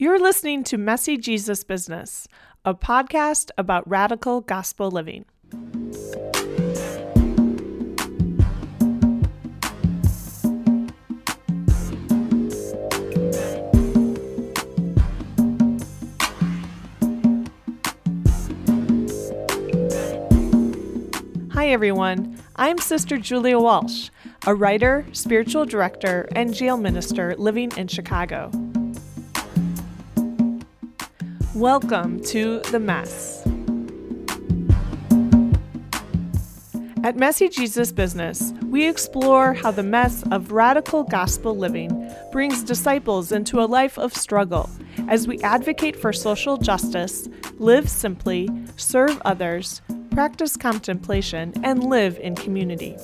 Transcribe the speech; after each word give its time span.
You're 0.00 0.20
listening 0.20 0.62
to 0.62 0.78
Messy 0.78 1.16
Jesus 1.16 1.64
Business, 1.64 2.28
a 2.64 2.72
podcast 2.72 3.50
about 3.58 3.82
radical 3.90 4.40
gospel 4.40 4.92
living. 4.92 5.24
Hi, 21.50 21.70
everyone. 21.70 22.38
I'm 22.54 22.78
Sister 22.78 23.18
Julia 23.18 23.58
Walsh, 23.58 24.10
a 24.46 24.54
writer, 24.54 25.04
spiritual 25.10 25.66
director, 25.66 26.28
and 26.36 26.54
jail 26.54 26.76
minister 26.76 27.34
living 27.36 27.72
in 27.76 27.88
Chicago. 27.88 28.52
Welcome 31.58 32.20
to 32.26 32.60
The 32.70 32.78
Mess. 32.78 33.44
At 37.02 37.16
Messy 37.16 37.48
Jesus 37.48 37.90
Business, 37.90 38.52
we 38.66 38.86
explore 38.86 39.54
how 39.54 39.72
the 39.72 39.82
mess 39.82 40.22
of 40.30 40.52
radical 40.52 41.02
gospel 41.02 41.56
living 41.56 42.14
brings 42.30 42.62
disciples 42.62 43.32
into 43.32 43.60
a 43.60 43.66
life 43.66 43.98
of 43.98 44.14
struggle 44.14 44.70
as 45.08 45.26
we 45.26 45.40
advocate 45.40 45.96
for 45.96 46.12
social 46.12 46.58
justice, 46.58 47.28
live 47.54 47.88
simply, 47.88 48.48
serve 48.76 49.20
others, 49.24 49.82
practice 50.12 50.56
contemplation, 50.56 51.52
and 51.64 51.82
live 51.82 52.20
in 52.20 52.36
community. 52.36 52.96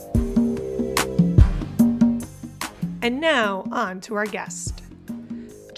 And 3.02 3.20
now, 3.20 3.64
on 3.72 4.00
to 4.02 4.14
our 4.14 4.26
guest. 4.26 4.83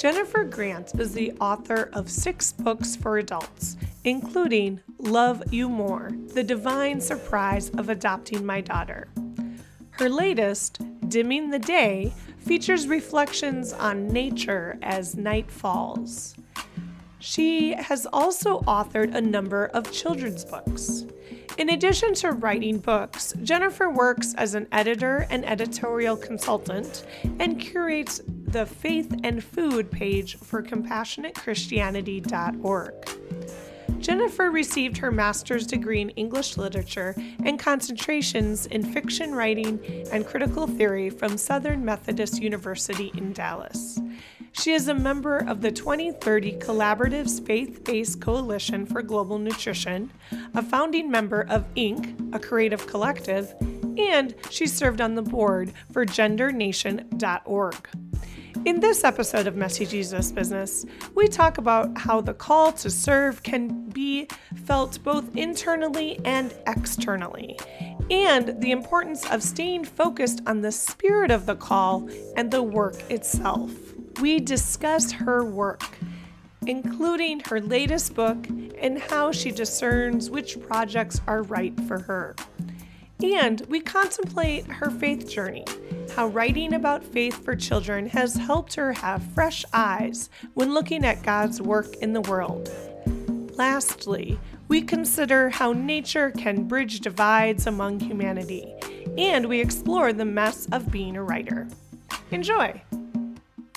Jennifer 0.06 0.44
Grant 0.44 0.94
is 1.00 1.14
the 1.14 1.32
author 1.40 1.90
of 1.92 2.08
six 2.08 2.52
books 2.52 2.94
for 2.94 3.18
adults, 3.18 3.76
including 4.04 4.80
Love 4.98 5.42
You 5.52 5.68
More 5.68 6.12
The 6.32 6.44
Divine 6.44 7.00
Surprise 7.00 7.70
of 7.70 7.88
Adopting 7.88 8.46
My 8.46 8.60
Daughter. 8.60 9.08
Her 9.90 10.08
latest, 10.08 10.78
Dimming 11.08 11.50
the 11.50 11.58
Day, 11.58 12.12
features 12.38 12.86
reflections 12.86 13.72
on 13.72 14.06
nature 14.06 14.78
as 14.80 15.16
night 15.16 15.50
falls. 15.50 16.36
She 17.18 17.72
has 17.72 18.06
also 18.12 18.60
authored 18.60 19.12
a 19.12 19.20
number 19.20 19.66
of 19.74 19.90
children's 19.90 20.44
books. 20.44 21.04
In 21.58 21.70
addition 21.70 22.14
to 22.14 22.30
writing 22.30 22.78
books, 22.78 23.34
Jennifer 23.42 23.90
works 23.90 24.34
as 24.34 24.54
an 24.54 24.68
editor 24.70 25.26
and 25.30 25.44
editorial 25.44 26.16
consultant 26.16 27.04
and 27.40 27.60
curates 27.60 28.20
the 28.46 28.66
Faith 28.66 29.12
and 29.24 29.42
Food 29.42 29.90
page 29.90 30.36
for 30.38 30.62
CompassionateChristianity.org. 30.62 32.92
Jennifer 33.98 34.50
received 34.50 34.98
her 34.98 35.10
master's 35.10 35.66
degree 35.66 36.00
in 36.00 36.10
English 36.10 36.56
literature 36.56 37.14
and 37.44 37.58
concentrations 37.58 38.66
in 38.66 38.84
fiction 38.84 39.34
writing 39.34 39.80
and 40.12 40.26
critical 40.26 40.66
theory 40.66 41.10
from 41.10 41.36
Southern 41.36 41.84
Methodist 41.84 42.40
University 42.40 43.10
in 43.16 43.32
Dallas. 43.32 44.00
She 44.52 44.72
is 44.72 44.88
a 44.88 44.94
member 44.94 45.38
of 45.38 45.60
the 45.60 45.70
2030 45.70 46.58
Collaborative's 46.58 47.40
Faith 47.40 47.84
Based 47.84 48.20
Coalition 48.20 48.86
for 48.86 49.02
Global 49.02 49.38
Nutrition, 49.38 50.10
a 50.54 50.62
founding 50.62 51.10
member 51.10 51.46
of 51.48 51.66
INK, 51.74 52.34
a 52.34 52.38
creative 52.38 52.86
collective, 52.86 53.54
and 53.98 54.34
she 54.50 54.66
served 54.66 55.00
on 55.00 55.14
the 55.14 55.22
board 55.22 55.72
for 55.92 56.06
GenderNation.org. 56.06 57.88
In 58.66 58.80
this 58.80 59.04
episode 59.04 59.46
of 59.46 59.54
Messy 59.54 59.86
Jesus 59.86 60.32
Business, 60.32 60.84
we 61.14 61.28
talk 61.28 61.58
about 61.58 61.96
how 61.96 62.20
the 62.20 62.34
call 62.34 62.72
to 62.72 62.90
serve 62.90 63.44
can 63.44 63.88
be 63.90 64.26
felt 64.64 65.00
both 65.04 65.36
internally 65.36 66.18
and 66.24 66.52
externally, 66.66 67.56
and 68.10 68.60
the 68.60 68.72
importance 68.72 69.24
of 69.30 69.44
staying 69.44 69.84
focused 69.84 70.42
on 70.48 70.62
the 70.62 70.72
spirit 70.72 71.30
of 71.30 71.46
the 71.46 71.54
call 71.54 72.10
and 72.36 72.50
the 72.50 72.60
work 72.60 73.08
itself 73.08 73.70
we 74.20 74.40
discuss 74.40 75.12
her 75.12 75.44
work, 75.44 75.84
including 76.66 77.38
her 77.40 77.60
latest 77.60 78.14
book 78.14 78.48
and 78.80 78.98
how 78.98 79.30
she 79.30 79.52
discerns 79.52 80.28
which 80.28 80.60
projects 80.60 81.20
are 81.28 81.44
right 81.44 81.78
for 81.82 82.00
her. 82.00 82.34
And 83.22 83.62
we 83.68 83.80
contemplate 83.80 84.66
her 84.66 84.90
faith 84.90 85.28
journey, 85.28 85.64
how 86.14 86.26
writing 86.26 86.74
about 86.74 87.02
faith 87.02 87.42
for 87.44 87.56
children 87.56 88.06
has 88.08 88.34
helped 88.34 88.74
her 88.74 88.92
have 88.92 89.22
fresh 89.34 89.64
eyes 89.72 90.28
when 90.54 90.74
looking 90.74 91.04
at 91.04 91.22
God's 91.22 91.62
work 91.62 91.96
in 91.96 92.12
the 92.12 92.20
world. 92.22 92.70
Lastly, 93.56 94.38
we 94.68 94.82
consider 94.82 95.48
how 95.48 95.72
nature 95.72 96.30
can 96.32 96.64
bridge 96.64 97.00
divides 97.00 97.66
among 97.66 98.00
humanity, 98.00 98.74
and 99.16 99.46
we 99.46 99.60
explore 99.60 100.12
the 100.12 100.26
mess 100.26 100.66
of 100.72 100.90
being 100.90 101.16
a 101.16 101.22
writer. 101.22 101.66
Enjoy! 102.32 102.82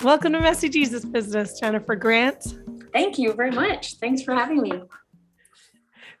Welcome 0.02 0.34
to 0.34 0.40
Messy 0.40 0.68
Jesus 0.68 1.04
Business, 1.04 1.58
Jennifer 1.58 1.94
Grant. 1.94 2.56
Thank 2.92 3.18
you 3.18 3.32
very 3.32 3.52
much. 3.52 3.94
Thanks 3.96 4.22
for 4.22 4.34
having 4.34 4.60
me. 4.60 4.72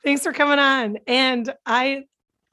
Thanks 0.02 0.22
for 0.22 0.32
coming 0.32 0.58
on. 0.58 0.98
And 1.06 1.52
I, 1.66 2.04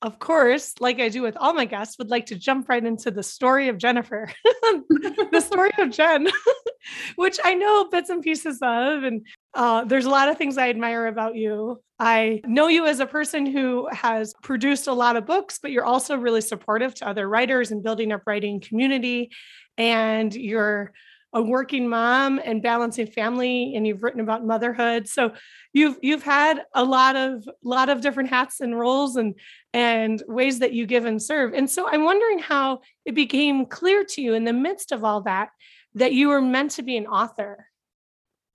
of 0.01 0.19
course, 0.19 0.73
like 0.79 0.99
I 0.99 1.09
do 1.09 1.23
with 1.23 1.35
all 1.37 1.53
my 1.53 1.65
guests, 1.65 1.97
would 1.97 2.09
like 2.09 2.27
to 2.27 2.35
jump 2.35 2.69
right 2.69 2.83
into 2.83 3.09
the 3.09 3.23
story 3.23 3.69
of 3.69 3.77
Jennifer, 3.77 4.31
the 4.43 5.43
story 5.43 5.71
of 5.79 5.89
Jen, 5.89 6.27
which 7.15 7.39
I 7.43 7.55
know 7.55 7.89
bits 7.89 8.09
and 8.09 8.21
pieces 8.21 8.59
of. 8.61 9.03
And 9.03 9.25
uh, 9.55 9.85
there's 9.85 10.05
a 10.05 10.09
lot 10.09 10.29
of 10.29 10.37
things 10.37 10.57
I 10.57 10.69
admire 10.69 11.07
about 11.07 11.35
you. 11.35 11.81
I 11.99 12.41
know 12.45 12.67
you 12.67 12.85
as 12.85 12.99
a 12.99 13.07
person 13.07 13.47
who 13.47 13.87
has 13.91 14.35
produced 14.43 14.85
a 14.85 14.93
lot 14.93 15.15
of 15.15 15.25
books, 15.25 15.57
but 15.59 15.71
you're 15.71 15.83
also 15.83 16.15
really 16.15 16.41
supportive 16.41 16.93
to 16.95 17.07
other 17.07 17.27
writers 17.27 17.71
and 17.71 17.83
building 17.83 18.11
up 18.11 18.21
writing 18.27 18.59
community. 18.59 19.31
And 19.79 20.33
you're 20.33 20.93
a 21.33 21.41
working 21.41 21.89
mom 21.89 22.39
and 22.43 22.61
balancing 22.61 23.07
family 23.07 23.75
and 23.75 23.85
you've 23.85 24.01
written 24.01 24.21
about 24.21 24.45
motherhood 24.45 25.07
so 25.07 25.33
you've 25.73 25.97
you've 26.01 26.23
had 26.23 26.63
a 26.73 26.83
lot 26.83 27.15
of 27.15 27.47
lot 27.63 27.89
of 27.89 28.01
different 28.01 28.29
hats 28.29 28.61
and 28.61 28.77
roles 28.79 29.17
and 29.17 29.35
and 29.77 30.23
ways 30.27 30.57
that 30.57 30.73
you 30.73 30.87
give 30.87 31.05
and 31.05 31.21
serve 31.21 31.53
and 31.53 31.69
so 31.69 31.87
i'm 31.87 32.03
wondering 32.03 32.39
how 32.39 32.81
it 33.05 33.13
became 33.13 33.63
clear 33.63 34.03
to 34.03 34.23
you 34.23 34.33
in 34.33 34.43
the 34.43 34.51
midst 34.51 34.91
of 34.91 35.03
all 35.03 35.21
that 35.21 35.49
that 35.93 36.13
you 36.13 36.29
were 36.29 36.41
meant 36.41 36.71
to 36.71 36.81
be 36.81 36.97
an 36.97 37.05
author 37.05 37.67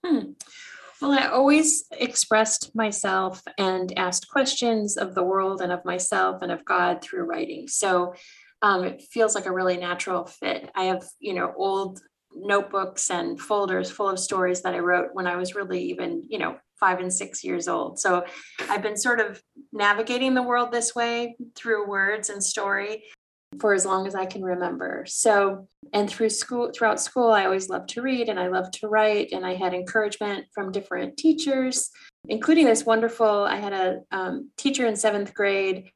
hmm. 0.05 0.33
well 1.01 1.13
i 1.13 1.27
always 1.29 1.85
expressed 1.93 2.75
myself 2.75 3.41
and 3.57 3.97
asked 3.97 4.29
questions 4.29 4.97
of 4.97 5.15
the 5.15 5.23
world 5.23 5.61
and 5.61 5.71
of 5.71 5.85
myself 5.85 6.43
and 6.43 6.51
of 6.51 6.65
god 6.65 7.01
through 7.01 7.23
writing 7.23 7.69
so 7.69 8.13
um, 8.63 8.85
it 8.85 9.03
feels 9.03 9.35
like 9.35 9.47
a 9.47 9.53
really 9.53 9.77
natural 9.77 10.25
fit. 10.25 10.71
I 10.77 10.85
have, 10.85 11.03
you 11.19 11.35
know, 11.35 11.53
old 11.57 12.01
notebooks 12.35 13.11
and 13.11 13.41
folders 13.41 13.91
full 13.91 14.09
of 14.09 14.19
stories 14.19 14.63
that 14.63 14.75
I 14.75 14.79
wrote 14.79 15.11
when 15.13 15.27
I 15.27 15.37
was 15.37 15.55
really 15.55 15.83
even, 15.91 16.25
you 16.29 16.39
know, 16.39 16.57
five 16.79 16.99
and 16.99 17.13
six 17.13 17.45
years 17.45 17.69
old. 17.69 17.99
So 17.99 18.25
I've 18.69 18.83
been 18.83 18.97
sort 18.97 19.21
of 19.21 19.41
navigating 19.73 20.35
the 20.35 20.43
world 20.43 20.73
this 20.73 20.95
way 20.95 21.37
through 21.55 21.89
words 21.89 22.29
and 22.29 22.43
story 22.43 23.05
for 23.61 23.75
as 23.75 23.85
long 23.85 24.07
as 24.07 24.15
I 24.15 24.27
can 24.27 24.43
remember. 24.43 25.05
So, 25.07 25.69
and 25.93 26.09
through 26.09 26.31
school, 26.31 26.73
throughout 26.75 27.01
school, 27.01 27.31
I 27.31 27.45
always 27.45 27.69
loved 27.69 27.91
to 27.91 28.03
read 28.03 28.29
and 28.29 28.41
I 28.41 28.49
loved 28.49 28.75
to 28.81 28.89
write, 28.89 29.33
and 29.33 29.45
I 29.45 29.55
had 29.55 29.75
encouragement 29.75 30.47
from 30.55 30.73
different 30.73 31.17
teachers, 31.17 31.91
including 32.29 32.67
this 32.67 32.87
wonderful. 32.87 33.45
I 33.45 33.57
had 33.57 33.73
a 33.73 34.01
um, 34.11 34.51
teacher 34.57 34.87
in 34.87 34.97
seventh 34.97 35.35
grade 35.35 35.91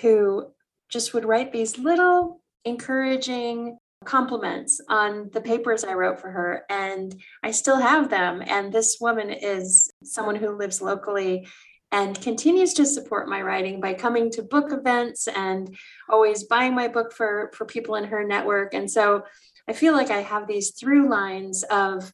who 0.00 0.52
just 0.88 1.14
would 1.14 1.24
write 1.24 1.52
these 1.52 1.78
little 1.78 2.40
encouraging 2.64 3.78
compliments 4.04 4.80
on 4.88 5.28
the 5.32 5.40
papers 5.40 5.84
I 5.84 5.94
wrote 5.94 6.20
for 6.20 6.30
her, 6.30 6.64
and 6.70 7.14
I 7.42 7.50
still 7.50 7.78
have 7.78 8.08
them. 8.08 8.42
And 8.46 8.72
this 8.72 8.98
woman 9.00 9.30
is 9.30 9.90
someone 10.02 10.36
who 10.36 10.56
lives 10.56 10.80
locally 10.80 11.46
and 11.92 12.20
continues 12.20 12.72
to 12.74 12.86
support 12.86 13.28
my 13.28 13.42
writing 13.42 13.80
by 13.80 13.94
coming 13.94 14.30
to 14.30 14.42
book 14.42 14.72
events 14.72 15.26
and 15.28 15.76
always 16.08 16.44
buying 16.44 16.74
my 16.74 16.88
book 16.88 17.12
for 17.12 17.50
for 17.54 17.64
people 17.64 17.96
in 17.96 18.04
her 18.04 18.24
network. 18.24 18.74
And 18.74 18.90
so 18.90 19.24
I 19.68 19.72
feel 19.72 19.92
like 19.92 20.10
I 20.10 20.22
have 20.22 20.46
these 20.46 20.70
through 20.70 21.10
lines 21.10 21.62
of 21.64 22.12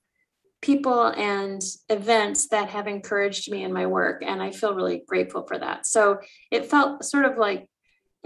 people 0.63 1.05
and 1.09 1.63
events 1.91 2.49
that 2.49 2.71
have 2.71 2.89
encouraged 2.89 3.51
me 3.51 3.63
in 3.63 3.73
my 3.73 3.87
work 3.87 4.23
and 4.25 4.43
I 4.43 4.51
feel 4.51 4.75
really 4.75 5.03
grateful 5.07 5.47
for 5.47 5.59
that. 5.59 5.87
So 5.87 6.19
it 6.51 6.67
felt 6.67 7.05
sort 7.05 7.27
of 7.27 7.37
like 7.37 7.69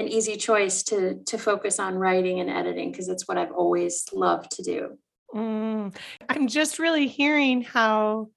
an 0.01 0.09
easy 0.09 0.37
choice 0.37 0.83
to 0.85 1.23
to 1.27 1.39
focus 1.39 1.79
on 1.79 1.95
writing 1.95 2.41
and 2.41 2.51
editing 2.51 2.91
because 2.91 3.09
it's 3.09 3.29
what 3.29 3.39
I've 3.39 3.53
always 3.53 4.07
loved 4.13 4.51
to 4.53 4.63
do. 4.63 4.99
Mm, 5.35 5.95
I'm 6.29 6.49
just 6.49 6.79
really 6.79 7.07
hearing 7.07 7.63
how 7.63 8.31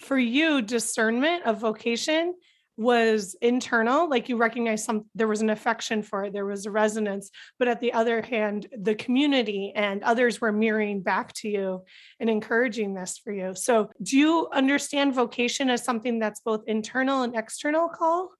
for 0.00 0.18
you 0.18 0.60
discernment 0.60 1.46
of 1.46 1.58
vocation 1.58 2.34
was 2.76 3.36
internal 3.42 4.08
like 4.08 4.30
you 4.30 4.38
recognize 4.38 4.82
some 4.82 5.04
there 5.14 5.28
was 5.28 5.42
an 5.42 5.50
affection 5.50 6.02
for 6.02 6.24
it 6.24 6.32
there 6.32 6.46
was 6.46 6.64
a 6.64 6.70
resonance 6.70 7.30
but 7.58 7.68
at 7.68 7.78
the 7.78 7.92
other 7.92 8.22
hand 8.22 8.68
the 8.80 8.94
community 8.94 9.70
and 9.76 10.02
others 10.02 10.40
were 10.40 10.50
mirroring 10.50 11.02
back 11.02 11.30
to 11.34 11.46
you 11.46 11.82
and 12.20 12.30
encouraging 12.30 12.94
this 12.94 13.20
for 13.22 13.32
you. 13.32 13.54
So 13.54 13.90
do 14.02 14.16
you 14.16 14.48
understand 14.54 15.14
vocation 15.14 15.68
as 15.68 15.84
something 15.84 16.18
that's 16.18 16.40
both 16.40 16.62
internal 16.66 17.22
and 17.22 17.36
external 17.36 17.88
call 17.88 18.30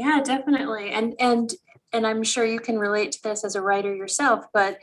yeah 0.00 0.20
definitely. 0.22 0.90
And 0.90 1.14
and 1.20 1.52
and 1.92 2.06
i'm 2.06 2.22
sure 2.22 2.44
you 2.44 2.60
can 2.60 2.78
relate 2.78 3.12
to 3.12 3.22
this 3.22 3.44
as 3.44 3.54
a 3.54 3.60
writer 3.60 3.94
yourself 3.94 4.44
but 4.54 4.78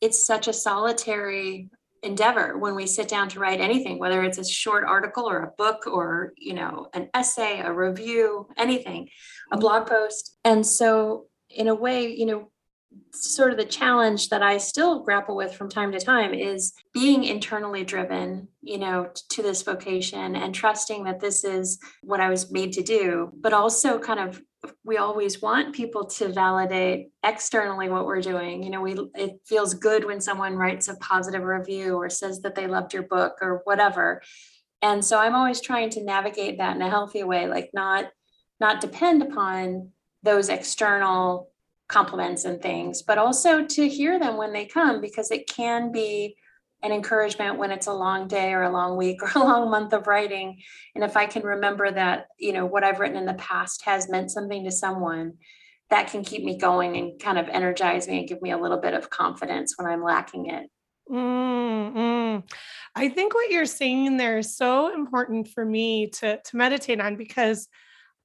it's 0.00 0.26
such 0.26 0.48
a 0.48 0.52
solitary 0.52 1.70
endeavor 2.02 2.56
when 2.58 2.74
we 2.74 2.86
sit 2.86 3.08
down 3.08 3.28
to 3.28 3.38
write 3.38 3.60
anything 3.60 3.98
whether 3.98 4.22
it's 4.22 4.38
a 4.38 4.44
short 4.44 4.84
article 4.84 5.28
or 5.28 5.42
a 5.42 5.52
book 5.58 5.86
or 5.86 6.32
you 6.36 6.54
know 6.54 6.88
an 6.94 7.08
essay 7.14 7.60
a 7.60 7.72
review 7.72 8.46
anything 8.56 9.08
a 9.50 9.54
mm-hmm. 9.54 9.60
blog 9.60 9.86
post. 9.86 10.36
And 10.44 10.66
so 10.66 11.26
in 11.50 11.68
a 11.68 11.74
way 11.74 12.14
you 12.14 12.26
know 12.26 12.50
sort 13.12 13.52
of 13.52 13.58
the 13.58 13.64
challenge 13.64 14.28
that 14.28 14.42
I 14.42 14.58
still 14.58 15.02
grapple 15.02 15.36
with 15.36 15.54
from 15.54 15.68
time 15.68 15.92
to 15.92 16.00
time 16.00 16.34
is 16.34 16.72
being 16.92 17.24
internally 17.24 17.84
driven, 17.84 18.48
you 18.62 18.78
know, 18.78 19.10
to 19.30 19.42
this 19.42 19.62
vocation 19.62 20.36
and 20.36 20.54
trusting 20.54 21.04
that 21.04 21.20
this 21.20 21.44
is 21.44 21.78
what 22.02 22.20
I 22.20 22.30
was 22.30 22.50
made 22.50 22.72
to 22.74 22.82
do, 22.82 23.32
but 23.40 23.52
also 23.52 23.98
kind 23.98 24.20
of 24.20 24.40
we 24.84 24.96
always 24.96 25.40
want 25.40 25.74
people 25.74 26.06
to 26.06 26.32
validate 26.32 27.10
externally 27.24 27.88
what 27.88 28.04
we're 28.04 28.20
doing. 28.20 28.62
You 28.62 28.70
know 28.70 28.80
we 28.80 28.96
it 29.14 29.40
feels 29.44 29.74
good 29.74 30.04
when 30.04 30.20
someone 30.20 30.56
writes 30.56 30.88
a 30.88 30.96
positive 30.96 31.42
review 31.42 31.94
or 31.94 32.10
says 32.10 32.40
that 32.42 32.54
they 32.54 32.66
loved 32.66 32.92
your 32.92 33.04
book 33.04 33.38
or 33.40 33.60
whatever. 33.64 34.22
And 34.82 35.04
so 35.04 35.18
i'm 35.18 35.34
always 35.34 35.60
trying 35.60 35.90
to 35.90 36.04
navigate 36.04 36.58
that 36.58 36.76
in 36.76 36.82
a 36.82 36.90
healthy 36.90 37.22
way 37.22 37.48
like 37.48 37.70
not 37.72 38.06
not 38.60 38.80
depend 38.80 39.22
upon 39.22 39.90
those 40.22 40.48
external 40.48 41.50
compliments 41.88 42.44
and 42.44 42.60
things 42.60 43.02
but 43.02 43.18
also 43.18 43.64
to 43.64 43.88
hear 43.88 44.18
them 44.18 44.36
when 44.36 44.52
they 44.52 44.66
come 44.66 45.00
because 45.00 45.30
it 45.30 45.48
can 45.48 45.92
be 45.92 46.36
an 46.82 46.92
encouragement 46.92 47.58
when 47.58 47.70
it's 47.70 47.86
a 47.86 47.92
long 47.92 48.28
day 48.28 48.52
or 48.52 48.62
a 48.62 48.72
long 48.72 48.96
week 48.96 49.22
or 49.22 49.30
a 49.40 49.44
long 49.44 49.70
month 49.70 49.92
of 49.92 50.06
writing 50.06 50.60
and 50.94 51.04
if 51.04 51.16
i 51.16 51.26
can 51.26 51.42
remember 51.42 51.90
that 51.90 52.26
you 52.38 52.52
know 52.52 52.66
what 52.66 52.84
i've 52.84 53.00
written 53.00 53.16
in 53.16 53.26
the 53.26 53.34
past 53.34 53.84
has 53.84 54.08
meant 54.08 54.30
something 54.30 54.64
to 54.64 54.70
someone 54.70 55.34
that 55.88 56.10
can 56.10 56.24
keep 56.24 56.42
me 56.42 56.58
going 56.58 56.96
and 56.96 57.20
kind 57.20 57.38
of 57.38 57.48
energize 57.48 58.08
me 58.08 58.18
and 58.18 58.28
give 58.28 58.42
me 58.42 58.50
a 58.50 58.58
little 58.58 58.80
bit 58.80 58.94
of 58.94 59.10
confidence 59.10 59.74
when 59.76 59.88
i'm 59.88 60.02
lacking 60.02 60.46
it 60.46 60.68
mm-hmm. 61.10 62.40
i 62.94 63.08
think 63.08 63.34
what 63.34 63.50
you're 63.50 63.64
saying 63.64 64.16
there 64.16 64.38
is 64.38 64.56
so 64.56 64.92
important 64.92 65.48
for 65.48 65.64
me 65.64 66.08
to 66.08 66.40
to 66.42 66.56
meditate 66.56 67.00
on 67.00 67.16
because 67.16 67.68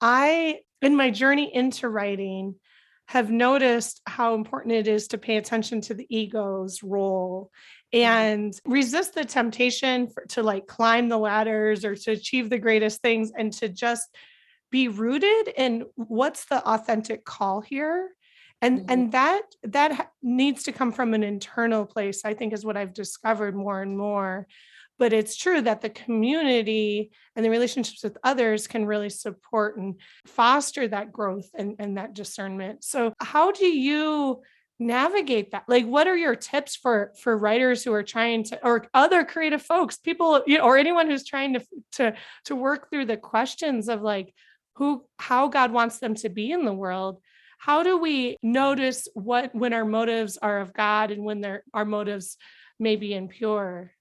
i 0.01 0.59
in 0.81 0.95
my 0.95 1.11
journey 1.11 1.53
into 1.53 1.87
writing 1.87 2.55
have 3.11 3.29
noticed 3.29 4.01
how 4.07 4.35
important 4.35 4.73
it 4.73 4.87
is 4.87 5.07
to 5.09 5.17
pay 5.17 5.37
attention 5.37 5.81
to 5.81 5.93
the 5.93 6.07
ego's 6.09 6.81
role 6.81 7.51
Mm-hmm. 7.93 8.03
and 8.05 8.53
resist 8.65 9.15
the 9.15 9.25
temptation 9.25 10.07
for, 10.07 10.25
to 10.27 10.43
like 10.43 10.65
climb 10.65 11.09
the 11.09 11.17
ladders 11.17 11.83
or 11.83 11.95
to 11.95 12.11
achieve 12.11 12.49
the 12.49 12.57
greatest 12.57 13.01
things 13.01 13.33
and 13.37 13.51
to 13.53 13.67
just 13.67 14.15
be 14.71 14.87
rooted 14.87 15.53
in 15.57 15.83
what's 15.95 16.45
the 16.45 16.65
authentic 16.65 17.25
call 17.25 17.59
here 17.59 18.11
and 18.61 18.79
mm-hmm. 18.79 18.91
and 18.91 19.11
that 19.11 19.41
that 19.63 20.11
needs 20.23 20.63
to 20.63 20.71
come 20.71 20.93
from 20.93 21.13
an 21.13 21.23
internal 21.23 21.85
place 21.85 22.23
i 22.23 22.33
think 22.33 22.53
is 22.53 22.63
what 22.63 22.77
i've 22.77 22.93
discovered 22.93 23.57
more 23.57 23.81
and 23.81 23.97
more 23.97 24.47
but 25.01 25.13
it's 25.13 25.35
true 25.35 25.59
that 25.59 25.81
the 25.81 25.89
community 25.89 27.09
and 27.35 27.43
the 27.43 27.49
relationships 27.49 28.03
with 28.03 28.19
others 28.23 28.67
can 28.67 28.85
really 28.85 29.09
support 29.09 29.75
and 29.75 29.99
foster 30.27 30.87
that 30.87 31.11
growth 31.11 31.49
and, 31.55 31.75
and 31.79 31.97
that 31.97 32.13
discernment. 32.13 32.83
So 32.83 33.11
how 33.19 33.51
do 33.51 33.65
you 33.65 34.43
navigate 34.77 35.53
that? 35.53 35.63
Like 35.67 35.87
what 35.87 36.07
are 36.07 36.15
your 36.15 36.35
tips 36.35 36.75
for 36.75 37.13
for 37.19 37.35
writers 37.35 37.83
who 37.83 37.91
are 37.93 38.03
trying 38.03 38.43
to 38.43 38.63
or 38.63 38.85
other 38.93 39.25
creative 39.25 39.63
folks 39.63 39.97
people 39.97 40.43
you 40.45 40.59
know, 40.59 40.65
or 40.65 40.77
anyone 40.77 41.09
who's 41.09 41.25
trying 41.25 41.55
to 41.55 41.65
to 41.93 42.13
to 42.45 42.55
work 42.55 42.91
through 42.91 43.05
the 43.05 43.17
questions 43.17 43.89
of 43.89 44.03
like 44.03 44.35
who 44.75 45.03
how 45.17 45.47
god 45.47 45.71
wants 45.71 45.97
them 45.97 46.13
to 46.13 46.29
be 46.29 46.51
in 46.51 46.63
the 46.63 46.73
world? 46.73 47.19
How 47.57 47.81
do 47.81 47.97
we 47.97 48.37
notice 48.43 49.07
what 49.15 49.55
when 49.55 49.73
our 49.73 49.85
motives 49.85 50.37
are 50.37 50.59
of 50.59 50.73
god 50.73 51.09
and 51.09 51.23
when 51.23 51.41
their 51.41 51.63
our 51.73 51.85
motives 51.85 52.37
may 52.77 52.97
be 52.97 53.15
impure 53.15 53.91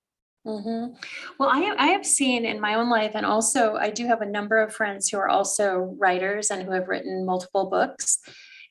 Mm-hmm. 0.46 0.94
Well, 1.38 1.50
I, 1.50 1.74
I 1.78 1.86
have 1.88 2.06
seen 2.06 2.46
in 2.46 2.60
my 2.60 2.74
own 2.74 2.88
life, 2.88 3.12
and 3.14 3.26
also 3.26 3.76
I 3.76 3.90
do 3.90 4.06
have 4.06 4.22
a 4.22 4.26
number 4.26 4.58
of 4.58 4.74
friends 4.74 5.08
who 5.08 5.18
are 5.18 5.28
also 5.28 5.94
writers 5.98 6.50
and 6.50 6.62
who 6.62 6.72
have 6.72 6.88
written 6.88 7.26
multiple 7.26 7.68
books. 7.68 8.18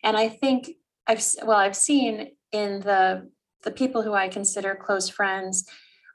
And 0.04 0.18
I 0.18 0.30
think 0.30 0.69
I've 1.06 1.24
well, 1.44 1.57
I've 1.57 1.75
seen 1.75 2.31
in 2.51 2.80
the 2.80 3.30
the 3.63 3.71
people 3.71 4.01
who 4.01 4.13
I 4.13 4.30
consider 4.30 4.75
close 4.75 5.10
friends 5.10 5.69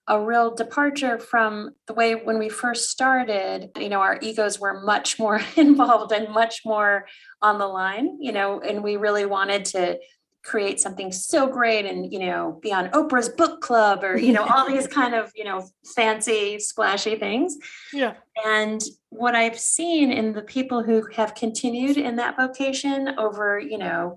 a 0.06 0.20
real 0.20 0.54
departure 0.54 1.18
from 1.18 1.70
the 1.86 1.94
way 1.94 2.14
when 2.14 2.38
we 2.38 2.48
first 2.48 2.90
started 2.90 3.70
you 3.78 3.88
know 3.88 4.00
our 4.00 4.18
egos 4.20 4.60
were 4.60 4.82
much 4.82 5.18
more 5.18 5.40
involved 5.56 6.12
and 6.12 6.32
much 6.32 6.60
more 6.64 7.06
on 7.40 7.58
the 7.58 7.66
line 7.66 8.18
you 8.20 8.32
know 8.32 8.60
and 8.60 8.82
we 8.82 8.96
really 8.96 9.24
wanted 9.24 9.64
to 9.64 9.98
create 10.44 10.79
something 10.79 11.11
so 11.11 11.46
great 11.46 11.87
and 11.87 12.12
you 12.12 12.19
know 12.19 12.58
be 12.62 12.73
on 12.73 12.88
oprah's 12.91 13.31
book 13.31 13.61
club 13.61 14.05
or 14.05 14.17
you 14.17 14.32
know 14.32 14.44
all 14.44 14.69
these 14.69 14.87
kind 15.00 15.14
of 15.14 15.32
you 15.35 15.44
know 15.44 15.67
fancy 15.94 16.58
splashy 16.58 17.17
things 17.17 17.56
yeah 17.93 18.14
and 18.44 18.82
what 19.08 19.35
i've 19.35 19.58
seen 19.58 20.12
in 20.12 20.32
the 20.32 20.43
people 20.43 20.82
who 20.82 21.06
have 21.14 21.35
continued 21.35 21.96
in 21.96 22.17
that 22.17 22.37
vocation 22.37 23.14
over 23.19 23.58
you 23.58 23.79
know 23.79 24.17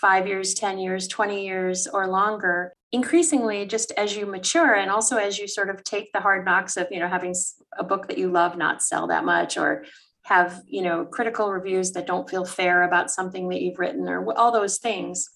five 0.00 0.26
years, 0.26 0.54
10 0.54 0.78
years, 0.78 1.08
20 1.08 1.44
years, 1.44 1.86
or 1.86 2.06
longer, 2.06 2.72
increasingly, 2.92 3.66
just 3.66 3.92
as 3.96 4.16
you 4.16 4.26
mature 4.26 4.74
and 4.74 4.90
also 4.90 5.16
as 5.16 5.38
you 5.38 5.48
sort 5.48 5.70
of 5.70 5.82
take 5.84 6.12
the 6.12 6.20
hard 6.20 6.44
knocks 6.44 6.76
of, 6.76 6.86
you 6.90 7.00
know, 7.00 7.08
having 7.08 7.34
a 7.78 7.84
book 7.84 8.08
that 8.08 8.18
you 8.18 8.30
love 8.30 8.56
not 8.56 8.82
sell 8.82 9.06
that 9.08 9.24
much 9.24 9.56
or 9.56 9.84
have, 10.22 10.62
you 10.66 10.82
know, 10.82 11.04
critical 11.04 11.50
reviews 11.50 11.92
that 11.92 12.06
don't 12.06 12.28
feel 12.28 12.44
fair 12.44 12.82
about 12.82 13.10
something 13.10 13.48
that 13.48 13.60
you've 13.60 13.78
written 13.78 14.08
or 14.08 14.32
all 14.38 14.52
those 14.52 14.78
things. 14.78 15.28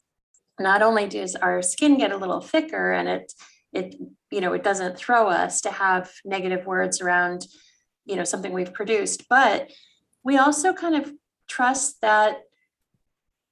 Not 0.59 0.83
only 0.83 1.07
does 1.07 1.35
our 1.37 1.63
skin 1.63 1.99
get 1.99 2.13
a 2.13 2.17
little 2.17 2.41
thicker 2.41 2.93
and 2.93 3.09
it, 3.09 3.33
it, 3.73 3.95
you 4.31 4.41
know, 4.41 4.53
it 4.53 4.63
doesn't 4.63 4.97
throw 4.97 5.29
us 5.29 5.61
to 5.63 5.71
have 5.71 6.11
negative 6.25 6.67
words 6.67 7.01
around, 7.01 7.47
you 8.05 8.17
know, 8.17 8.25
something 8.25 8.53
we've 8.53 8.75
produced, 8.75 9.29
but 9.29 9.71
we 10.25 10.37
also 10.37 10.73
kind 10.73 10.95
of 10.95 11.13
trust 11.49 12.01
that 12.03 12.43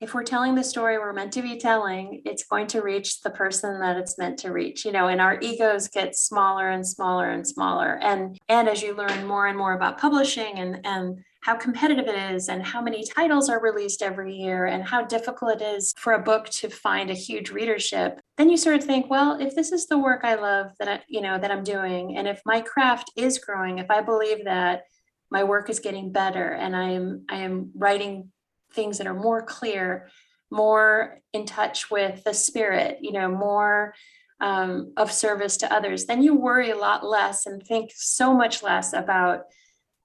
if 0.00 0.14
we're 0.14 0.24
telling 0.24 0.54
the 0.54 0.64
story 0.64 0.96
we're 0.96 1.12
meant 1.12 1.32
to 1.32 1.42
be 1.42 1.58
telling, 1.58 2.22
it's 2.24 2.44
going 2.44 2.66
to 2.68 2.80
reach 2.80 3.20
the 3.20 3.28
person 3.28 3.80
that 3.80 3.98
it's 3.98 4.16
meant 4.16 4.38
to 4.38 4.50
reach, 4.50 4.86
you 4.86 4.92
know, 4.92 5.08
and 5.08 5.20
our 5.20 5.38
egos 5.40 5.88
get 5.88 6.16
smaller 6.16 6.70
and 6.70 6.86
smaller 6.86 7.28
and 7.28 7.46
smaller. 7.46 7.98
And 8.00 8.38
and 8.48 8.66
as 8.66 8.82
you 8.82 8.94
learn 8.94 9.26
more 9.26 9.46
and 9.46 9.58
more 9.58 9.74
about 9.74 9.98
publishing 9.98 10.58
and 10.58 10.80
and 10.84 11.22
how 11.42 11.56
competitive 11.56 12.06
it 12.06 12.34
is 12.34 12.48
and 12.48 12.62
how 12.62 12.82
many 12.82 13.04
titles 13.04 13.48
are 13.48 13.62
released 13.62 14.02
every 14.02 14.34
year 14.34 14.66
and 14.66 14.84
how 14.84 15.02
difficult 15.04 15.60
it 15.60 15.62
is 15.62 15.94
for 15.96 16.12
a 16.12 16.22
book 16.22 16.48
to 16.50 16.68
find 16.68 17.10
a 17.10 17.14
huge 17.14 17.50
readership 17.50 18.20
then 18.36 18.50
you 18.50 18.56
sort 18.56 18.76
of 18.76 18.84
think 18.84 19.08
well 19.08 19.40
if 19.40 19.54
this 19.54 19.72
is 19.72 19.86
the 19.86 19.98
work 19.98 20.20
i 20.24 20.34
love 20.34 20.72
that 20.78 20.88
I, 20.88 21.00
you 21.08 21.20
know 21.20 21.38
that 21.38 21.50
i'm 21.50 21.64
doing 21.64 22.16
and 22.16 22.28
if 22.28 22.40
my 22.44 22.60
craft 22.60 23.10
is 23.16 23.38
growing 23.38 23.78
if 23.78 23.90
i 23.90 24.00
believe 24.00 24.44
that 24.44 24.82
my 25.30 25.44
work 25.44 25.70
is 25.70 25.78
getting 25.78 26.12
better 26.12 26.52
and 26.52 26.76
i 26.76 26.90
am 26.90 27.24
i 27.30 27.36
am 27.36 27.70
writing 27.74 28.30
things 28.72 28.98
that 28.98 29.06
are 29.06 29.14
more 29.14 29.42
clear, 29.42 30.08
more 30.50 31.20
in 31.32 31.46
touch 31.46 31.90
with 31.90 32.24
the 32.24 32.34
spirit, 32.34 32.98
you 33.00 33.12
know, 33.12 33.28
more 33.28 33.94
um, 34.40 34.92
of 34.96 35.12
service 35.12 35.58
to 35.58 35.72
others, 35.72 36.06
then 36.06 36.22
you 36.22 36.34
worry 36.34 36.70
a 36.70 36.76
lot 36.76 37.04
less 37.04 37.46
and 37.46 37.62
think 37.62 37.90
so 37.94 38.32
much 38.34 38.62
less 38.62 38.92
about 38.92 39.42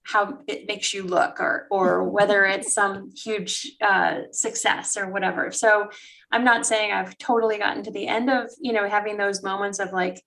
how 0.05 0.39
it 0.47 0.67
makes 0.67 0.93
you 0.93 1.03
look 1.03 1.39
or 1.39 1.67
or 1.69 2.03
whether 2.03 2.45
it's 2.45 2.73
some 2.73 3.11
huge 3.15 3.75
uh, 3.81 4.21
success 4.31 4.97
or 4.97 5.09
whatever. 5.09 5.51
So 5.51 5.89
I'm 6.31 6.43
not 6.43 6.65
saying 6.65 6.91
I've 6.91 7.17
totally 7.17 7.57
gotten 7.57 7.83
to 7.83 7.91
the 7.91 8.07
end 8.07 8.29
of 8.29 8.49
you 8.59 8.73
know 8.73 8.87
having 8.87 9.17
those 9.17 9.43
moments 9.43 9.79
of 9.79 9.91
like 9.91 10.21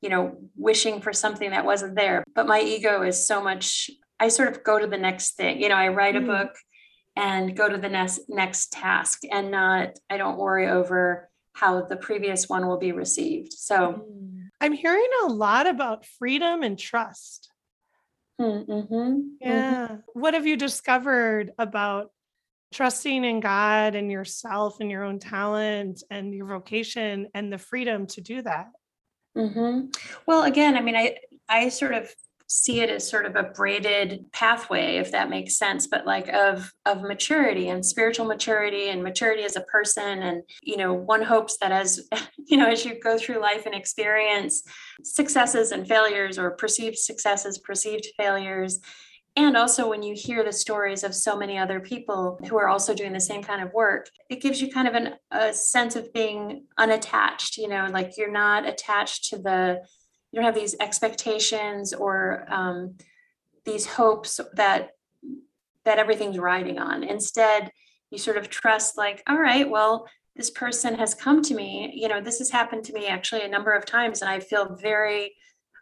you 0.00 0.08
know 0.08 0.38
wishing 0.56 1.00
for 1.00 1.12
something 1.12 1.50
that 1.50 1.64
wasn't 1.64 1.94
there, 1.94 2.24
but 2.34 2.46
my 2.46 2.60
ego 2.60 3.02
is 3.02 3.26
so 3.26 3.42
much. 3.42 3.90
I 4.20 4.28
sort 4.28 4.48
of 4.48 4.64
go 4.64 4.78
to 4.78 4.86
the 4.86 4.98
next 4.98 5.36
thing. 5.36 5.62
You 5.62 5.68
know, 5.68 5.76
I 5.76 5.88
write 5.88 6.16
a 6.16 6.20
mm. 6.20 6.26
book 6.26 6.56
and 7.18 7.56
go 7.56 7.68
to 7.68 7.76
the 7.76 7.88
next 7.88 8.20
next 8.28 8.72
task 8.72 9.22
and 9.30 9.50
not 9.50 9.98
i 10.08 10.16
don't 10.16 10.38
worry 10.38 10.68
over 10.68 11.28
how 11.52 11.82
the 11.82 11.96
previous 11.96 12.48
one 12.48 12.66
will 12.66 12.78
be 12.78 12.92
received 12.92 13.52
so 13.52 14.04
mm. 14.08 14.48
i'm 14.60 14.72
hearing 14.72 15.08
a 15.24 15.26
lot 15.26 15.66
about 15.66 16.06
freedom 16.06 16.62
and 16.62 16.78
trust 16.78 17.50
mm-hmm. 18.40 18.70
mm-hmm. 18.70 19.20
yeah 19.40 19.88
mm-hmm. 19.88 19.94
what 20.14 20.34
have 20.34 20.46
you 20.46 20.56
discovered 20.56 21.52
about 21.58 22.10
trusting 22.72 23.24
in 23.24 23.40
god 23.40 23.94
and 23.94 24.10
yourself 24.10 24.80
and 24.80 24.90
your 24.90 25.04
own 25.04 25.18
talent 25.18 26.02
and 26.10 26.34
your 26.34 26.46
vocation 26.46 27.28
and 27.34 27.52
the 27.52 27.58
freedom 27.58 28.06
to 28.06 28.20
do 28.20 28.42
that 28.42 28.68
mm-hmm. 29.36 29.86
well 30.26 30.44
again 30.44 30.76
i 30.76 30.80
mean 30.80 30.96
i 30.96 31.16
i 31.48 31.68
sort 31.68 31.94
of 31.94 32.12
see 32.48 32.80
it 32.80 32.88
as 32.88 33.08
sort 33.08 33.26
of 33.26 33.36
a 33.36 33.42
braided 33.42 34.24
pathway 34.32 34.96
if 34.96 35.12
that 35.12 35.28
makes 35.28 35.56
sense 35.56 35.86
but 35.86 36.06
like 36.06 36.28
of 36.28 36.72
of 36.86 37.02
maturity 37.02 37.68
and 37.68 37.84
spiritual 37.84 38.24
maturity 38.24 38.88
and 38.88 39.02
maturity 39.02 39.42
as 39.42 39.56
a 39.56 39.60
person 39.62 40.22
and 40.22 40.42
you 40.62 40.76
know 40.76 40.94
one 40.94 41.22
hopes 41.22 41.58
that 41.58 41.72
as 41.72 42.08
you 42.46 42.56
know 42.56 42.68
as 42.68 42.84
you 42.84 42.98
go 43.00 43.18
through 43.18 43.38
life 43.38 43.66
and 43.66 43.74
experience 43.74 44.62
successes 45.04 45.72
and 45.72 45.86
failures 45.86 46.38
or 46.38 46.50
perceived 46.52 46.96
successes 46.96 47.58
perceived 47.58 48.06
failures 48.16 48.80
and 49.38 49.56
also, 49.56 49.88
when 49.88 50.02
you 50.02 50.16
hear 50.16 50.42
the 50.42 50.52
stories 50.52 51.04
of 51.04 51.14
so 51.14 51.36
many 51.36 51.58
other 51.58 51.78
people 51.78 52.40
who 52.48 52.58
are 52.58 52.66
also 52.68 52.92
doing 52.92 53.12
the 53.12 53.20
same 53.20 53.40
kind 53.40 53.62
of 53.62 53.72
work, 53.72 54.10
it 54.28 54.42
gives 54.42 54.60
you 54.60 54.68
kind 54.68 54.88
of 54.88 54.94
an, 54.94 55.14
a 55.30 55.54
sense 55.54 55.94
of 55.94 56.12
being 56.12 56.64
unattached, 56.76 57.56
you 57.56 57.68
know, 57.68 57.86
like 57.92 58.16
you're 58.16 58.32
not 58.32 58.66
attached 58.66 59.26
to 59.26 59.38
the, 59.38 59.80
you 60.30 60.36
don't 60.36 60.44
have 60.44 60.54
these 60.54 60.76
expectations 60.80 61.92
or 61.92 62.44
um, 62.48 62.96
these 63.64 63.86
hopes 63.86 64.40
that 64.54 64.90
that 65.84 65.98
everything's 65.98 66.38
riding 66.38 66.78
on. 66.78 67.02
Instead, 67.02 67.72
you 68.10 68.18
sort 68.18 68.36
of 68.36 68.50
trust, 68.50 68.98
like, 68.98 69.22
all 69.26 69.38
right, 69.38 69.68
well, 69.68 70.06
this 70.36 70.50
person 70.50 70.94
has 70.94 71.14
come 71.14 71.42
to 71.42 71.54
me. 71.54 71.92
You 71.94 72.08
know, 72.08 72.20
this 72.20 72.38
has 72.38 72.50
happened 72.50 72.84
to 72.84 72.92
me 72.92 73.06
actually 73.06 73.42
a 73.42 73.48
number 73.48 73.72
of 73.72 73.86
times, 73.86 74.20
and 74.20 74.30
I 74.30 74.40
feel 74.40 74.76
very 74.76 75.34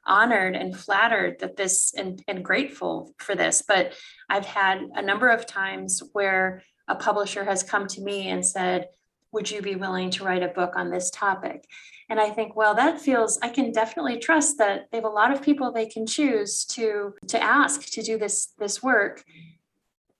honored 0.07 0.55
and 0.55 0.76
flattered 0.76 1.41
that 1.41 1.57
this 1.57 1.93
and, 1.95 2.23
and 2.29 2.45
grateful 2.45 3.12
for 3.19 3.35
this. 3.35 3.65
But 3.67 3.95
I've 4.31 4.47
had 4.47 4.81
a 4.95 5.03
number 5.03 5.29
of 5.29 5.47
times 5.47 6.03
where 6.12 6.62
a 6.87 6.95
publisher 6.95 7.45
has 7.45 7.65
come 7.65 7.88
to 7.88 8.00
me 8.00 8.29
and 8.29 8.47
said, 8.47 8.88
Would 9.33 9.50
you 9.50 9.61
be 9.61 9.76
willing 9.76 10.11
to 10.12 10.25
write 10.25 10.42
a 10.42 10.49
book 10.49 10.75
on 10.76 10.90
this 10.90 11.11
topic? 11.11 11.66
And 12.09 12.21
I 12.21 12.30
think, 12.30 12.54
well, 12.54 12.75
that 12.75 13.00
feels 13.00 13.38
I 13.42 13.49
can 13.49 13.73
definitely 13.73 14.18
trust 14.18 14.59
that 14.59 14.87
they 14.90 14.99
have 14.99 15.04
a 15.04 15.09
lot 15.09 15.33
of 15.33 15.42
people 15.42 15.73
they 15.73 15.87
can 15.87 16.06
choose 16.06 16.64
to 16.66 17.14
to 17.28 17.42
ask 17.42 17.87
to 17.90 18.02
do 18.02 18.18
this 18.18 18.52
this 18.59 18.83
work. 18.83 19.25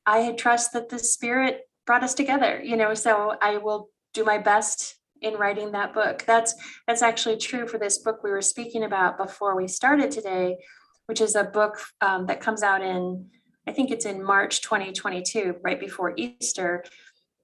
I 0.05 0.33
trust 0.33 0.73
that 0.73 0.89
the 0.89 0.99
spirit 0.99 1.69
brought 1.87 2.03
us 2.03 2.15
together, 2.15 2.61
you 2.63 2.77
know, 2.77 2.95
so 2.95 3.35
I 3.41 3.59
will 3.59 3.91
do 4.15 4.25
my 4.25 4.39
best 4.39 4.97
in 5.23 5.35
writing 5.35 5.73
that 5.73 5.95
book. 5.95 6.25
That's 6.27 6.55
that's 6.87 7.03
actually 7.03 7.37
true 7.39 7.67
for 7.67 7.79
this 7.79 7.99
book 7.99 8.23
we 8.23 8.31
were 8.31 8.43
speaking 8.43 8.85
about 8.85 9.17
before 9.17 9.57
we 9.57 9.69
started 9.69 10.11
today, 10.11 10.59
which 11.07 11.21
is 11.21 11.37
a 11.37 11.45
book 11.45 11.79
um, 12.01 12.27
that 12.27 12.41
comes 12.41 12.63
out 12.63 12.83
in 12.83 13.31
I 13.69 13.73
think 13.73 13.91
it's 13.91 14.07
in 14.07 14.23
March 14.23 14.61
2022, 14.63 15.57
right 15.63 15.79
before 15.79 16.15
Easter. 16.17 16.85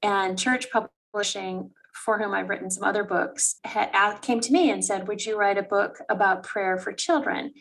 And 0.02 0.38
Church 0.38 0.70
Publishing, 1.12 1.70
for 1.94 2.18
whom 2.18 2.32
I've 2.32 2.48
written 2.48 2.70
some 2.70 2.84
other 2.84 3.04
books, 3.04 3.56
had, 3.64 4.16
came 4.22 4.40
to 4.40 4.52
me 4.52 4.70
and 4.70 4.84
said, 4.84 5.06
"Would 5.08 5.24
you 5.24 5.38
write 5.38 5.58
a 5.58 5.62
book 5.62 5.98
about 6.08 6.42
prayer 6.42 6.78
for 6.78 6.92
children?" 6.92 7.52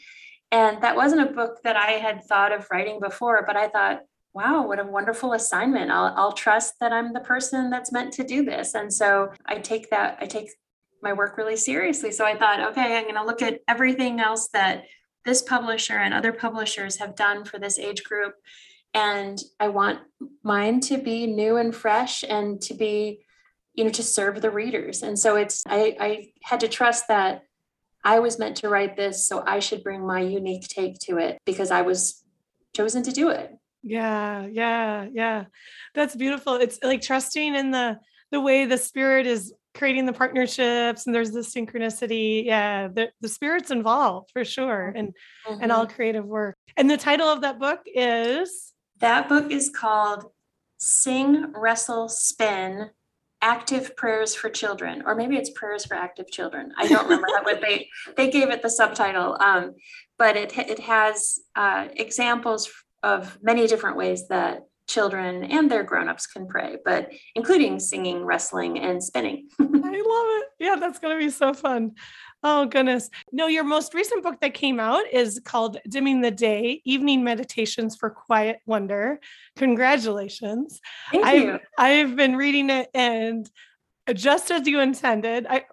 And 0.52 0.82
that 0.84 0.96
wasn't 0.96 1.30
a 1.30 1.34
book 1.34 1.60
that 1.64 1.78
I 1.78 1.92
had 1.92 2.24
thought 2.26 2.52
of 2.52 2.68
writing 2.72 3.00
before, 3.00 3.44
but 3.48 3.56
I 3.56 3.70
thought, 3.70 4.02
wow, 4.34 4.66
what 4.68 4.80
a 4.80 4.86
wonderful 4.86 5.34
assignment. 5.34 5.92
I'll, 5.92 6.14
I'll 6.16 6.32
trust 6.32 6.76
that 6.80 6.94
I'm 6.94 7.14
the 7.14 7.20
person 7.20 7.70
that's 7.70 7.92
meant 7.92 8.14
to 8.14 8.24
do 8.24 8.44
this. 8.44 8.74
And 8.76 8.94
so 8.94 9.32
I 9.46 9.60
take 9.60 9.90
that, 9.90 10.18
I 10.22 10.26
take 10.26 10.50
my 11.02 11.14
work 11.14 11.38
really 11.38 11.58
seriously. 11.58 12.12
So 12.12 12.26
I 12.26 12.38
thought, 12.38 12.60
okay, 12.72 12.98
I'm 12.98 13.04
going 13.04 13.16
to 13.16 13.26
look 13.26 13.42
at 13.42 13.60
everything 13.68 14.20
else 14.20 14.50
that 14.50 14.86
this 15.26 15.42
publisher 15.42 15.98
and 15.98 16.14
other 16.14 16.34
publishers 16.34 16.98
have 16.98 17.16
done 17.16 17.44
for 17.46 17.60
this 17.60 17.80
age 17.80 18.04
group. 18.04 18.36
And 18.94 19.42
I 19.60 19.70
want 19.70 20.00
mine 20.44 20.80
to 20.82 20.98
be 20.98 21.28
new 21.28 21.58
and 21.58 21.74
fresh 21.74 22.24
and 22.24 22.62
to 22.64 22.74
be, 22.74 23.22
you 23.74 23.84
know, 23.84 23.90
to 23.92 24.04
serve 24.04 24.42
the 24.42 24.52
readers. 24.52 25.02
And 25.02 25.18
so 25.18 25.36
it's, 25.36 25.64
I, 25.68 25.96
I 26.00 26.28
had 26.44 26.60
to 26.62 26.68
trust 26.68 27.08
that 27.08 27.44
I 28.04 28.20
was 28.20 28.40
meant 28.40 28.58
to 28.58 28.70
write 28.70 28.98
this. 28.98 29.28
So 29.28 29.44
I 29.46 29.60
should 29.60 29.84
bring 29.84 30.06
my 30.06 30.22
unique 30.22 30.68
take 30.68 31.00
to 31.02 31.18
it 31.18 31.40
because 31.46 31.72
I 31.72 31.82
was 31.82 32.24
chosen 32.76 33.04
to 33.04 33.12
do 33.12 33.30
it. 33.30 33.52
Yeah, 33.84 34.46
yeah, 34.46 35.08
yeah. 35.12 35.46
That's 35.96 36.16
beautiful. 36.16 36.56
It's 36.56 36.80
like 36.84 37.02
trusting 37.02 37.56
in 37.56 37.72
the 37.72 38.00
the 38.32 38.40
way 38.40 38.66
the 38.66 38.78
spirit 38.78 39.28
is 39.28 39.54
creating 39.74 40.06
the 40.06 40.14
partnerships 40.14 41.06
and 41.06 41.16
there's 41.16 41.32
the 41.32 41.40
synchronicity. 41.40 42.46
Yeah, 42.46 42.88
the, 42.88 43.10
the 43.22 43.28
spirit's 43.28 43.72
involved 43.72 44.32
for 44.32 44.46
sure 44.46 44.94
and 44.96 45.10
mm-hmm. 45.48 45.64
and 45.64 45.72
all 45.72 45.88
creative 45.88 46.26
work. 46.26 46.56
And 46.78 46.90
the 46.90 46.98
title 46.98 47.28
of 47.28 47.42
that 47.42 47.60
book 47.60 47.82
is 47.86 48.74
that 49.00 49.28
book 49.28 49.52
is 49.52 49.70
called 49.70 50.26
Sing, 50.78 51.52
Wrestle, 51.54 52.08
Spin 52.08 52.90
active 53.42 53.96
prayers 53.96 54.36
for 54.36 54.50
children 54.50 55.04
or 55.06 55.16
maybe 55.16 55.36
it's 55.36 55.50
prayers 55.50 55.86
for 55.86 55.96
active 55.96 56.30
children. 56.30 56.72
I 56.78 56.88
don't 56.88 57.08
remember 57.08 57.42
what 57.44 57.62
they 57.62 57.90
they 58.18 58.30
gave 58.30 58.50
it 58.50 58.62
the 58.62 58.70
subtitle 58.70 59.38
um, 59.40 59.76
but 60.18 60.36
it 60.38 60.58
it 60.58 60.80
has 60.80 61.40
uh, 61.56 61.88
examples 61.96 62.72
of 63.04 63.38
many 63.42 63.68
different 63.68 63.98
ways 63.98 64.28
that 64.28 64.68
children 64.88 65.44
and 65.44 65.72
their 65.72 65.84
grown-ups 65.84 66.28
can 66.28 66.48
pray 66.48 66.78
but 66.84 67.10
including 67.36 67.80
singing 67.80 68.24
wrestling 68.24 68.80
and 68.80 69.04
spinning. 69.04 69.48
I 69.60 69.64
love 69.64 69.74
it. 69.80 70.46
Yeah 70.60 70.76
that's 70.80 71.00
going 71.00 71.18
to 71.18 71.24
be 71.24 71.32
so 71.32 71.54
fun. 71.54 71.92
Oh 72.44 72.66
goodness. 72.66 73.10
No 73.32 73.48
your 73.48 73.64
most 73.64 73.94
recent 73.94 74.24
book 74.24 74.40
that 74.42 74.54
came 74.54 74.80
out 74.80 75.04
is 75.12 75.40
called 75.44 75.78
dimming 75.88 76.22
the 76.22 76.32
day 76.32 76.82
evening 76.86 77.24
meditations 77.24 77.96
for 77.96 78.10
quiet 78.10 78.60
wonder. 78.66 79.20
Congratulations. 79.58 80.80
Thank 81.12 81.26
I've, 81.26 81.42
you. 81.42 81.60
I've 81.78 82.16
been 82.16 82.36
reading 82.36 82.70
it 82.70 82.90
and 82.94 83.50
just 84.14 84.50
as 84.52 84.68
you 84.68 84.80
intended 84.80 85.46
i 85.48 85.64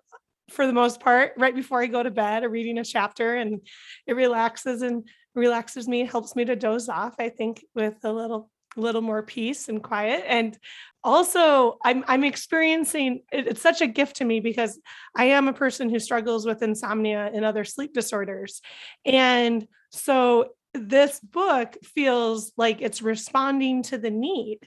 for 0.51 0.67
the 0.67 0.73
most 0.73 1.01
part 1.01 1.33
right 1.39 1.55
before 1.55 1.83
i 1.83 1.87
go 1.87 2.03
to 2.03 2.11
bed 2.11 2.45
or 2.45 2.49
reading 2.49 2.79
a 2.79 2.85
chapter 2.85 3.35
and 3.35 3.61
it 4.07 4.13
relaxes 4.15 4.83
and 4.83 5.09
relaxes 5.39 5.89
me, 5.89 6.05
helps 6.05 6.37
me 6.37 6.45
to 6.45 6.57
doze 6.57 6.89
off, 6.89 7.15
I 7.19 7.31
think, 7.31 7.65
with 7.75 7.97
a 8.05 8.13
little 8.13 8.51
little 8.77 9.03
more 9.03 9.23
peace 9.23 9.69
and 9.69 9.83
quiet 9.83 10.25
and 10.27 10.59
also 11.03 11.79
i'm 11.85 12.05
i'm 12.07 12.25
experiencing 12.25 13.23
it's 13.33 13.63
such 13.63 13.81
a 13.81 13.87
gift 13.87 14.17
to 14.17 14.25
me 14.25 14.41
because 14.41 14.79
i 15.17 15.25
am 15.25 15.49
a 15.49 15.53
person 15.53 15.89
who 15.89 15.99
struggles 15.99 16.45
with 16.45 16.63
insomnia 16.63 17.31
and 17.33 17.45
other 17.45 17.65
sleep 17.65 17.93
disorders 17.93 18.61
and 19.05 19.67
so 19.91 20.51
this 20.75 21.19
book 21.21 21.77
feels 21.83 22.53
like 22.57 22.83
it's 22.83 23.01
responding 23.01 23.83
to 23.83 23.97
the 23.97 24.11
need 24.11 24.59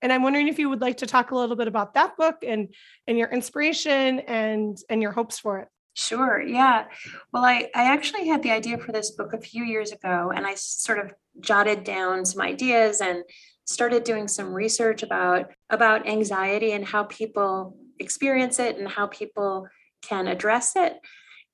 and 0.00 0.12
i'm 0.12 0.22
wondering 0.22 0.48
if 0.48 0.58
you 0.58 0.68
would 0.68 0.80
like 0.80 0.98
to 0.98 1.06
talk 1.06 1.30
a 1.30 1.36
little 1.36 1.56
bit 1.56 1.68
about 1.68 1.94
that 1.94 2.16
book 2.16 2.36
and 2.46 2.74
and 3.06 3.18
your 3.18 3.28
inspiration 3.28 4.20
and 4.20 4.78
and 4.88 5.02
your 5.02 5.12
hopes 5.12 5.38
for 5.38 5.58
it 5.58 5.68
Sure. 5.94 6.40
Yeah. 6.40 6.86
Well, 7.32 7.44
I, 7.44 7.68
I 7.74 7.92
actually 7.92 8.26
had 8.26 8.42
the 8.42 8.50
idea 8.50 8.78
for 8.78 8.92
this 8.92 9.10
book 9.10 9.34
a 9.34 9.40
few 9.40 9.62
years 9.62 9.92
ago, 9.92 10.32
and 10.34 10.46
I 10.46 10.54
sort 10.54 10.98
of 10.98 11.12
jotted 11.40 11.84
down 11.84 12.24
some 12.24 12.40
ideas 12.40 13.00
and 13.00 13.24
started 13.64 14.04
doing 14.04 14.28
some 14.28 14.52
research 14.52 15.02
about 15.02 15.52
about 15.70 16.06
anxiety 16.06 16.72
and 16.72 16.84
how 16.84 17.04
people 17.04 17.76
experience 17.98 18.58
it 18.58 18.76
and 18.76 18.88
how 18.88 19.06
people 19.06 19.66
can 20.02 20.26
address 20.26 20.74
it. 20.76 20.94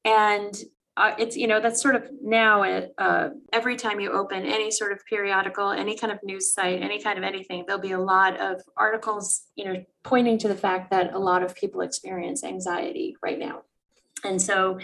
And 0.04 0.54
uh, 0.96 1.14
it's 1.16 1.36
you 1.36 1.46
know 1.46 1.60
that's 1.60 1.80
sort 1.80 1.94
of 1.94 2.08
now 2.20 2.64
uh, 2.98 3.30
every 3.52 3.76
time 3.76 4.00
you 4.00 4.10
open 4.10 4.44
any 4.44 4.70
sort 4.70 4.90
of 4.90 4.98
periodical 5.08 5.70
any 5.70 5.96
kind 5.96 6.12
of 6.12 6.18
news 6.24 6.52
site 6.52 6.82
any 6.82 7.00
kind 7.00 7.16
of 7.16 7.22
anything 7.22 7.62
there'll 7.64 7.80
be 7.80 7.92
a 7.92 8.00
lot 8.00 8.36
of 8.40 8.60
articles 8.76 9.42
you 9.54 9.64
know 9.64 9.84
pointing 10.02 10.36
to 10.38 10.48
the 10.48 10.56
fact 10.56 10.90
that 10.90 11.14
a 11.14 11.18
lot 11.18 11.44
of 11.44 11.54
people 11.54 11.82
experience 11.82 12.42
anxiety 12.42 13.16
right 13.22 13.38
now 13.38 13.62
and 14.24 14.42
so 14.42 14.76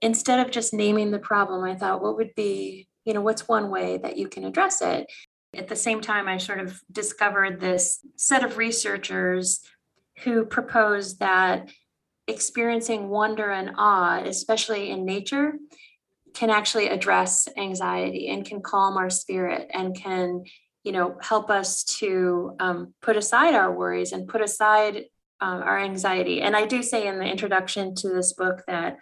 instead 0.00 0.44
of 0.44 0.52
just 0.52 0.72
naming 0.72 1.10
the 1.10 1.18
problem, 1.18 1.64
I 1.64 1.74
thought, 1.74 2.02
what 2.02 2.16
would 2.16 2.34
be, 2.34 2.87
you 3.08 3.14
know, 3.14 3.22
what's 3.22 3.48
one 3.48 3.70
way 3.70 3.96
that 3.96 4.18
you 4.18 4.28
can 4.28 4.44
address 4.44 4.82
it? 4.82 5.10
At 5.56 5.68
the 5.68 5.76
same 5.76 6.02
time, 6.02 6.28
I 6.28 6.36
sort 6.36 6.60
of 6.60 6.78
discovered 6.92 7.58
this 7.58 8.00
set 8.16 8.44
of 8.44 8.58
researchers 8.58 9.62
who 10.24 10.44
proposed 10.44 11.20
that 11.20 11.70
experiencing 12.26 13.08
wonder 13.08 13.50
and 13.50 13.70
awe, 13.78 14.20
especially 14.26 14.90
in 14.90 15.06
nature, 15.06 15.54
can 16.34 16.50
actually 16.50 16.88
address 16.88 17.48
anxiety 17.56 18.28
and 18.28 18.44
can 18.44 18.60
calm 18.60 18.98
our 18.98 19.08
spirit 19.08 19.70
and 19.72 19.96
can 19.96 20.44
you 20.84 20.92
know 20.92 21.16
help 21.22 21.48
us 21.48 21.84
to 21.84 22.54
um, 22.60 22.92
put 23.00 23.16
aside 23.16 23.54
our 23.54 23.72
worries 23.72 24.12
and 24.12 24.28
put 24.28 24.42
aside 24.42 25.04
um, 25.40 25.62
our 25.62 25.78
anxiety. 25.78 26.42
And 26.42 26.54
I 26.54 26.66
do 26.66 26.82
say 26.82 27.06
in 27.06 27.18
the 27.18 27.24
introduction 27.24 27.94
to 27.94 28.10
this 28.10 28.34
book 28.34 28.64
that 28.66 28.98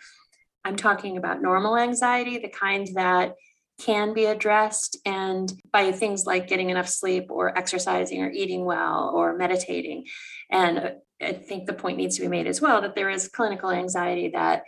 I'm 0.64 0.76
talking 0.76 1.16
about 1.16 1.42
normal 1.42 1.76
anxiety, 1.76 2.38
the 2.38 2.48
kind 2.48 2.86
that 2.94 3.34
can 3.78 4.14
be 4.14 4.24
addressed 4.24 4.96
and 5.04 5.52
by 5.72 5.92
things 5.92 6.24
like 6.24 6.48
getting 6.48 6.70
enough 6.70 6.88
sleep 6.88 7.26
or 7.30 7.56
exercising 7.56 8.22
or 8.22 8.30
eating 8.30 8.64
well 8.64 9.12
or 9.14 9.36
meditating. 9.36 10.04
And 10.50 10.94
I 11.20 11.32
think 11.32 11.66
the 11.66 11.72
point 11.72 11.96
needs 11.96 12.16
to 12.16 12.22
be 12.22 12.28
made 12.28 12.46
as 12.46 12.60
well 12.60 12.80
that 12.82 12.94
there 12.94 13.10
is 13.10 13.28
clinical 13.28 13.70
anxiety 13.70 14.30
that 14.30 14.62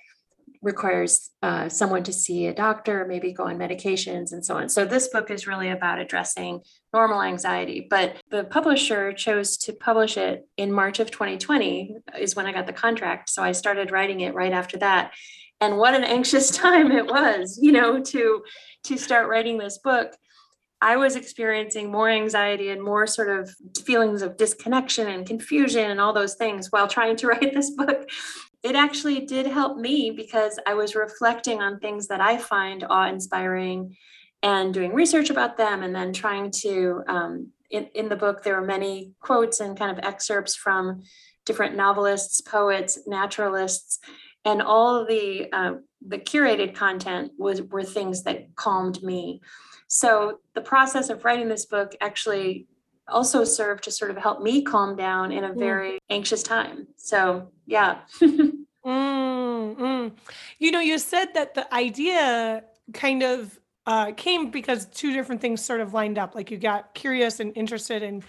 requires 0.62 1.30
uh, 1.42 1.68
someone 1.68 2.02
to 2.02 2.12
see 2.12 2.46
a 2.46 2.54
doctor, 2.54 3.06
maybe 3.06 3.32
go 3.32 3.44
on 3.44 3.58
medications 3.58 4.32
and 4.32 4.44
so 4.44 4.56
on. 4.56 4.68
So 4.68 4.84
this 4.84 5.08
book 5.08 5.30
is 5.30 5.46
really 5.46 5.70
about 5.70 6.00
addressing 6.00 6.60
normal 6.92 7.22
anxiety. 7.22 7.86
But 7.88 8.16
the 8.30 8.44
publisher 8.44 9.12
chose 9.12 9.56
to 9.58 9.72
publish 9.72 10.16
it 10.16 10.46
in 10.56 10.72
March 10.72 10.98
of 10.98 11.10
2020 11.10 11.96
is 12.18 12.34
when 12.34 12.46
I 12.46 12.52
got 12.52 12.66
the 12.66 12.72
contract. 12.72 13.30
So 13.30 13.42
I 13.42 13.52
started 13.52 13.92
writing 13.92 14.20
it 14.20 14.34
right 14.34 14.52
after 14.52 14.78
that. 14.78 15.12
And 15.60 15.78
what 15.78 15.94
an 15.94 16.04
anxious 16.16 16.50
time 16.50 16.90
it 16.90 17.06
was, 17.06 17.58
you 17.60 17.72
know, 17.72 18.02
to 18.02 18.42
to 18.88 18.98
start 18.98 19.28
writing 19.28 19.58
this 19.58 19.78
book, 19.78 20.16
I 20.80 20.96
was 20.96 21.16
experiencing 21.16 21.90
more 21.90 22.08
anxiety 22.08 22.70
and 22.70 22.82
more 22.82 23.06
sort 23.06 23.28
of 23.30 23.50
feelings 23.84 24.22
of 24.22 24.36
disconnection 24.36 25.08
and 25.08 25.26
confusion 25.26 25.90
and 25.90 26.00
all 26.00 26.12
those 26.12 26.34
things 26.34 26.68
while 26.70 26.88
trying 26.88 27.16
to 27.16 27.26
write 27.28 27.54
this 27.54 27.70
book. 27.70 28.08
It 28.62 28.74
actually 28.74 29.20
did 29.20 29.46
help 29.46 29.76
me 29.76 30.10
because 30.10 30.58
I 30.66 30.74
was 30.74 30.94
reflecting 30.94 31.60
on 31.60 31.78
things 31.78 32.08
that 32.08 32.20
I 32.20 32.38
find 32.38 32.84
awe 32.88 33.08
inspiring 33.08 33.96
and 34.42 34.72
doing 34.72 34.94
research 34.94 35.30
about 35.30 35.56
them 35.56 35.82
and 35.82 35.94
then 35.94 36.12
trying 36.12 36.50
to 36.50 37.02
um, 37.08 37.52
in, 37.70 37.88
in 37.94 38.08
the 38.08 38.16
book 38.16 38.42
there 38.42 38.56
are 38.56 38.64
many 38.64 39.12
quotes 39.20 39.60
and 39.60 39.78
kind 39.78 39.90
of 39.90 40.04
excerpts 40.04 40.54
from 40.54 41.02
different 41.44 41.76
novelists 41.76 42.40
poets 42.40 43.00
naturalists 43.06 43.98
and 44.44 44.62
all 44.62 45.04
the 45.04 45.48
uh, 45.52 45.72
the 46.06 46.18
curated 46.18 46.74
content 46.74 47.32
was 47.38 47.62
were 47.62 47.82
things 47.82 48.22
that 48.22 48.54
calmed 48.56 49.02
me 49.02 49.40
so 49.88 50.38
the 50.54 50.60
process 50.60 51.08
of 51.10 51.24
writing 51.24 51.48
this 51.48 51.66
book 51.66 51.94
actually 52.00 52.66
also 53.08 53.42
served 53.42 53.84
to 53.84 53.90
sort 53.90 54.10
of 54.10 54.16
help 54.16 54.42
me 54.42 54.62
calm 54.62 54.94
down 54.94 55.32
in 55.32 55.44
a 55.44 55.50
mm. 55.50 55.58
very 55.58 55.92
mm. 55.92 55.98
anxious 56.10 56.42
time 56.42 56.86
so 56.96 57.50
yeah 57.66 57.98
mm, 58.20 58.64
mm. 58.84 60.12
you 60.58 60.70
know 60.70 60.80
you 60.80 60.98
said 60.98 61.26
that 61.34 61.54
the 61.54 61.72
idea 61.74 62.62
kind 62.92 63.22
of 63.22 63.58
uh, 63.88 64.12
came 64.12 64.50
because 64.50 64.84
two 64.84 65.14
different 65.14 65.40
things 65.40 65.64
sort 65.64 65.80
of 65.80 65.94
lined 65.94 66.18
up. 66.18 66.34
Like 66.34 66.50
you 66.50 66.58
got 66.58 66.92
curious 66.92 67.40
and 67.40 67.56
interested 67.56 68.02
in 68.02 68.22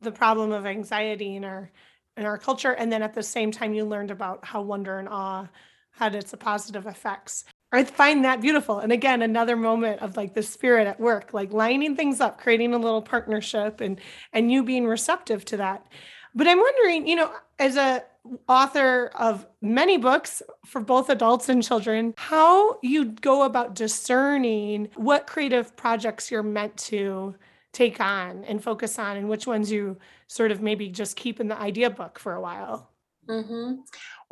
the 0.00 0.10
problem 0.10 0.52
of 0.52 0.64
anxiety 0.64 1.36
in 1.36 1.44
our 1.44 1.70
in 2.16 2.24
our 2.24 2.38
culture, 2.38 2.72
and 2.72 2.90
then 2.90 3.02
at 3.02 3.14
the 3.14 3.22
same 3.22 3.50
time 3.50 3.74
you 3.74 3.84
learned 3.84 4.10
about 4.10 4.42
how 4.42 4.62
wonder 4.62 4.98
and 4.98 5.08
awe 5.10 5.46
had 5.92 6.14
its 6.14 6.34
positive 6.38 6.86
effects. 6.86 7.44
I 7.72 7.84
find 7.84 8.24
that 8.24 8.42
beautiful. 8.42 8.80
And 8.80 8.92
again, 8.92 9.22
another 9.22 9.56
moment 9.56 10.02
of 10.02 10.16
like 10.16 10.34
the 10.34 10.42
spirit 10.42 10.86
at 10.86 11.00
work, 11.00 11.32
like 11.32 11.52
lining 11.52 11.96
things 11.96 12.20
up, 12.20 12.38
creating 12.38 12.74
a 12.74 12.78
little 12.78 13.00
partnership 13.00 13.80
and 13.80 13.98
and 14.32 14.52
you 14.52 14.62
being 14.62 14.86
receptive 14.86 15.44
to 15.46 15.56
that. 15.56 15.86
But 16.34 16.46
I'm 16.46 16.58
wondering, 16.58 17.06
you 17.06 17.16
know, 17.16 17.32
as 17.58 17.76
a 17.76 18.04
author 18.48 19.10
of 19.14 19.46
many 19.60 19.96
books 19.96 20.42
for 20.64 20.80
both 20.80 21.10
adults 21.10 21.48
and 21.48 21.62
children, 21.62 22.14
how 22.16 22.78
you 22.82 23.06
go 23.06 23.42
about 23.42 23.74
discerning 23.74 24.88
what 24.94 25.26
creative 25.26 25.74
projects 25.76 26.30
you're 26.30 26.42
meant 26.42 26.76
to 26.76 27.34
take 27.72 28.00
on 28.00 28.44
and 28.44 28.62
focus 28.62 28.98
on, 28.98 29.16
and 29.16 29.28
which 29.28 29.46
ones 29.46 29.72
you 29.72 29.96
sort 30.26 30.50
of 30.50 30.60
maybe 30.60 30.88
just 30.88 31.16
keep 31.16 31.40
in 31.40 31.48
the 31.48 31.58
idea 31.58 31.90
book 31.90 32.18
for 32.18 32.34
a 32.34 32.40
while. 32.40 32.90
Mm-hmm. 33.28 33.80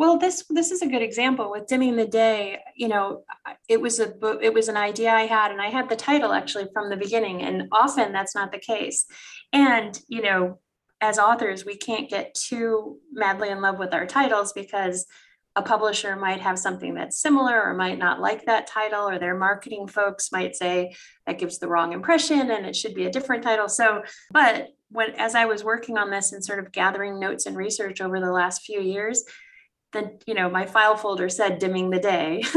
Well, 0.00 0.16
this 0.16 0.44
this 0.48 0.70
is 0.70 0.80
a 0.80 0.86
good 0.86 1.02
example 1.02 1.50
with 1.50 1.66
dimming 1.66 1.96
the 1.96 2.06
day. 2.06 2.60
You 2.74 2.88
know, 2.88 3.22
it 3.68 3.82
was 3.82 4.00
a 4.00 4.10
it 4.40 4.54
was 4.54 4.68
an 4.68 4.76
idea 4.78 5.12
I 5.12 5.26
had, 5.26 5.50
and 5.50 5.60
I 5.60 5.68
had 5.68 5.90
the 5.90 5.94
title 5.94 6.32
actually 6.32 6.68
from 6.72 6.88
the 6.88 6.96
beginning. 6.96 7.42
And 7.42 7.68
often 7.70 8.10
that's 8.10 8.34
not 8.34 8.50
the 8.50 8.58
case. 8.58 9.04
And 9.52 10.00
you 10.08 10.22
know, 10.22 10.58
as 11.02 11.18
authors, 11.18 11.66
we 11.66 11.76
can't 11.76 12.08
get 12.08 12.34
too 12.34 12.98
madly 13.12 13.50
in 13.50 13.60
love 13.60 13.78
with 13.78 13.92
our 13.92 14.06
titles 14.06 14.54
because 14.54 15.04
a 15.54 15.60
publisher 15.60 16.16
might 16.16 16.40
have 16.40 16.58
something 16.58 16.94
that's 16.94 17.20
similar 17.20 17.62
or 17.62 17.74
might 17.74 17.98
not 17.98 18.22
like 18.22 18.46
that 18.46 18.66
title, 18.66 19.06
or 19.06 19.18
their 19.18 19.36
marketing 19.36 19.86
folks 19.86 20.32
might 20.32 20.56
say 20.56 20.94
that 21.26 21.38
gives 21.38 21.58
the 21.58 21.68
wrong 21.68 21.92
impression 21.92 22.50
and 22.50 22.64
it 22.64 22.74
should 22.74 22.94
be 22.94 23.04
a 23.04 23.12
different 23.12 23.42
title. 23.42 23.68
So, 23.68 24.02
but 24.30 24.68
when 24.88 25.10
as 25.16 25.34
I 25.34 25.44
was 25.44 25.62
working 25.62 25.98
on 25.98 26.08
this 26.08 26.32
and 26.32 26.42
sort 26.42 26.58
of 26.58 26.72
gathering 26.72 27.20
notes 27.20 27.44
and 27.44 27.54
research 27.54 28.00
over 28.00 28.18
the 28.18 28.32
last 28.32 28.62
few 28.62 28.80
years, 28.80 29.24
the 29.92 30.18
you 30.26 30.34
know 30.34 30.48
my 30.48 30.66
file 30.66 30.96
folder 30.96 31.28
said 31.28 31.58
dimming 31.58 31.90
the 31.90 32.00
day. 32.00 32.42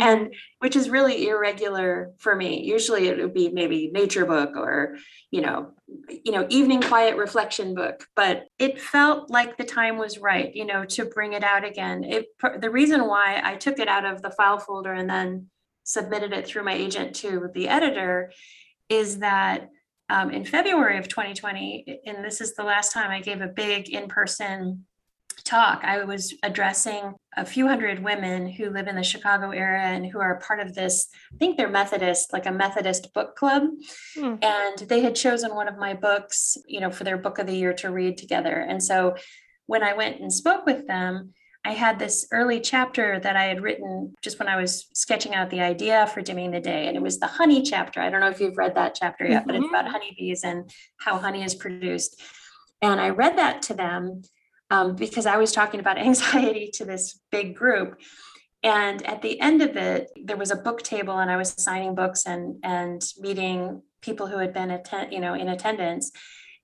And 0.00 0.34
which 0.58 0.74
is 0.74 0.90
really 0.90 1.28
irregular 1.28 2.12
for 2.18 2.34
me. 2.34 2.62
Usually 2.64 3.08
it 3.08 3.18
would 3.18 3.34
be 3.34 3.50
maybe 3.50 3.90
nature 3.92 4.24
book 4.24 4.56
or 4.56 4.96
you 5.30 5.40
know 5.40 5.72
you 6.08 6.32
know 6.32 6.46
evening 6.48 6.82
quiet 6.82 7.16
reflection 7.16 7.74
book. 7.74 8.06
But 8.16 8.44
it 8.58 8.80
felt 8.80 9.30
like 9.30 9.56
the 9.56 9.64
time 9.64 9.98
was 9.98 10.18
right 10.18 10.54
you 10.54 10.64
know 10.64 10.84
to 10.86 11.04
bring 11.04 11.34
it 11.34 11.44
out 11.44 11.64
again. 11.64 12.04
It 12.04 12.26
the 12.60 12.70
reason 12.70 13.06
why 13.06 13.40
i 13.44 13.56
took 13.56 13.78
it 13.78 13.88
out 13.88 14.04
of 14.04 14.22
the 14.22 14.30
file 14.30 14.58
folder 14.58 14.92
and 14.92 15.08
then 15.08 15.48
submitted 15.84 16.32
it 16.32 16.46
through 16.46 16.64
my 16.64 16.72
agent 16.72 17.14
to 17.16 17.48
the 17.54 17.68
editor 17.68 18.32
is 18.88 19.18
that 19.18 19.68
um, 20.08 20.30
in 20.30 20.44
february 20.44 20.98
of 20.98 21.08
2020 21.08 22.00
and 22.06 22.24
this 22.24 22.40
is 22.40 22.54
the 22.54 22.64
last 22.64 22.92
time 22.92 23.10
i 23.10 23.20
gave 23.20 23.40
a 23.40 23.48
big 23.48 23.88
in-person 23.88 24.84
talk, 25.36 25.82
I 25.84 26.04
was 26.04 26.34
addressing 26.42 27.14
a 27.36 27.44
few 27.44 27.66
hundred 27.66 28.02
women 28.02 28.46
who 28.46 28.70
live 28.70 28.88
in 28.88 28.96
the 28.96 29.02
Chicago 29.02 29.50
area 29.50 29.82
and 29.82 30.06
who 30.06 30.20
are 30.20 30.40
part 30.40 30.60
of 30.60 30.74
this, 30.74 31.08
I 31.32 31.36
think 31.36 31.56
they're 31.56 31.68
Methodist, 31.68 32.32
like 32.32 32.46
a 32.46 32.52
Methodist 32.52 33.12
book 33.14 33.36
club. 33.36 33.64
Hmm. 34.14 34.34
And 34.42 34.78
they 34.88 35.00
had 35.00 35.14
chosen 35.14 35.54
one 35.54 35.68
of 35.68 35.78
my 35.78 35.94
books, 35.94 36.56
you 36.66 36.80
know, 36.80 36.90
for 36.90 37.04
their 37.04 37.18
book 37.18 37.38
of 37.38 37.46
the 37.46 37.56
year 37.56 37.72
to 37.74 37.90
read 37.90 38.18
together. 38.18 38.54
And 38.54 38.82
so 38.82 39.16
when 39.66 39.82
I 39.82 39.94
went 39.94 40.20
and 40.20 40.32
spoke 40.32 40.66
with 40.66 40.86
them, 40.86 41.32
I 41.64 41.72
had 41.72 41.98
this 41.98 42.26
early 42.32 42.60
chapter 42.60 43.20
that 43.20 43.36
I 43.36 43.44
had 43.44 43.62
written 43.62 44.14
just 44.20 44.38
when 44.38 44.48
I 44.48 44.56
was 44.56 44.88
sketching 44.94 45.34
out 45.34 45.48
the 45.48 45.60
idea 45.60 46.08
for 46.08 46.20
dimming 46.20 46.50
the 46.50 46.60
day. 46.60 46.88
And 46.88 46.96
it 46.96 47.02
was 47.02 47.20
the 47.20 47.28
honey 47.28 47.62
chapter. 47.62 48.00
I 48.00 48.10
don't 48.10 48.20
know 48.20 48.30
if 48.30 48.40
you've 48.40 48.58
read 48.58 48.74
that 48.74 48.96
chapter 48.96 49.24
yet, 49.24 49.42
mm-hmm. 49.42 49.46
but 49.46 49.56
it's 49.56 49.68
about 49.68 49.84
mm-hmm. 49.84 49.92
honeybees 49.92 50.42
and 50.42 50.68
how 50.98 51.18
honey 51.18 51.44
is 51.44 51.54
produced. 51.54 52.20
And 52.82 53.00
I 53.00 53.10
read 53.10 53.38
that 53.38 53.62
to 53.62 53.74
them 53.74 54.22
um, 54.72 54.96
because 54.96 55.26
I 55.26 55.36
was 55.36 55.52
talking 55.52 55.80
about 55.80 55.98
anxiety 56.10 56.70
to 56.74 56.84
this 56.84 57.20
big 57.30 57.54
group. 57.54 58.00
And 58.64 59.04
at 59.06 59.22
the 59.22 59.38
end 59.40 59.60
of 59.60 59.76
it, 59.76 60.10
there 60.24 60.36
was 60.36 60.50
a 60.50 60.56
book 60.56 60.82
table, 60.82 61.18
and 61.18 61.30
I 61.30 61.36
was 61.36 61.54
signing 61.58 61.94
books 61.94 62.26
and 62.26 62.56
and 62.62 63.02
meeting 63.18 63.82
people 64.00 64.26
who 64.26 64.38
had 64.38 64.54
been 64.54 64.70
attend, 64.70 65.12
you 65.12 65.20
know, 65.20 65.34
in 65.34 65.48
attendance. 65.48 66.10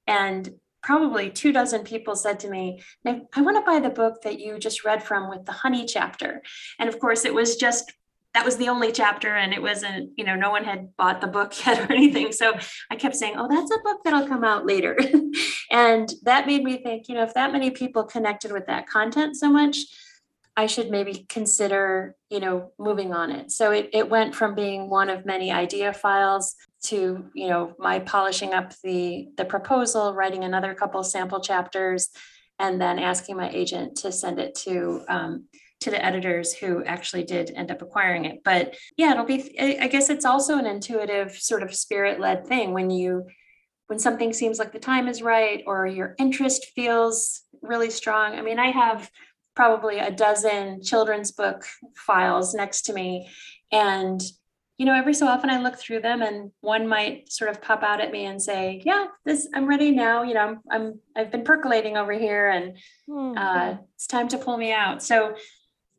And 0.06 0.48
probably 0.82 1.28
two 1.28 1.52
dozen 1.52 1.82
people 1.82 2.14
said 2.14 2.40
to 2.40 2.48
me, 2.48 2.80
I 3.04 3.42
want 3.42 3.56
to 3.56 3.70
buy 3.70 3.80
the 3.80 3.90
book 3.90 4.22
that 4.22 4.38
you 4.38 4.58
just 4.58 4.84
read 4.84 5.02
from 5.02 5.28
with 5.28 5.44
the 5.44 5.52
honey 5.52 5.86
chapter. 5.86 6.40
And 6.78 6.88
of 6.88 6.98
course, 7.00 7.24
it 7.24 7.34
was 7.34 7.56
just 7.56 7.92
that 8.34 8.44
was 8.44 8.56
the 8.56 8.68
only 8.68 8.92
chapter 8.92 9.34
and 9.34 9.52
it 9.52 9.62
wasn't 9.62 10.10
you 10.16 10.24
know 10.24 10.36
no 10.36 10.50
one 10.50 10.64
had 10.64 10.94
bought 10.96 11.20
the 11.20 11.26
book 11.26 11.54
yet 11.66 11.88
or 11.88 11.92
anything. 11.92 12.32
So 12.32 12.54
i 12.90 12.96
kept 12.96 13.16
saying 13.16 13.34
oh 13.36 13.48
that's 13.48 13.70
a 13.70 13.82
book 13.82 14.00
that'll 14.04 14.28
come 14.28 14.44
out 14.44 14.66
later. 14.66 14.98
And 15.70 16.10
that 16.22 16.46
made 16.46 16.64
me 16.64 16.82
think 16.82 17.08
you 17.08 17.14
know 17.14 17.24
if 17.24 17.34
that 17.34 17.52
many 17.52 17.70
people 17.70 18.04
connected 18.04 18.52
with 18.52 18.66
that 18.66 18.88
content 18.88 19.36
so 19.36 19.50
much 19.50 19.76
i 20.56 20.66
should 20.66 20.90
maybe 20.90 21.26
consider 21.28 22.16
you 22.30 22.40
know 22.40 22.72
moving 22.78 23.12
on 23.12 23.30
it. 23.30 23.50
So 23.50 23.70
it, 23.72 23.90
it 23.92 24.08
went 24.08 24.34
from 24.34 24.54
being 24.54 24.88
one 24.88 25.10
of 25.10 25.26
many 25.26 25.52
idea 25.52 25.92
files 25.92 26.54
to 26.84 27.26
you 27.34 27.48
know 27.48 27.74
my 27.78 27.98
polishing 27.98 28.54
up 28.54 28.72
the 28.82 29.28
the 29.36 29.44
proposal 29.44 30.14
writing 30.14 30.44
another 30.44 30.74
couple 30.74 31.02
sample 31.04 31.40
chapters 31.40 32.08
and 32.58 32.80
then 32.80 32.98
asking 32.98 33.36
my 33.36 33.50
agent 33.50 33.96
to 33.98 34.10
send 34.10 34.38
it 34.38 34.54
to 34.54 35.02
um, 35.08 35.44
to 35.80 35.90
the 35.90 36.04
editors 36.04 36.52
who 36.52 36.84
actually 36.84 37.22
did 37.22 37.52
end 37.54 37.70
up 37.70 37.82
acquiring 37.82 38.24
it. 38.24 38.42
But 38.44 38.76
yeah, 38.96 39.12
it'll 39.12 39.24
be, 39.24 39.58
I 39.80 39.86
guess 39.88 40.10
it's 40.10 40.24
also 40.24 40.58
an 40.58 40.66
intuitive 40.66 41.32
sort 41.38 41.62
of 41.62 41.74
spirit 41.74 42.18
led 42.18 42.46
thing 42.46 42.72
when 42.72 42.90
you, 42.90 43.26
when 43.86 43.98
something 43.98 44.32
seems 44.32 44.58
like 44.58 44.72
the 44.72 44.78
time 44.78 45.08
is 45.08 45.22
right 45.22 45.62
or 45.66 45.86
your 45.86 46.14
interest 46.18 46.66
feels 46.74 47.42
really 47.62 47.90
strong. 47.90 48.34
I 48.34 48.42
mean, 48.42 48.58
I 48.58 48.70
have 48.70 49.10
probably 49.54 49.98
a 49.98 50.10
dozen 50.10 50.82
children's 50.82 51.32
book 51.32 51.64
files 51.96 52.54
next 52.54 52.82
to 52.82 52.92
me. 52.92 53.28
And 53.72 54.20
you 54.78 54.86
know, 54.86 54.94
every 54.94 55.12
so 55.12 55.26
often 55.26 55.50
I 55.50 55.60
look 55.60 55.76
through 55.76 56.02
them 56.02 56.22
and 56.22 56.52
one 56.60 56.86
might 56.86 57.32
sort 57.32 57.50
of 57.50 57.60
pop 57.60 57.82
out 57.82 58.00
at 58.00 58.12
me 58.12 58.26
and 58.26 58.40
say, 58.40 58.80
yeah, 58.84 59.06
this, 59.24 59.48
I'm 59.52 59.66
ready 59.66 59.90
now. 59.90 60.22
You 60.22 60.34
know, 60.34 60.40
I'm, 60.40 60.60
I'm 60.70 61.00
I've 61.16 61.32
been 61.32 61.42
percolating 61.42 61.96
over 61.96 62.12
here 62.12 62.48
and 62.48 62.76
mm-hmm. 63.08 63.36
uh, 63.36 63.78
it's 63.96 64.06
time 64.06 64.28
to 64.28 64.38
pull 64.38 64.56
me 64.56 64.72
out. 64.72 65.02
So 65.02 65.34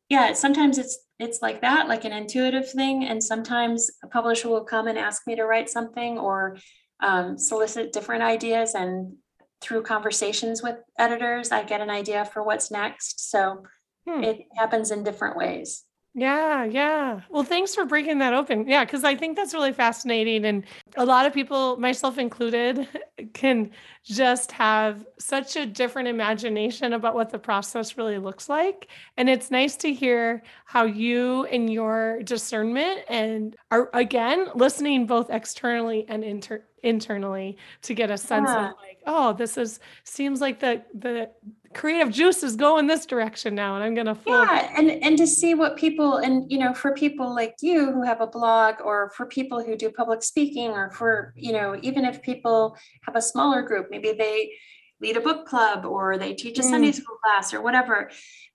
yeah, 0.09 0.33
sometimes 0.33 0.77
it's 0.77 0.97
it's 1.19 1.41
like 1.41 1.61
that, 1.61 1.87
like 1.87 2.05
an 2.05 2.13
intuitive 2.13 2.69
thing, 2.69 3.03
and 3.05 3.23
sometimes 3.23 3.91
a 4.03 4.07
publisher 4.07 4.49
will 4.49 4.63
come 4.63 4.87
and 4.87 4.97
ask 4.97 5.27
me 5.27 5.35
to 5.35 5.45
write 5.45 5.69
something 5.69 6.17
or 6.17 6.57
um, 7.01 7.37
solicit 7.37 7.93
different 7.93 8.23
ideas, 8.23 8.73
and 8.73 9.15
through 9.61 9.83
conversations 9.83 10.63
with 10.63 10.77
editors, 10.97 11.51
I 11.51 11.63
get 11.63 11.81
an 11.81 11.89
idea 11.89 12.25
for 12.25 12.43
what's 12.43 12.71
next. 12.71 13.29
So 13.29 13.63
hmm. 14.07 14.23
it 14.23 14.39
happens 14.55 14.91
in 14.91 15.03
different 15.03 15.37
ways. 15.37 15.83
Yeah, 16.15 16.63
yeah. 16.63 17.21
Well, 17.29 17.43
thanks 17.43 17.75
for 17.75 17.85
breaking 17.85 18.17
that 18.17 18.33
open. 18.33 18.67
Yeah, 18.67 18.83
because 18.83 19.03
I 19.03 19.15
think 19.15 19.37
that's 19.37 19.53
really 19.53 19.71
fascinating. 19.71 20.43
And 20.43 20.65
a 20.97 21.05
lot 21.05 21.27
of 21.27 21.33
people, 21.33 21.77
myself 21.77 22.17
included, 22.17 22.87
can 23.33 23.69
just 24.03 24.51
have 24.51 25.05
such 25.19 25.55
a 25.55 25.67
different 25.67 26.07
imagination 26.07 26.93
about 26.93 27.13
what 27.13 27.29
the 27.29 27.37
process 27.37 27.95
really 27.95 28.17
looks 28.17 28.49
like. 28.49 28.87
And 29.17 29.29
it's 29.29 29.51
nice 29.51 29.75
to 29.77 29.93
hear 29.93 30.41
how 30.65 30.85
you 30.85 31.45
and 31.45 31.71
your 31.71 32.23
discernment 32.23 33.01
and 33.07 33.55
are, 33.69 33.89
again, 33.93 34.49
listening 34.55 35.05
both 35.05 35.29
externally 35.29 36.05
and 36.09 36.23
inter- 36.23 36.65
internally 36.81 37.57
to 37.83 37.93
get 37.93 38.09
a 38.09 38.17
sense 38.17 38.49
yeah. 38.49 38.69
of 38.69 38.75
like, 38.77 38.97
oh, 39.05 39.33
this 39.33 39.57
is 39.57 39.79
seems 40.03 40.41
like 40.41 40.59
the 40.59 40.83
the 40.93 41.29
creative 41.73 42.11
juices 42.11 42.55
go 42.55 42.77
in 42.77 42.87
this 42.87 43.05
direction 43.05 43.53
now 43.53 43.75
and 43.75 43.83
i'm 43.83 43.93
gonna 43.93 44.17
yeah 44.25 44.71
and 44.75 44.89
and 44.89 45.17
to 45.17 45.27
see 45.27 45.53
what 45.53 45.77
people 45.77 46.17
and 46.17 46.51
you 46.51 46.57
know 46.57 46.73
for 46.73 46.93
people 46.93 47.33
like 47.33 47.55
you 47.61 47.91
who 47.91 48.03
have 48.03 48.21
a 48.21 48.27
blog 48.27 48.75
or 48.83 49.11
for 49.11 49.25
people 49.27 49.63
who 49.63 49.75
do 49.75 49.89
public 49.91 50.23
speaking 50.23 50.71
or 50.71 50.89
for 50.91 51.33
you 51.35 51.51
know 51.51 51.77
even 51.81 52.05
if 52.05 52.21
people 52.21 52.75
have 53.03 53.15
a 53.15 53.21
smaller 53.21 53.61
group 53.61 53.87
maybe 53.91 54.13
they 54.13 54.51
lead 54.99 55.15
a 55.15 55.21
book 55.21 55.45
club 55.45 55.85
or 55.85 56.17
they 56.17 56.33
teach 56.33 56.57
a 56.57 56.61
mm. 56.61 56.69
sunday 56.69 56.91
school 56.91 57.17
class 57.23 57.53
or 57.53 57.61
whatever 57.61 58.09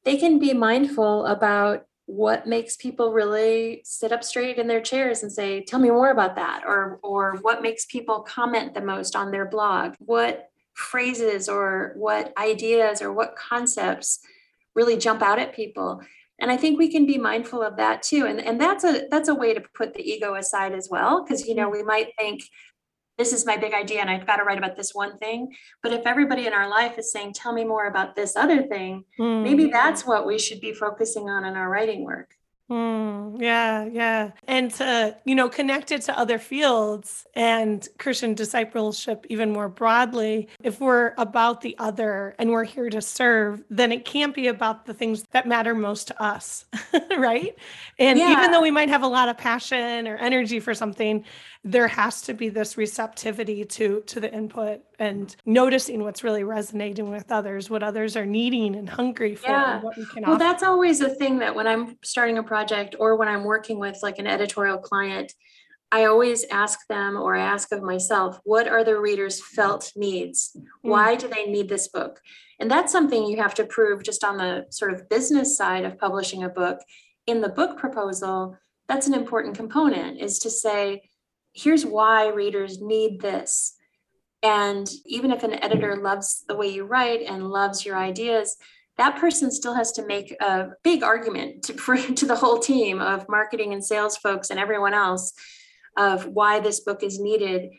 they 0.04 0.16
can 0.16 0.38
be 0.38 0.52
mindful 0.52 1.24
about 1.26 1.82
what 2.06 2.46
makes 2.46 2.76
people 2.76 3.12
really 3.12 3.80
sit 3.84 4.12
up 4.12 4.22
straight 4.22 4.58
in 4.58 4.66
their 4.66 4.80
chairs 4.80 5.22
and 5.22 5.32
say 5.32 5.62
tell 5.62 5.78
me 5.78 5.88
more 5.88 6.10
about 6.10 6.36
that 6.36 6.62
or 6.66 6.98
or 7.02 7.36
what 7.42 7.62
makes 7.62 7.86
people 7.86 8.22
comment 8.22 8.74
the 8.74 8.80
most 8.80 9.14
on 9.14 9.30
their 9.30 9.46
blog 9.46 9.94
what 10.00 10.50
phrases 10.74 11.48
or 11.48 11.92
what 11.96 12.32
ideas 12.36 13.00
or 13.00 13.12
what 13.12 13.36
concepts 13.36 14.20
really 14.74 14.96
jump 14.96 15.22
out 15.22 15.38
at 15.38 15.54
people. 15.54 16.02
And 16.40 16.50
i 16.50 16.56
think 16.56 16.78
we 16.78 16.90
can 16.90 17.06
be 17.06 17.16
mindful 17.16 17.62
of 17.62 17.76
that 17.76 18.02
too. 18.02 18.26
And, 18.26 18.40
and 18.40 18.60
that's 18.60 18.84
a 18.84 19.06
that's 19.10 19.28
a 19.28 19.34
way 19.34 19.54
to 19.54 19.62
put 19.74 19.94
the 19.94 20.02
ego 20.02 20.34
aside 20.34 20.72
as 20.72 20.88
well 20.90 21.22
because 21.22 21.46
you 21.46 21.54
know 21.54 21.68
we 21.68 21.82
might 21.82 22.08
think 22.18 22.42
this 23.16 23.32
is 23.32 23.46
my 23.46 23.56
big 23.56 23.72
idea 23.72 24.00
and 24.00 24.10
i've 24.10 24.26
got 24.26 24.36
to 24.36 24.42
write 24.42 24.58
about 24.58 24.76
this 24.76 24.92
one 24.92 25.16
thing. 25.16 25.54
But 25.82 25.92
if 25.92 26.06
everybody 26.06 26.46
in 26.46 26.52
our 26.52 26.68
life 26.68 26.98
is 26.98 27.12
saying 27.12 27.34
tell 27.34 27.52
me 27.52 27.64
more 27.64 27.86
about 27.86 28.16
this 28.16 28.34
other 28.36 28.62
thing 28.62 29.04
mm. 29.18 29.42
maybe 29.42 29.66
that's 29.66 30.04
what 30.04 30.26
we 30.26 30.38
should 30.38 30.60
be 30.60 30.72
focusing 30.72 31.28
on 31.28 31.44
in 31.44 31.54
our 31.54 31.70
writing 31.70 32.04
work 32.04 32.34
Mm, 32.70 33.42
yeah, 33.42 33.84
yeah. 33.84 34.30
And 34.48 34.70
to, 34.74 35.16
you 35.26 35.34
know, 35.34 35.50
connect 35.50 35.92
it 35.92 36.00
to 36.02 36.18
other 36.18 36.38
fields 36.38 37.26
and 37.34 37.86
Christian 37.98 38.32
discipleship 38.34 39.26
even 39.28 39.52
more 39.52 39.68
broadly. 39.68 40.48
If 40.62 40.80
we're 40.80 41.12
about 41.18 41.60
the 41.60 41.76
other 41.78 42.34
and 42.38 42.50
we're 42.50 42.64
here 42.64 42.88
to 42.88 43.02
serve, 43.02 43.62
then 43.68 43.92
it 43.92 44.06
can't 44.06 44.34
be 44.34 44.46
about 44.46 44.86
the 44.86 44.94
things 44.94 45.24
that 45.32 45.46
matter 45.46 45.74
most 45.74 46.08
to 46.08 46.22
us, 46.22 46.64
right? 47.18 47.54
And 47.98 48.18
yeah. 48.18 48.32
even 48.32 48.50
though 48.50 48.62
we 48.62 48.70
might 48.70 48.88
have 48.88 49.02
a 49.02 49.08
lot 49.08 49.28
of 49.28 49.36
passion 49.36 50.08
or 50.08 50.16
energy 50.16 50.58
for 50.58 50.72
something, 50.72 51.24
there 51.64 51.88
has 51.88 52.20
to 52.20 52.34
be 52.34 52.50
this 52.50 52.76
receptivity 52.76 53.64
to 53.64 54.02
to 54.06 54.20
the 54.20 54.32
input 54.32 54.82
and 54.98 55.34
noticing 55.46 56.04
what's 56.04 56.22
really 56.22 56.44
resonating 56.44 57.10
with 57.10 57.32
others 57.32 57.70
what 57.70 57.82
others 57.82 58.16
are 58.16 58.26
needing 58.26 58.76
and 58.76 58.88
hungry 58.88 59.34
for 59.34 59.50
yeah. 59.50 59.80
what 59.80 59.96
we 59.96 60.04
can 60.06 60.22
well 60.22 60.32
offer. 60.32 60.38
that's 60.38 60.62
always 60.62 61.00
a 61.00 61.08
thing 61.08 61.38
that 61.38 61.54
when 61.54 61.66
i'm 61.66 61.96
starting 62.04 62.38
a 62.38 62.42
project 62.42 62.94
or 62.98 63.16
when 63.16 63.28
i'm 63.28 63.44
working 63.44 63.78
with 63.78 63.98
like 64.02 64.18
an 64.18 64.26
editorial 64.26 64.78
client 64.78 65.32
i 65.90 66.04
always 66.04 66.44
ask 66.50 66.86
them 66.88 67.16
or 67.16 67.34
i 67.34 67.40
ask 67.40 67.72
of 67.72 67.82
myself 67.82 68.38
what 68.44 68.68
are 68.68 68.84
the 68.84 68.98
readers 68.98 69.40
felt 69.40 69.90
needs 69.96 70.54
mm. 70.56 70.62
why 70.82 71.16
do 71.16 71.26
they 71.26 71.46
need 71.46 71.68
this 71.68 71.88
book 71.88 72.20
and 72.60 72.70
that's 72.70 72.92
something 72.92 73.24
you 73.26 73.38
have 73.38 73.54
to 73.54 73.64
prove 73.64 74.02
just 74.02 74.22
on 74.22 74.36
the 74.36 74.66
sort 74.70 74.92
of 74.92 75.08
business 75.08 75.56
side 75.56 75.84
of 75.84 75.98
publishing 75.98 76.44
a 76.44 76.48
book 76.48 76.78
in 77.26 77.40
the 77.40 77.48
book 77.48 77.78
proposal 77.78 78.56
that's 78.86 79.06
an 79.06 79.14
important 79.14 79.56
component 79.56 80.20
is 80.20 80.38
to 80.38 80.50
say 80.50 81.00
here's 81.54 81.86
why 81.86 82.28
readers 82.28 82.80
need 82.80 83.20
this. 83.20 83.76
And 84.42 84.90
even 85.06 85.30
if 85.30 85.42
an 85.42 85.62
editor 85.62 85.96
loves 85.96 86.44
the 86.46 86.56
way 86.56 86.68
you 86.68 86.84
write 86.84 87.22
and 87.22 87.48
loves 87.48 87.86
your 87.86 87.96
ideas, 87.96 88.56
that 88.98 89.18
person 89.18 89.50
still 89.50 89.74
has 89.74 89.92
to 89.92 90.06
make 90.06 90.32
a 90.40 90.68
big 90.82 91.02
argument 91.02 91.64
to, 91.64 91.72
for, 91.74 91.96
to 91.96 92.26
the 92.26 92.36
whole 92.36 92.58
team 92.58 93.00
of 93.00 93.28
marketing 93.28 93.72
and 93.72 93.84
sales 93.84 94.16
folks 94.16 94.50
and 94.50 94.60
everyone 94.60 94.94
else 94.94 95.32
of 95.96 96.26
why 96.26 96.60
this 96.60 96.80
book 96.80 97.02
is 97.02 97.20
needed. 97.20 97.70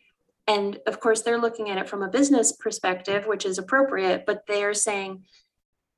And 0.47 0.79
of 0.87 0.99
course, 0.99 1.21
they're 1.21 1.41
looking 1.41 1.69
at 1.69 1.77
it 1.77 1.89
from 1.89 2.03
a 2.03 2.09
business 2.09 2.53
perspective, 2.53 3.25
which 3.25 3.45
is 3.45 3.57
appropriate, 3.57 4.25
but 4.25 4.43
they're 4.47 4.73
saying, 4.73 5.23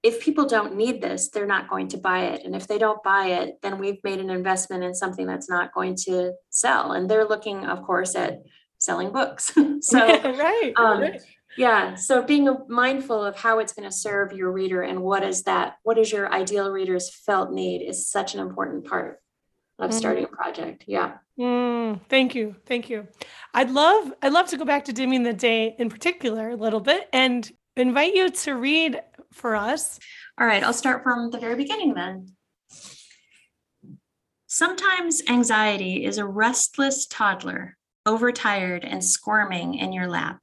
if 0.03 0.21
people 0.21 0.45
don't 0.45 0.75
need 0.75 1.01
this, 1.01 1.29
they're 1.29 1.45
not 1.45 1.69
going 1.69 1.87
to 1.89 1.97
buy 1.97 2.25
it. 2.25 2.45
And 2.45 2.55
if 2.55 2.67
they 2.67 2.77
don't 2.77 3.01
buy 3.03 3.27
it, 3.27 3.55
then 3.61 3.79
we've 3.79 4.03
made 4.03 4.19
an 4.19 4.29
investment 4.29 4.83
in 4.83 4.93
something 4.93 5.25
that's 5.25 5.49
not 5.49 5.73
going 5.73 5.95
to 6.05 6.33
sell. 6.49 6.91
And 6.91 7.09
they're 7.09 7.27
looking, 7.27 7.65
of 7.65 7.83
course, 7.83 8.15
at 8.15 8.43
selling 8.77 9.11
books. 9.11 9.51
so, 9.81 9.99
right, 9.99 10.73
um, 10.75 11.01
right. 11.01 11.21
Yeah. 11.57 11.95
So 11.95 12.21
being 12.21 12.55
mindful 12.67 13.23
of 13.23 13.35
how 13.35 13.59
it's 13.59 13.73
going 13.73 13.89
to 13.89 13.95
serve 13.95 14.31
your 14.31 14.51
reader 14.51 14.83
and 14.83 15.01
what 15.01 15.23
is 15.23 15.43
that, 15.43 15.77
what 15.83 15.97
is 15.97 16.11
your 16.11 16.31
ideal 16.31 16.69
reader's 16.69 17.09
felt 17.09 17.51
need 17.51 17.81
is 17.81 18.07
such 18.07 18.35
an 18.35 18.39
important 18.39 18.85
part 18.85 19.19
of 19.79 19.89
mm. 19.89 19.93
starting 19.93 20.23
a 20.25 20.27
project. 20.27 20.83
Yeah. 20.87 21.13
Mm, 21.39 22.01
thank 22.09 22.35
you. 22.35 22.55
Thank 22.67 22.89
you. 22.89 23.07
I'd 23.55 23.71
love, 23.71 24.13
I'd 24.21 24.33
love 24.33 24.47
to 24.49 24.57
go 24.57 24.65
back 24.65 24.85
to 24.85 24.93
dimming 24.93 25.23
the 25.23 25.33
day 25.33 25.75
in 25.79 25.89
particular 25.89 26.49
a 26.49 26.55
little 26.55 26.79
bit 26.79 27.09
and 27.11 27.49
invite 27.75 28.13
you 28.13 28.29
to 28.29 28.55
read 28.55 29.01
for 29.33 29.55
us. 29.55 29.99
All 30.37 30.47
right, 30.47 30.63
I'll 30.63 30.73
start 30.73 31.03
from 31.03 31.31
the 31.31 31.39
very 31.39 31.55
beginning 31.55 31.93
then. 31.93 32.35
Sometimes 34.47 35.21
anxiety 35.27 36.05
is 36.05 36.17
a 36.17 36.25
restless 36.25 37.05
toddler, 37.05 37.77
overtired 38.05 38.83
and 38.85 39.03
squirming 39.03 39.75
in 39.75 39.91
your 39.93 40.07
lap. 40.07 40.39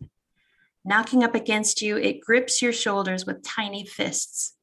Knocking 0.85 1.25
up 1.25 1.35
against 1.35 1.81
you, 1.81 1.97
it 1.97 2.21
grips 2.21 2.61
your 2.61 2.73
shoulders 2.73 3.25
with 3.25 3.43
tiny 3.43 3.87
fists. 3.87 4.55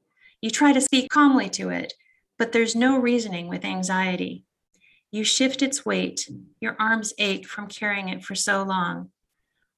You 0.41 0.51
try 0.51 0.71
to 0.73 0.81
speak 0.81 1.09
calmly 1.09 1.49
to 1.51 1.69
it, 1.69 1.93
but 2.37 2.51
there's 2.51 2.75
no 2.75 2.99
reasoning 2.99 3.47
with 3.47 3.65
anxiety. 3.65 4.45
You 5.11 5.23
shift 5.23 5.61
its 5.61 5.85
weight, 5.85 6.29
your 6.59 6.75
arms 6.79 7.13
ache 7.17 7.47
from 7.47 7.67
carrying 7.67 8.09
it 8.09 8.23
for 8.23 8.35
so 8.35 8.63
long. 8.63 9.09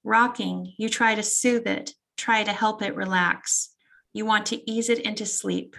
Rocking, 0.04 0.74
you 0.78 0.90
try 0.90 1.16
to 1.16 1.24
soothe 1.24 1.66
it, 1.68 1.94
try 2.18 2.44
to 2.44 2.52
help 2.52 2.82
it 2.82 2.96
relax. 2.96 3.73
You 4.16 4.26
want 4.26 4.46
to 4.48 4.72
ease 4.72 4.90
it 4.90 5.00
into 5.00 5.26
sleep. 5.26 5.76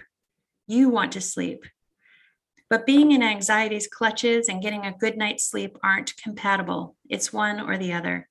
You 0.67 0.89
want 0.89 1.13
to 1.13 1.21
sleep. 1.21 1.63
But 2.69 2.85
being 2.85 3.13
in 3.13 3.23
anxiety's 3.23 3.87
clutches 3.87 4.49
and 4.49 4.61
getting 4.61 4.85
a 4.85 4.97
good 4.97 5.17
night's 5.17 5.45
sleep 5.45 5.77
aren't 5.81 6.17
compatible. 6.17 6.97
It's 7.09 7.31
one 7.31 7.61
or 7.61 7.77
the 7.77 7.93
other. 7.93 8.27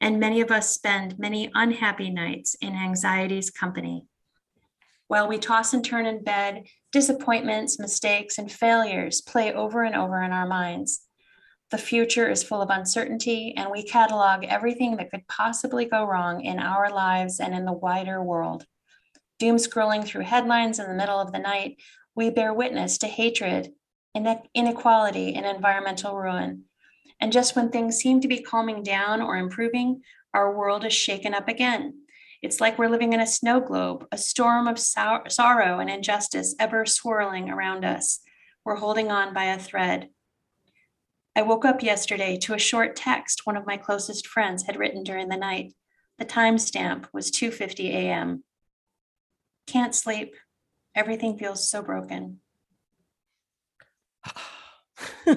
And 0.00 0.20
many 0.20 0.40
of 0.40 0.52
us 0.52 0.70
spend 0.70 1.18
many 1.18 1.50
unhappy 1.52 2.10
nights 2.10 2.54
in 2.60 2.74
anxiety's 2.74 3.50
company. 3.50 4.04
While 5.08 5.26
we 5.26 5.38
toss 5.38 5.74
and 5.74 5.84
turn 5.84 6.06
in 6.06 6.22
bed, 6.22 6.66
disappointments, 6.92 7.80
mistakes, 7.80 8.38
and 8.38 8.52
failures 8.52 9.20
play 9.20 9.52
over 9.52 9.82
and 9.82 9.96
over 9.96 10.22
in 10.22 10.30
our 10.30 10.46
minds. 10.46 11.00
The 11.72 11.78
future 11.78 12.30
is 12.30 12.44
full 12.44 12.62
of 12.62 12.70
uncertainty, 12.70 13.54
and 13.56 13.70
we 13.70 13.82
catalog 13.82 14.44
everything 14.44 14.96
that 14.96 15.10
could 15.10 15.26
possibly 15.26 15.86
go 15.86 16.04
wrong 16.04 16.44
in 16.44 16.60
our 16.60 16.90
lives 16.90 17.40
and 17.40 17.54
in 17.54 17.64
the 17.64 17.72
wider 17.72 18.22
world 18.22 18.64
doom 19.40 19.56
scrolling 19.56 20.04
through 20.04 20.22
headlines 20.22 20.78
in 20.78 20.86
the 20.86 20.94
middle 20.94 21.18
of 21.18 21.32
the 21.32 21.38
night, 21.40 21.78
we 22.14 22.30
bear 22.30 22.54
witness 22.54 22.98
to 22.98 23.08
hatred, 23.08 23.72
inequality, 24.54 25.34
and 25.34 25.46
environmental 25.46 26.14
ruin. 26.14 26.64
And 27.20 27.32
just 27.32 27.56
when 27.56 27.70
things 27.70 27.96
seem 27.96 28.20
to 28.20 28.28
be 28.28 28.42
calming 28.42 28.82
down 28.82 29.20
or 29.20 29.36
improving, 29.36 30.02
our 30.32 30.56
world 30.56 30.84
is 30.84 30.92
shaken 30.92 31.34
up 31.34 31.48
again. 31.48 32.02
It's 32.42 32.60
like 32.60 32.78
we're 32.78 32.88
living 32.88 33.12
in 33.12 33.20
a 33.20 33.26
snow 33.26 33.60
globe, 33.60 34.06
a 34.12 34.18
storm 34.18 34.68
of 34.68 34.78
sor- 34.78 35.28
sorrow 35.28 35.78
and 35.78 35.90
injustice 35.90 36.54
ever 36.58 36.86
swirling 36.86 37.50
around 37.50 37.84
us. 37.84 38.20
We're 38.64 38.76
holding 38.76 39.10
on 39.10 39.34
by 39.34 39.44
a 39.44 39.58
thread. 39.58 40.10
I 41.34 41.42
woke 41.42 41.64
up 41.64 41.82
yesterday 41.82 42.36
to 42.38 42.54
a 42.54 42.58
short 42.58 42.96
text 42.96 43.42
one 43.44 43.56
of 43.56 43.66
my 43.66 43.76
closest 43.76 44.26
friends 44.26 44.64
had 44.64 44.76
written 44.76 45.02
during 45.02 45.28
the 45.28 45.36
night. 45.36 45.74
The 46.18 46.24
timestamp 46.24 47.06
was 47.12 47.30
2:50 47.30 47.90
a.m. 47.90 48.44
Can't 49.66 49.94
sleep. 49.94 50.34
Everything 50.94 51.38
feels 51.38 51.68
so 51.68 51.82
broken. 51.82 52.40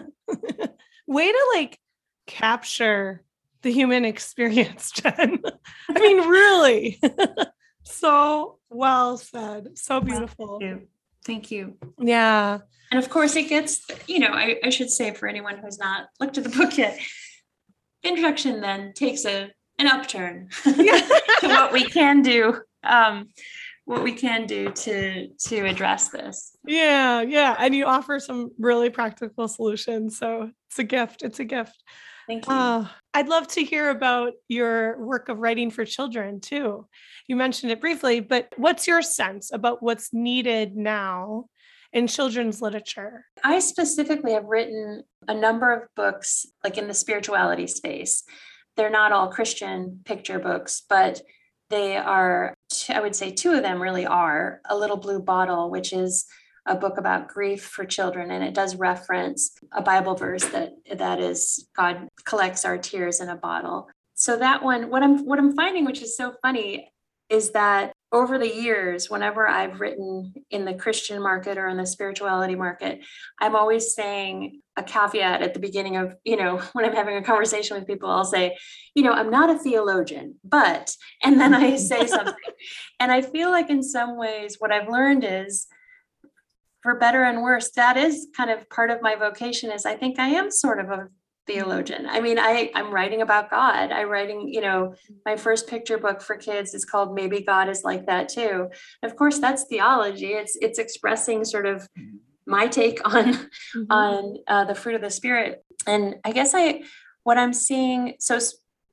Way 1.07 1.31
to 1.31 1.51
like 1.55 1.79
capture 2.25 3.23
the 3.61 3.71
human 3.71 4.05
experience, 4.13 4.91
Jen. 4.91 5.41
I 5.89 5.99
mean, 5.99 6.17
really. 6.29 6.99
so 7.83 8.59
well 8.69 9.17
said. 9.17 9.77
So 9.77 9.99
beautiful. 9.99 10.59
Thank 10.59 10.71
you. 10.71 10.87
Thank 11.25 11.51
you. 11.51 11.77
Yeah. 11.99 12.59
And 12.91 13.03
of 13.03 13.09
course, 13.09 13.35
it 13.35 13.49
gets, 13.49 13.85
you 14.07 14.19
know, 14.19 14.31
I, 14.31 14.57
I 14.63 14.69
should 14.69 14.89
say 14.89 15.13
for 15.13 15.27
anyone 15.27 15.57
who's 15.57 15.79
not 15.79 16.07
looked 16.19 16.37
at 16.37 16.43
the 16.43 16.49
book 16.49 16.77
yet, 16.77 16.99
introduction 18.03 18.61
then 18.61 18.93
takes 18.93 19.25
a 19.25 19.51
an 19.79 19.87
upturn 19.87 20.49
to 20.63 21.01
what 21.41 21.73
we 21.73 21.83
can 21.85 22.21
do. 22.21 22.61
Um, 22.83 23.29
what 23.85 24.03
we 24.03 24.13
can 24.13 24.45
do 24.45 24.69
to 24.71 25.27
to 25.27 25.59
address 25.65 26.09
this. 26.09 26.55
Yeah 26.65 27.21
yeah 27.21 27.55
and 27.59 27.75
you 27.75 27.85
offer 27.85 28.19
some 28.19 28.51
really 28.57 28.89
practical 28.89 29.47
solutions 29.47 30.17
so 30.17 30.51
it's 30.69 30.79
a 30.79 30.83
gift 30.83 31.23
it's 31.23 31.39
a 31.39 31.45
gift. 31.45 31.83
Thank 32.27 32.47
you. 32.47 32.53
Uh, 32.53 32.87
i'd 33.13 33.27
love 33.27 33.47
to 33.49 33.63
hear 33.63 33.89
about 33.89 34.33
your 34.47 34.97
work 35.05 35.27
of 35.27 35.39
writing 35.39 35.69
for 35.69 35.85
children 35.85 36.39
too. 36.39 36.87
You 37.27 37.35
mentioned 37.35 37.71
it 37.71 37.81
briefly 37.81 38.21
but 38.21 38.47
what's 38.55 38.87
your 38.87 39.01
sense 39.01 39.51
about 39.51 39.83
what's 39.83 40.13
needed 40.13 40.75
now 40.75 41.45
in 41.91 42.07
children's 42.07 42.61
literature? 42.61 43.25
I 43.43 43.59
specifically 43.59 44.33
have 44.33 44.45
written 44.45 45.03
a 45.27 45.33
number 45.33 45.71
of 45.71 45.83
books 45.95 46.45
like 46.63 46.77
in 46.77 46.87
the 46.87 46.93
spirituality 46.93 47.67
space. 47.67 48.23
They're 48.77 48.89
not 48.89 49.11
all 49.11 49.27
christian 49.27 49.99
picture 50.05 50.39
books 50.39 50.83
but 50.87 51.21
they 51.73 51.97
are, 51.97 52.53
I 52.89 53.01
would 53.01 53.15
say 53.15 53.31
two 53.31 53.53
of 53.53 53.63
them 53.63 53.81
really 53.81 54.05
are 54.05 54.61
A 54.69 54.77
Little 54.77 54.97
Blue 54.97 55.19
Bottle, 55.19 55.71
which 55.71 55.91
is 55.91 56.25
a 56.65 56.75
book 56.75 56.97
about 56.97 57.27
grief 57.27 57.63
for 57.63 57.83
children 57.83 58.31
and 58.31 58.43
it 58.43 58.53
does 58.53 58.77
reference 58.77 59.51
a 59.73 59.81
bible 59.81 60.15
verse 60.15 60.45
that 60.45 60.71
that 60.95 61.19
is 61.19 61.67
god 61.75 62.07
collects 62.23 62.63
our 62.63 62.77
tears 62.77 63.19
in 63.19 63.27
a 63.27 63.35
bottle. 63.35 63.89
So 64.15 64.37
that 64.37 64.63
one 64.63 64.89
what 64.89 65.03
i'm 65.03 65.25
what 65.25 65.39
i'm 65.39 65.55
finding 65.55 65.83
which 65.83 66.01
is 66.01 66.15
so 66.15 66.35
funny 66.41 66.89
is 67.29 67.51
that 67.51 67.91
over 68.13 68.37
the 68.37 68.55
years 68.55 69.09
whenever 69.09 69.47
i've 69.47 69.81
written 69.81 70.33
in 70.51 70.63
the 70.63 70.73
christian 70.73 71.21
market 71.21 71.57
or 71.57 71.67
in 71.67 71.77
the 71.77 71.85
spirituality 71.85 72.55
market 72.55 73.03
i'm 73.41 73.55
always 73.55 73.93
saying 73.93 74.61
a 74.77 74.83
caveat 74.83 75.41
at 75.41 75.53
the 75.53 75.59
beginning 75.59 75.97
of 75.97 76.15
you 76.23 76.37
know 76.37 76.57
when 76.73 76.85
i'm 76.85 76.95
having 76.95 77.17
a 77.17 77.23
conversation 77.23 77.75
with 77.75 77.87
people 77.87 78.09
i'll 78.09 78.23
say 78.23 78.55
you 78.95 79.03
know 79.03 79.11
i'm 79.11 79.29
not 79.29 79.49
a 79.49 79.59
theologian 79.59 80.35
but 80.43 80.95
and 81.23 81.39
then 81.39 81.53
i 81.53 81.75
say 81.75 82.05
something. 82.07 82.33
And 82.99 83.11
i 83.11 83.21
feel 83.21 83.49
like 83.49 83.69
in 83.69 83.83
some 83.83 84.17
ways 84.17 84.57
what 84.59 84.71
i've 84.71 84.87
learned 84.87 85.25
is 85.27 85.67
for 86.83 86.99
better 86.99 87.23
and 87.23 87.41
worse, 87.41 87.71
that 87.71 87.95
is 87.95 88.27
kind 88.35 88.51
of 88.51 88.69
part 88.69 88.91
of 88.91 89.01
my 89.01 89.15
vocation 89.15 89.71
is 89.71 89.85
I 89.85 89.95
think 89.95 90.19
I 90.19 90.27
am 90.27 90.51
sort 90.51 90.81
of 90.81 90.89
a 90.89 91.07
theologian. 91.45 92.07
I 92.07 92.19
mean, 92.19 92.39
I, 92.39 92.71
I'm 92.75 92.91
writing 92.91 93.21
about 93.21 93.49
God. 93.49 93.91
I'm 93.91 94.09
writing, 94.09 94.47
you 94.47 94.61
know, 94.61 94.95
my 95.25 95.35
first 95.35 95.67
picture 95.67 95.97
book 95.97 96.21
for 96.21 96.35
kids 96.37 96.73
is 96.73 96.85
called 96.85 97.13
Maybe 97.13 97.41
God 97.41 97.69
is 97.69 97.83
Like 97.83 98.05
That 98.05 98.29
Too. 98.29 98.69
Of 99.03 99.15
course, 99.15 99.39
that's 99.39 99.65
theology. 99.65 100.33
It's 100.33 100.57
it's 100.61 100.79
expressing 100.79 101.43
sort 101.43 101.65
of 101.65 101.87
my 102.45 102.67
take 102.67 102.99
on 103.05 103.33
mm-hmm. 103.33 103.83
on 103.89 104.37
uh, 104.47 104.65
the 104.65 104.75
fruit 104.75 104.95
of 104.95 105.01
the 105.01 105.09
spirit. 105.09 105.63
And 105.85 106.15
I 106.23 106.31
guess 106.31 106.53
I 106.53 106.83
what 107.23 107.37
I'm 107.37 107.53
seeing 107.53 108.15
so 108.19 108.39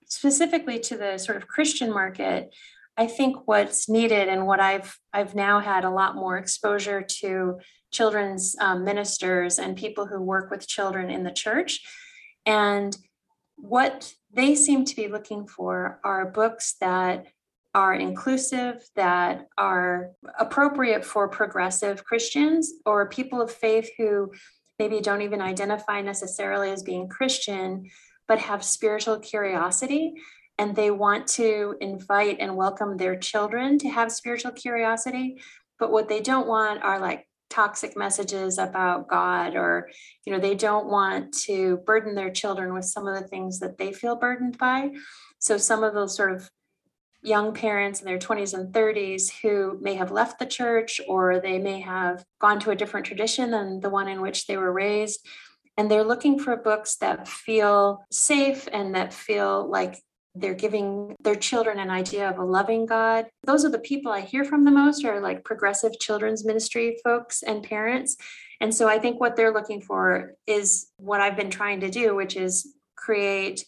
specifically 0.06 0.78
to 0.80 0.96
the 0.96 1.18
sort 1.18 1.36
of 1.36 1.46
Christian 1.46 1.92
market, 1.92 2.52
I 2.96 3.06
think 3.06 3.46
what's 3.46 3.88
needed 3.88 4.28
and 4.28 4.46
what 4.46 4.60
I've 4.60 4.98
I've 5.12 5.34
now 5.34 5.60
had 5.60 5.84
a 5.84 5.90
lot 5.90 6.16
more 6.16 6.36
exposure 6.36 7.02
to 7.02 7.60
children's 7.92 8.54
um, 8.60 8.84
ministers 8.84 9.58
and 9.58 9.76
people 9.76 10.06
who 10.06 10.20
work 10.20 10.50
with 10.50 10.68
children 10.68 11.10
in 11.10 11.24
the 11.24 11.30
church. 11.30 11.80
And 12.46 12.96
what 13.56 14.14
they 14.32 14.54
seem 14.54 14.84
to 14.84 14.96
be 14.96 15.08
looking 15.08 15.46
for 15.46 16.00
are 16.04 16.30
books 16.30 16.76
that 16.80 17.26
are 17.74 17.94
inclusive, 17.94 18.82
that 18.96 19.46
are 19.56 20.10
appropriate 20.38 21.04
for 21.04 21.28
progressive 21.28 22.04
Christians 22.04 22.72
or 22.84 23.08
people 23.08 23.40
of 23.40 23.50
faith 23.50 23.90
who 23.96 24.32
maybe 24.78 25.00
don't 25.00 25.22
even 25.22 25.40
identify 25.40 26.00
necessarily 26.00 26.70
as 26.70 26.82
being 26.82 27.08
Christian, 27.08 27.88
but 28.26 28.38
have 28.38 28.64
spiritual 28.64 29.18
curiosity. 29.20 30.14
And 30.58 30.74
they 30.74 30.90
want 30.90 31.26
to 31.28 31.76
invite 31.80 32.38
and 32.40 32.56
welcome 32.56 32.96
their 32.96 33.16
children 33.16 33.78
to 33.78 33.88
have 33.88 34.10
spiritual 34.12 34.52
curiosity. 34.52 35.40
But 35.78 35.92
what 35.92 36.08
they 36.08 36.20
don't 36.20 36.46
want 36.46 36.82
are 36.82 36.98
like 36.98 37.26
toxic 37.50 37.96
messages 37.96 38.58
about 38.58 39.08
God 39.08 39.56
or 39.56 39.90
you 40.24 40.32
know 40.32 40.38
they 40.38 40.54
don't 40.54 40.86
want 40.86 41.36
to 41.46 41.78
burden 41.78 42.14
their 42.14 42.30
children 42.30 42.72
with 42.72 42.84
some 42.84 43.06
of 43.06 43.20
the 43.20 43.28
things 43.28 43.58
that 43.60 43.76
they 43.76 43.92
feel 43.92 44.16
burdened 44.16 44.56
by. 44.56 44.90
So 45.38 45.58
some 45.58 45.84
of 45.84 45.94
those 45.94 46.16
sort 46.16 46.32
of 46.32 46.48
young 47.22 47.52
parents 47.52 48.00
in 48.00 48.06
their 48.06 48.18
20s 48.18 48.54
and 48.54 48.72
30s 48.72 49.30
who 49.42 49.78
may 49.82 49.94
have 49.94 50.10
left 50.10 50.38
the 50.38 50.46
church 50.46 51.00
or 51.06 51.38
they 51.38 51.58
may 51.58 51.80
have 51.80 52.24
gone 52.40 52.58
to 52.60 52.70
a 52.70 52.76
different 52.76 53.04
tradition 53.04 53.50
than 53.50 53.80
the 53.80 53.90
one 53.90 54.08
in 54.08 54.22
which 54.22 54.46
they 54.46 54.56
were 54.56 54.72
raised 54.72 55.26
and 55.76 55.90
they're 55.90 56.04
looking 56.04 56.38
for 56.38 56.56
books 56.56 56.96
that 56.96 57.28
feel 57.28 58.04
safe 58.10 58.68
and 58.72 58.94
that 58.94 59.12
feel 59.12 59.68
like 59.70 59.96
they're 60.34 60.54
giving 60.54 61.16
their 61.22 61.34
children 61.34 61.78
an 61.78 61.90
idea 61.90 62.28
of 62.28 62.38
a 62.38 62.44
loving 62.44 62.86
God. 62.86 63.26
Those 63.44 63.64
are 63.64 63.70
the 63.70 63.78
people 63.78 64.12
I 64.12 64.20
hear 64.20 64.44
from 64.44 64.64
the 64.64 64.70
most 64.70 65.04
are 65.04 65.20
like 65.20 65.44
progressive 65.44 65.98
children's 65.98 66.44
ministry 66.44 66.98
folks 67.02 67.42
and 67.42 67.62
parents. 67.62 68.16
And 68.60 68.74
so 68.74 68.88
I 68.88 68.98
think 68.98 69.20
what 69.20 69.36
they're 69.36 69.52
looking 69.52 69.80
for 69.80 70.34
is 70.46 70.88
what 70.98 71.20
I've 71.20 71.36
been 71.36 71.50
trying 71.50 71.80
to 71.80 71.90
do, 71.90 72.14
which 72.14 72.36
is 72.36 72.74
create 72.94 73.64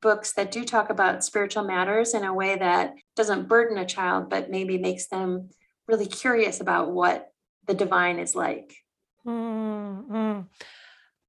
books 0.00 0.32
that 0.32 0.50
do 0.50 0.64
talk 0.64 0.90
about 0.90 1.24
spiritual 1.24 1.64
matters 1.64 2.14
in 2.14 2.24
a 2.24 2.34
way 2.34 2.56
that 2.56 2.94
doesn't 3.14 3.48
burden 3.48 3.78
a 3.78 3.86
child, 3.86 4.28
but 4.28 4.50
maybe 4.50 4.78
makes 4.78 5.06
them 5.06 5.50
really 5.86 6.06
curious 6.06 6.60
about 6.60 6.90
what 6.90 7.30
the 7.68 7.74
divine 7.74 8.18
is 8.18 8.34
like. 8.34 8.74
Mm-hmm 9.24 10.40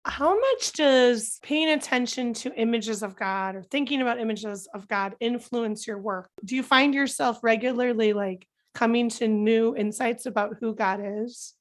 how 0.05 0.37
much 0.37 0.73
does 0.73 1.39
paying 1.43 1.69
attention 1.69 2.33
to 2.33 2.53
images 2.55 3.03
of 3.03 3.15
God 3.15 3.55
or 3.55 3.63
thinking 3.63 4.01
about 4.01 4.19
images 4.19 4.67
of 4.73 4.87
God 4.87 5.15
influence 5.19 5.87
your 5.87 5.97
work? 5.97 6.29
Do 6.43 6.55
you 6.55 6.63
find 6.63 6.93
yourself 6.93 7.39
regularly 7.41 8.13
like 8.13 8.45
coming 8.73 9.09
to 9.09 9.27
new 9.27 9.75
insights 9.75 10.25
about 10.25 10.57
who 10.59 10.75
God 10.75 10.99
is? 11.03 11.53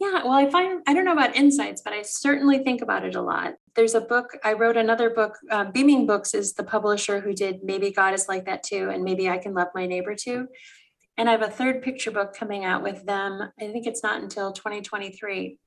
Yeah, 0.00 0.24
well, 0.24 0.32
I 0.32 0.50
find, 0.50 0.82
I 0.88 0.94
don't 0.94 1.04
know 1.04 1.12
about 1.12 1.36
insights, 1.36 1.82
but 1.82 1.92
I 1.92 2.02
certainly 2.02 2.58
think 2.58 2.82
about 2.82 3.04
it 3.04 3.14
a 3.14 3.22
lot. 3.22 3.54
There's 3.76 3.94
a 3.94 4.00
book, 4.00 4.36
I 4.42 4.54
wrote 4.54 4.76
another 4.76 5.10
book. 5.10 5.38
Uh, 5.48 5.66
Beaming 5.70 6.06
Books 6.06 6.34
is 6.34 6.54
the 6.54 6.64
publisher 6.64 7.20
who 7.20 7.32
did 7.32 7.62
Maybe 7.62 7.92
God 7.92 8.14
is 8.14 8.28
Like 8.28 8.46
That 8.46 8.64
Too, 8.64 8.90
and 8.90 9.04
Maybe 9.04 9.28
I 9.28 9.38
Can 9.38 9.54
Love 9.54 9.68
My 9.74 9.86
Neighbor 9.86 10.16
Too. 10.16 10.48
And 11.16 11.28
I 11.28 11.32
have 11.32 11.42
a 11.42 11.50
third 11.50 11.82
picture 11.82 12.10
book 12.10 12.34
coming 12.34 12.64
out 12.64 12.82
with 12.82 13.04
them. 13.06 13.52
I 13.60 13.70
think 13.70 13.86
it's 13.86 14.02
not 14.02 14.22
until 14.22 14.52
2023 14.52 15.58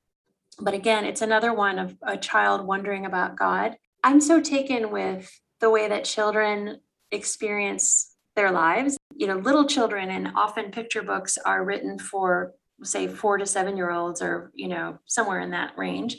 but 0.60 0.74
again, 0.74 1.04
it's 1.04 1.22
another 1.22 1.52
one 1.52 1.78
of 1.78 1.96
a 2.02 2.16
child 2.16 2.66
wondering 2.66 3.04
about 3.04 3.36
God. 3.36 3.76
I'm 4.02 4.20
so 4.20 4.40
taken 4.40 4.90
with 4.90 5.30
the 5.60 5.70
way 5.70 5.88
that 5.88 6.04
children 6.04 6.80
experience 7.10 8.14
their 8.34 8.50
lives. 8.50 8.96
You 9.14 9.26
know, 9.26 9.36
little 9.36 9.66
children 9.66 10.10
and 10.10 10.32
often 10.36 10.70
picture 10.70 11.02
books 11.02 11.38
are 11.38 11.64
written 11.64 11.98
for, 11.98 12.52
say, 12.82 13.08
four 13.08 13.38
to 13.38 13.46
seven 13.46 13.76
year 13.76 13.90
olds 13.90 14.22
or, 14.22 14.50
you 14.54 14.68
know, 14.68 14.98
somewhere 15.06 15.40
in 15.40 15.50
that 15.50 15.76
range. 15.76 16.16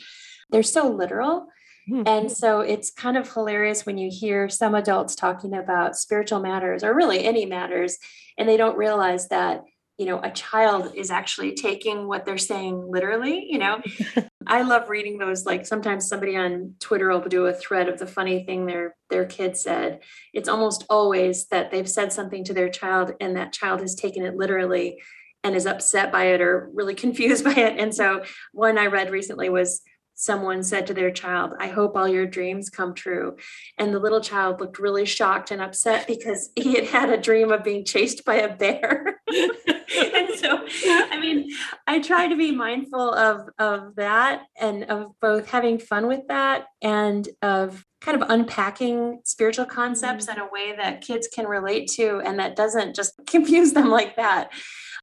They're 0.49 0.63
so 0.63 0.89
literal. 0.89 1.47
Hmm. 1.87 2.03
And 2.05 2.31
so 2.31 2.61
it's 2.61 2.91
kind 2.91 3.17
of 3.17 3.31
hilarious 3.31 3.85
when 3.85 3.97
you 3.97 4.09
hear 4.11 4.49
some 4.49 4.75
adults 4.75 5.15
talking 5.15 5.53
about 5.53 5.95
spiritual 5.95 6.39
matters 6.39 6.83
or 6.83 6.93
really 6.93 7.23
any 7.23 7.45
matters, 7.45 7.97
and 8.37 8.47
they 8.47 8.57
don't 8.57 8.77
realize 8.77 9.29
that 9.29 9.63
you 9.97 10.05
know 10.05 10.19
a 10.21 10.31
child 10.31 10.93
is 10.95 11.11
actually 11.11 11.53
taking 11.53 12.07
what 12.07 12.25
they're 12.25 12.37
saying 12.37 12.85
literally 12.89 13.47
you 13.49 13.57
know? 13.57 13.81
I 14.47 14.61
love 14.61 14.89
reading 14.89 15.17
those 15.17 15.45
like 15.45 15.65
sometimes 15.65 16.07
somebody 16.07 16.37
on 16.37 16.75
twitter 16.79 17.09
will 17.09 17.21
do 17.21 17.47
a 17.47 17.53
thread 17.53 17.89
of 17.89 17.99
the 17.99 18.07
funny 18.07 18.45
thing 18.45 18.65
their 18.65 18.95
their 19.09 19.25
kid 19.25 19.57
said. 19.57 20.01
It's 20.33 20.49
almost 20.49 20.85
always 20.89 21.47
that 21.47 21.71
they've 21.71 21.89
said 21.89 22.11
something 22.11 22.43
to 22.45 22.53
their 22.53 22.69
child 22.69 23.13
and 23.19 23.35
that 23.37 23.53
child 23.53 23.81
has 23.81 23.95
taken 23.95 24.25
it 24.25 24.35
literally 24.35 25.01
and 25.43 25.55
is 25.55 25.65
upset 25.65 26.11
by 26.11 26.25
it 26.25 26.41
or 26.41 26.69
really 26.73 26.95
confused 27.05 27.43
by 27.43 27.53
it. 27.53 27.79
And 27.79 27.93
so 27.93 28.23
one 28.51 28.77
i 28.77 28.87
read 28.87 29.11
recently 29.11 29.49
was 29.49 29.81
someone 30.17 30.63
said 30.63 30.87
to 30.87 30.93
their 30.95 31.11
child, 31.11 31.53
I 31.59 31.67
hope 31.67 31.95
all 31.95 32.07
your 32.07 32.25
dreams 32.25 32.71
come 32.71 32.95
true. 32.95 33.37
And 33.77 33.93
the 33.93 33.99
little 33.99 34.19
child 34.19 34.59
looked 34.59 34.79
really 34.79 35.05
shocked 35.05 35.51
and 35.51 35.61
upset 35.61 36.07
because 36.07 36.49
he 36.55 36.73
had 36.73 36.85
had 36.85 37.09
a 37.09 37.17
dream 37.17 37.51
of 37.51 37.63
being 37.63 37.85
chased 37.85 38.25
by 38.25 38.35
a 38.35 38.53
bear. 38.55 39.21
and 39.27 40.29
so, 40.35 40.59
I 40.85 41.19
mean, 41.21 41.49
I 41.85 41.99
try 41.99 42.27
to 42.27 42.35
be 42.35 42.51
mindful 42.51 43.13
of, 43.13 43.47
of 43.59 43.95
that 43.95 44.43
and 44.59 44.85
of 44.85 45.11
both 45.21 45.49
having 45.49 45.77
fun 45.77 46.07
with 46.07 46.27
that 46.27 46.65
and 46.81 47.27
of 47.43 47.85
kind 48.01 48.21
of 48.21 48.29
unpacking 48.29 49.21
spiritual 49.23 49.65
concepts 49.65 50.25
mm-hmm. 50.25 50.39
in 50.39 50.47
a 50.47 50.51
way 50.51 50.75
that 50.75 51.01
kids 51.01 51.27
can 51.27 51.45
relate 51.45 51.89
to 51.91 52.21
and 52.25 52.39
that 52.39 52.55
doesn't 52.55 52.95
just 52.95 53.13
confuse 53.27 53.73
them 53.73 53.89
like 53.89 54.15
that. 54.15 54.51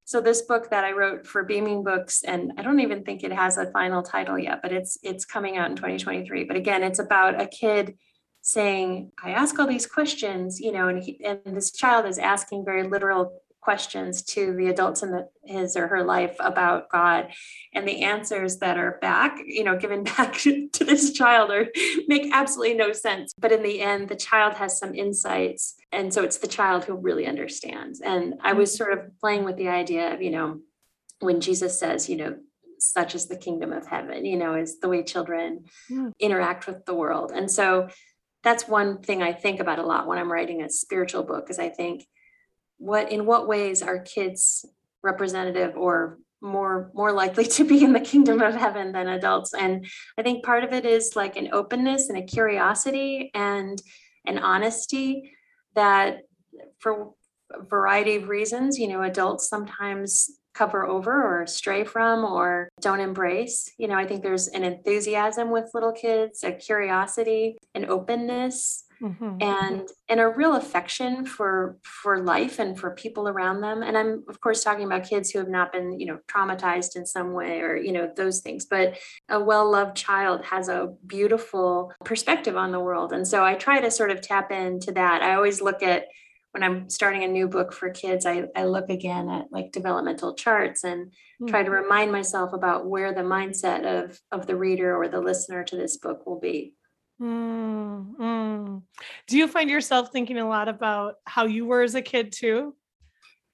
So 0.07 0.21
this 0.21 0.43
book 0.43 0.71
that 0.71 0.85
I 0.85 0.93
wrote 0.93 1.27
for 1.27 1.45
Beaming 1.45 1.83
Books, 1.83 2.23
and 2.25 2.53
I 2.59 2.62
don't 2.62 2.81
even 2.81 3.05
think 3.05 3.25
it 3.25 3.33
has 3.33 3.57
a 3.57 3.71
final 3.71 4.03
title 4.03 4.38
yet, 4.38 4.61
but 4.62 4.73
it's 4.73 4.99
it's 5.03 5.25
coming 5.25 5.57
out 5.57 5.71
in 5.71 5.77
2023. 5.77 6.45
But 6.45 6.57
again, 6.57 6.83
it's 6.83 6.99
about 6.99 7.40
a 7.40 7.47
kid 7.47 7.97
saying, 8.43 9.12
"I 9.23 9.31
ask 9.31 9.59
all 9.59 9.67
these 9.67 9.87
questions," 9.87 10.61
you 10.61 10.73
know, 10.73 10.88
and 10.88 11.03
he, 11.03 11.25
and 11.25 11.57
this 11.57 11.73
child 11.73 12.05
is 12.05 12.19
asking 12.19 12.67
very 12.67 12.83
literal 12.83 13.40
questions 13.64 14.22
to 14.22 14.55
the 14.55 14.66
adults 14.66 15.03
in 15.03 15.11
the, 15.11 15.27
his 15.42 15.74
or 15.74 15.88
her 15.88 16.05
life 16.05 16.37
about 16.38 16.90
God. 16.90 17.33
And 17.72 17.88
the 17.88 18.03
answers 18.03 18.59
that 18.59 18.77
are 18.77 18.98
back, 19.00 19.40
you 19.46 19.64
know, 19.64 19.77
given 19.79 20.05
back 20.16 20.35
to 20.35 20.68
this 20.85 21.12
child 21.12 21.50
are 21.50 21.68
make 22.07 22.31
absolutely 22.33 22.77
no 22.77 22.92
sense. 22.92 23.33
But 23.38 23.53
in 23.53 23.62
the 23.62 23.81
end, 23.81 24.09
the 24.09 24.16
child 24.16 24.55
has 24.55 24.79
some 24.79 24.94
insights. 24.94 25.77
And 25.90 26.12
so 26.12 26.22
it's 26.22 26.38
the 26.38 26.46
child 26.46 26.85
who 26.85 26.94
really 26.94 27.27
understands. 27.27 28.03
And 28.03 28.35
I 28.42 28.53
was 28.53 28.70
mm-hmm. 28.70 28.77
sort 28.77 28.92
of 28.92 29.18
playing 29.18 29.44
with 29.44 29.57
the 29.57 29.68
idea 29.68 30.12
of, 30.12 30.20
you 30.20 30.31
know, 30.31 30.61
when 31.20 31.40
Jesus 31.40 31.79
says, 31.79 32.09
you 32.09 32.16
know, 32.16 32.37
such 32.79 33.14
is 33.14 33.27
the 33.27 33.37
kingdom 33.37 33.72
of 33.72 33.87
heaven, 33.87 34.27
you 34.27 34.37
know, 34.37 34.55
is 34.55 34.79
the 34.81 34.88
way 34.88 35.03
children 35.03 35.64
yeah. 35.88 36.11
interact 36.20 36.66
with 36.66 36.85
the 36.85 36.94
world. 36.94 37.33
And 37.35 37.50
so 37.50 37.88
that's 38.42 38.68
one 38.68 38.98
thing 38.98 39.22
I 39.22 39.33
think 39.33 39.59
about 39.59 39.79
a 39.79 39.87
lot 39.87 40.07
when 40.07 40.18
I'm 40.18 40.31
writing 40.31 40.62
a 40.62 40.68
spiritual 40.68 41.22
book, 41.22 41.48
is 41.48 41.59
I 41.59 41.70
think, 41.70 42.07
what 42.79 43.11
in 43.11 43.27
what 43.27 43.49
ways 43.49 43.83
are 43.83 43.99
kids 44.01 44.65
representative 45.03 45.77
or 45.77 46.19
more 46.41 46.91
more 46.95 47.13
likely 47.13 47.45
to 47.57 47.65
be 47.65 47.85
in 47.85 47.93
the 47.93 48.01
kingdom 48.01 48.41
of 48.43 48.55
heaven 48.55 48.93
than 48.93 49.09
adults 49.09 49.55
and 49.55 49.87
i 50.19 50.23
think 50.23 50.45
part 50.45 50.65
of 50.65 50.73
it 50.73 50.85
is 50.85 51.17
like 51.17 51.37
an 51.37 51.49
openness 51.53 52.09
and 52.09 52.19
a 52.19 52.23
curiosity 52.23 53.31
and 53.35 53.81
an 54.27 54.39
honesty 54.39 55.33
that 55.75 56.23
for 56.79 57.13
a 57.53 57.63
variety 57.63 58.17
of 58.17 58.29
reasons. 58.29 58.79
You 58.79 58.89
know, 58.89 59.03
adults 59.03 59.49
sometimes 59.49 60.31
cover 60.55 60.87
over 60.87 61.41
or 61.41 61.47
stray 61.47 61.85
from 61.85 62.25
or 62.25 62.69
don't 62.81 63.01
embrace. 63.01 63.69
You 63.77 63.89
know, 63.89 63.97
I 63.97 64.07
think 64.07 64.23
there's 64.23 64.49
an 64.49 64.63
enthusiasm 64.63 65.51
with 65.51 65.71
little 65.75 65.93
kids, 65.93 66.45
a 66.45 66.53
curiosity, 66.53 67.59
an 67.75 67.87
openness 67.87 68.84
mm-hmm. 69.05 69.37
and 69.40 69.88
and 70.09 70.21
a 70.21 70.29
real 70.29 70.57
affection 70.57 71.27
for 71.27 71.77
for 71.83 72.23
life 72.23 72.59
and 72.59 72.79
for 72.79 72.93
people 72.93 73.29
around 73.29 73.61
them 73.61 73.83
and 73.83 73.99
i'm 73.99 74.25
of 74.29 74.40
course 74.40 74.64
talking 74.64 74.85
about 74.85 75.09
kids 75.09 75.31
who 75.31 75.38
have 75.38 75.49
not 75.49 75.73
been 75.73 76.01
you 76.01 76.07
know 76.07 76.19
traumatized 76.27 76.97
in 76.97 77.05
some 77.05 77.33
way 77.33 77.61
or 77.61 77.77
you 77.77 77.93
know 77.93 78.11
those 78.17 78.40
things 78.40 78.64
but 78.64 78.97
a 79.29 79.38
well-loved 79.38 79.97
child 79.97 80.45
has 80.45 80.69
a 80.69 80.95
beautiful 81.07 81.93
perspective 82.05 82.57
on 82.57 82.73
the 82.73 82.81
world 82.81 83.12
and 83.12 83.29
so 83.29 83.45
i 83.45 83.55
try 83.55 83.81
to 83.81 83.90
sort 83.90 84.11
of 84.11 84.21
tap 84.21 84.51
into 84.51 84.90
that 84.90 85.23
i 85.23 85.35
always 85.35 85.61
look 85.61 85.83
at 85.83 86.07
when 86.55 86.62
I'm 86.62 86.88
starting 86.88 87.25
a 87.25 87.27
new 87.27 87.49
book 87.49 87.73
for 87.73 87.90
kids, 87.90 88.25
I, 88.25 88.45
I 88.55 88.67
look 88.67 88.88
again 88.88 89.29
at 89.29 89.47
like 89.51 89.73
developmental 89.73 90.35
charts 90.35 90.85
and 90.85 91.07
mm-hmm. 91.07 91.47
try 91.47 91.64
to 91.64 91.71
remind 91.71 92.12
myself 92.12 92.53
about 92.53 92.87
where 92.87 93.12
the 93.12 93.23
mindset 93.23 93.85
of, 93.85 94.21
of 94.31 94.47
the 94.47 94.55
reader 94.55 94.97
or 94.97 95.09
the 95.09 95.21
listener 95.21 95.64
to 95.64 95.77
this 95.77 95.97
book 95.97 96.25
will 96.27 96.38
be. 96.38 96.75
Mm, 97.20 98.16
mm. 98.16 98.83
Do 99.29 99.38
you 99.38 99.48
find 99.48 99.70
yourself 99.70 100.11
thinking 100.12 100.38
a 100.38 100.48
lot 100.48 100.68
about 100.68 101.16
how 101.24 101.46
you 101.46 101.66
were 101.66 101.83
as 101.83 101.94
a 101.94 102.03
kid 102.03 102.33
too? 102.33 102.74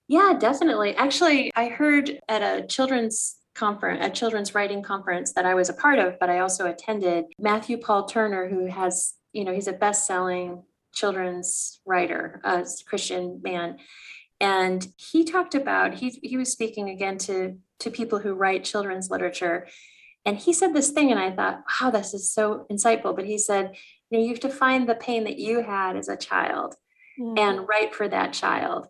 Yeah, 0.09 0.35
definitely. 0.39 0.95
Actually, 0.97 1.53
I 1.55 1.69
heard 1.69 2.19
at 2.29 2.43
a 2.43 2.67
children's 2.67 3.37
conference, 3.55 4.05
a 4.05 4.11
children's 4.11 4.55
writing 4.55 4.83
conference 4.83 5.35
that 5.35 5.47
I 5.47 5.55
was 5.55 5.69
a 5.69 5.75
part 5.75 5.99
of, 5.99 6.19
but 6.19 6.31
I 6.31 6.41
also 6.41 6.67
attended 6.67 7.27
Matthew 7.39 7.77
Paul 7.77 8.07
Turner, 8.07 8.49
who 8.49 8.67
has, 8.67 9.15
you 9.33 9.45
know, 9.45 9.53
he's 9.53 9.69
a 9.69 9.73
best-selling 9.73 10.65
children's 10.93 11.81
writer, 11.85 12.41
a 12.43 12.67
Christian 12.87 13.41
man. 13.43 13.79
And 14.41 14.87
he 14.97 15.25
talked 15.25 15.55
about 15.55 15.95
he 15.95 16.19
he 16.23 16.37
was 16.37 16.51
speaking 16.51 16.89
again 16.89 17.19
to 17.19 17.59
to 17.81 17.91
people 17.91 18.19
who 18.19 18.33
write 18.33 18.65
children's 18.65 19.11
literature 19.11 19.69
and 20.25 20.37
he 20.37 20.53
said 20.53 20.75
this 20.75 20.91
thing, 20.91 21.11
and 21.11 21.19
I 21.19 21.31
thought, 21.31 21.63
wow, 21.81 21.91
this 21.91 22.13
is 22.13 22.31
so 22.31 22.67
insightful. 22.71 23.17
But 23.17 23.27
he 23.27 23.39
said, 23.39 23.75
you 24.11 24.19
know, 24.19 24.25
you 24.25 24.31
have 24.31 24.41
to 24.41 24.51
find 24.51 24.89
the 24.89 24.95
pain 24.95 25.25
that 25.25 25.39
you 25.39 25.63
had 25.63 25.97
as 25.97 26.09
a 26.09 26.17
child 26.17 26.75
mm. 27.19 27.39
and 27.39 27.67
write 27.69 27.95
for 27.95 28.09
that 28.09 28.33
child. 28.33 28.89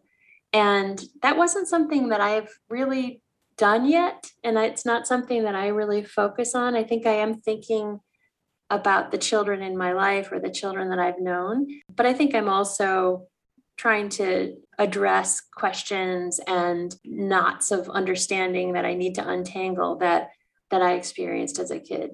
And 0.53 1.01
that 1.23 1.37
wasn't 1.37 1.69
something 1.69 2.09
that 2.09 2.21
I've 2.21 2.51
really 2.69 3.23
done 3.57 3.89
yet. 3.89 4.31
And 4.43 4.59
it's 4.59 4.85
not 4.85 5.07
something 5.07 5.45
that 5.45 5.55
I 5.55 5.69
really 5.69 6.03
focus 6.03 6.55
on. 6.55 6.75
I 6.75 6.83
think 6.83 7.07
I 7.07 7.15
am 7.15 7.35
thinking 7.35 8.01
about 8.69 9.11
the 9.11 9.19
children 9.19 9.63
in 9.63 9.77
my 9.77 9.93
life 9.93 10.33
or 10.33 10.41
the 10.41 10.51
children 10.51 10.91
that 10.91 10.99
I've 10.99 11.21
known. 11.21 11.67
But 11.95 12.07
I 12.07 12.15
think 12.15 12.35
I'm 12.35 12.49
also 12.49 13.27
trying 13.77 14.09
to 14.11 14.57
address 14.79 15.41
questions 15.41 16.41
and 16.47 16.95
knots 17.05 17.71
of 17.71 17.89
understanding 17.89 18.73
that 18.73 18.85
I 18.85 18.95
need 18.95 19.15
to 19.17 19.29
untangle 19.29 19.97
that 19.99 20.31
that 20.71 20.83
I 20.83 20.95
experienced 20.95 21.59
as 21.59 21.71
a 21.71 21.81
kid. 21.81 22.13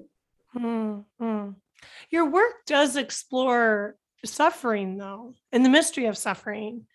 Mm-hmm. 0.55 1.49
Your 2.09 2.29
work 2.29 2.53
does 2.65 2.95
explore 2.95 3.95
suffering, 4.25 4.97
though, 4.97 5.33
and 5.51 5.63
the 5.63 5.69
mystery 5.69 6.05
of 6.05 6.17
suffering 6.17 6.85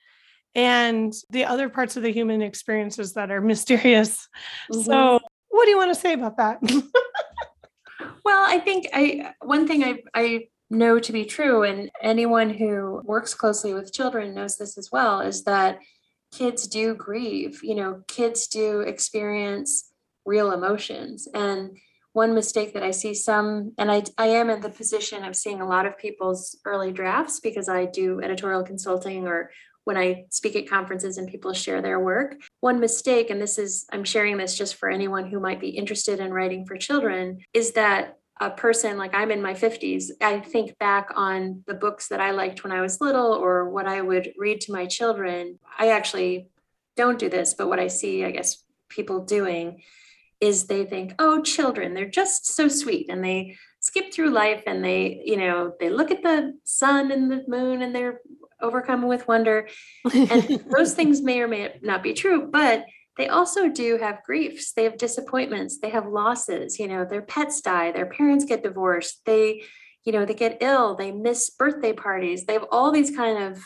and 0.55 1.13
the 1.31 1.45
other 1.45 1.69
parts 1.69 1.97
of 1.97 2.03
the 2.03 2.13
human 2.13 2.43
experiences 2.43 3.15
that 3.15 3.31
are 3.31 3.41
mysterious. 3.53 4.29
Mm-hmm. 4.71 4.83
So, 4.83 5.21
what 5.49 5.65
do 5.65 5.71
you 5.71 5.77
want 5.77 5.95
to 5.95 6.01
say 6.01 6.15
about 6.15 6.37
that? 6.39 6.59
well, 8.25 8.45
I 8.45 8.59
think 8.59 8.89
I 8.93 9.33
one 9.43 9.67
thing 9.67 9.85
I 9.85 10.03
I 10.15 10.49
know 10.71 10.99
to 10.99 11.13
be 11.13 11.25
true, 11.25 11.63
and 11.63 11.91
anyone 12.01 12.51
who 12.51 13.03
works 13.05 13.35
closely 13.35 13.75
with 13.75 13.93
children 13.93 14.35
knows 14.35 14.57
this 14.57 14.79
as 14.79 14.91
well, 14.91 15.21
is 15.21 15.45
that 15.45 15.79
kids 16.33 16.67
do 16.67 16.95
grieve. 16.95 17.61
You 17.63 17.75
know, 17.75 18.03
kids 18.09 18.47
do 18.47 18.81
experience 18.81 19.92
real 20.25 20.53
emotions. 20.53 21.29
And 21.33 21.77
one 22.13 22.35
mistake 22.35 22.75
that 22.75 22.83
I 22.83 22.91
see 22.91 23.15
some, 23.15 23.73
and 23.79 23.91
I, 23.91 24.03
I 24.19 24.27
am 24.27 24.51
in 24.51 24.61
the 24.61 24.69
position 24.69 25.25
of 25.25 25.35
seeing 25.35 25.61
a 25.61 25.69
lot 25.69 25.87
of 25.87 25.99
people's 25.99 26.59
early 26.65 26.93
drafts 26.93 27.41
because 27.41 27.69
I 27.69 27.87
do 27.87 28.21
editorial 28.21 28.63
consulting 28.63 29.27
or 29.27 29.51
when 29.85 29.97
I 29.97 30.27
speak 30.29 30.55
at 30.55 30.69
conferences 30.69 31.19
and 31.19 31.27
people 31.27 31.53
share 31.53 31.83
their 31.83 31.99
work. 31.99 32.37
One 32.61 32.79
mistake, 32.79 33.31
and 33.31 33.41
this 33.41 33.59
is, 33.59 33.87
I'm 33.93 34.05
sharing 34.05 34.37
this 34.37 34.57
just 34.57 34.77
for 34.77 34.89
anyone 34.89 35.27
who 35.27 35.41
might 35.41 35.61
be 35.61 35.71
interested 35.71 36.21
in 36.21 36.33
writing 36.33 36.67
for 36.67 36.77
children, 36.77 37.41
is 37.53 37.73
that 37.73 38.19
a 38.41 38.51
person 38.51 38.99
like 38.99 39.15
I'm 39.15 39.31
in 39.31 39.43
my 39.43 39.55
50s, 39.55 40.11
I 40.21 40.41
think 40.41 40.79
back 40.79 41.11
on 41.15 41.63
the 41.67 41.75
books 41.75 42.09
that 42.09 42.21
I 42.21 42.33
liked 42.33 42.65
when 42.65 42.73
I 42.73 42.81
was 42.81 43.01
little 43.01 43.33
or 43.33 43.71
what 43.71 43.87
I 43.87 44.01
would 44.01 44.33
read 44.37 44.61
to 44.63 44.73
my 44.73 44.87
children. 44.87 45.59
I 45.79 45.91
actually 45.91 46.49
don't 46.97 47.19
do 47.19 47.29
this, 47.29 47.55
but 47.55 47.69
what 47.69 47.79
I 47.79 47.89
see, 47.89 48.25
I 48.25 48.31
guess, 48.31 48.65
people 48.89 49.25
doing 49.25 49.83
is 50.43 50.67
they 50.67 50.85
think, 50.85 51.15
oh, 51.21 51.41
children, 51.41 51.95
they're 51.95 52.09
just 52.09 52.53
so 52.53 52.67
sweet. 52.67 53.07
And 53.09 53.25
they 53.25 53.57
skip 53.79 54.13
through 54.13 54.31
life 54.31 54.65
and 54.67 54.85
they, 54.85 55.23
you 55.25 55.37
know, 55.37 55.73
they 55.79 55.89
look 55.89 56.11
at 56.11 56.25
the 56.25 56.59
sun 56.65 57.13
and 57.13 57.31
the 57.31 57.45
moon 57.47 57.81
and 57.81 57.95
they're 57.95 58.21
overcome 58.61 59.07
with 59.07 59.29
wonder. 59.29 59.69
And 60.13 60.65
those 60.77 60.95
things 60.95 61.23
may 61.23 61.41
or 61.41 61.47
may 61.47 61.79
not 61.81 62.03
be 62.03 62.13
true, 62.13 62.49
but 62.51 62.85
they 63.17 63.29
also 63.29 63.69
do 63.69 63.99
have 63.99 64.25
griefs. 64.25 64.73
They 64.73 64.83
have 64.83 64.99
disappointments. 64.99 65.79
They 65.79 65.91
have 65.91 66.07
losses. 66.09 66.81
You 66.81 66.89
know, 66.89 67.05
their 67.05 67.23
pets 67.23 67.61
die, 67.61 67.93
their 67.93 68.07
parents 68.07 68.45
get 68.45 68.65
divorced, 68.65 69.21
they, 69.25 69.63
you 70.05 70.13
know, 70.13 70.25
they 70.25 70.35
get 70.35 70.59
ill, 70.61 70.97
they 70.97 71.13
miss 71.13 71.51
birthday 71.51 71.93
parties. 71.93 72.47
They 72.47 72.55
have 72.55 72.67
all 72.73 72.91
these 72.91 73.15
kind 73.15 73.45
of 73.45 73.63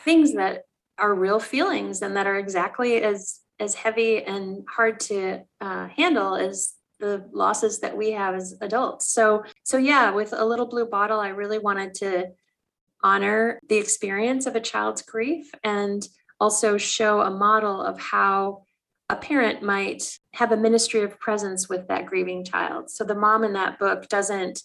things 0.00 0.34
that 0.34 0.62
are 0.98 1.14
real 1.14 1.38
feelings 1.38 2.02
and 2.02 2.16
that 2.16 2.26
are 2.26 2.38
exactly 2.38 3.00
as 3.00 3.41
as 3.60 3.74
heavy 3.74 4.22
and 4.22 4.64
hard 4.68 5.00
to 5.00 5.40
uh, 5.60 5.88
handle 5.88 6.34
as 6.34 6.74
the 7.00 7.28
losses 7.32 7.80
that 7.80 7.96
we 7.96 8.12
have 8.12 8.34
as 8.34 8.56
adults. 8.60 9.12
So, 9.12 9.44
so 9.64 9.76
yeah, 9.76 10.10
with 10.12 10.32
a 10.32 10.44
little 10.44 10.66
blue 10.66 10.86
bottle, 10.86 11.20
I 11.20 11.28
really 11.28 11.58
wanted 11.58 11.94
to 11.94 12.28
honor 13.02 13.60
the 13.68 13.76
experience 13.76 14.46
of 14.46 14.54
a 14.54 14.60
child's 14.60 15.02
grief 15.02 15.50
and 15.64 16.06
also 16.38 16.78
show 16.78 17.20
a 17.20 17.30
model 17.30 17.82
of 17.82 17.98
how 17.98 18.62
a 19.08 19.16
parent 19.16 19.62
might 19.62 20.18
have 20.32 20.52
a 20.52 20.56
ministry 20.56 21.02
of 21.02 21.18
presence 21.18 21.68
with 21.68 21.88
that 21.88 22.06
grieving 22.06 22.44
child. 22.44 22.90
So 22.90 23.04
the 23.04 23.14
mom 23.14 23.44
in 23.44 23.52
that 23.54 23.78
book 23.78 24.08
doesn't 24.08 24.62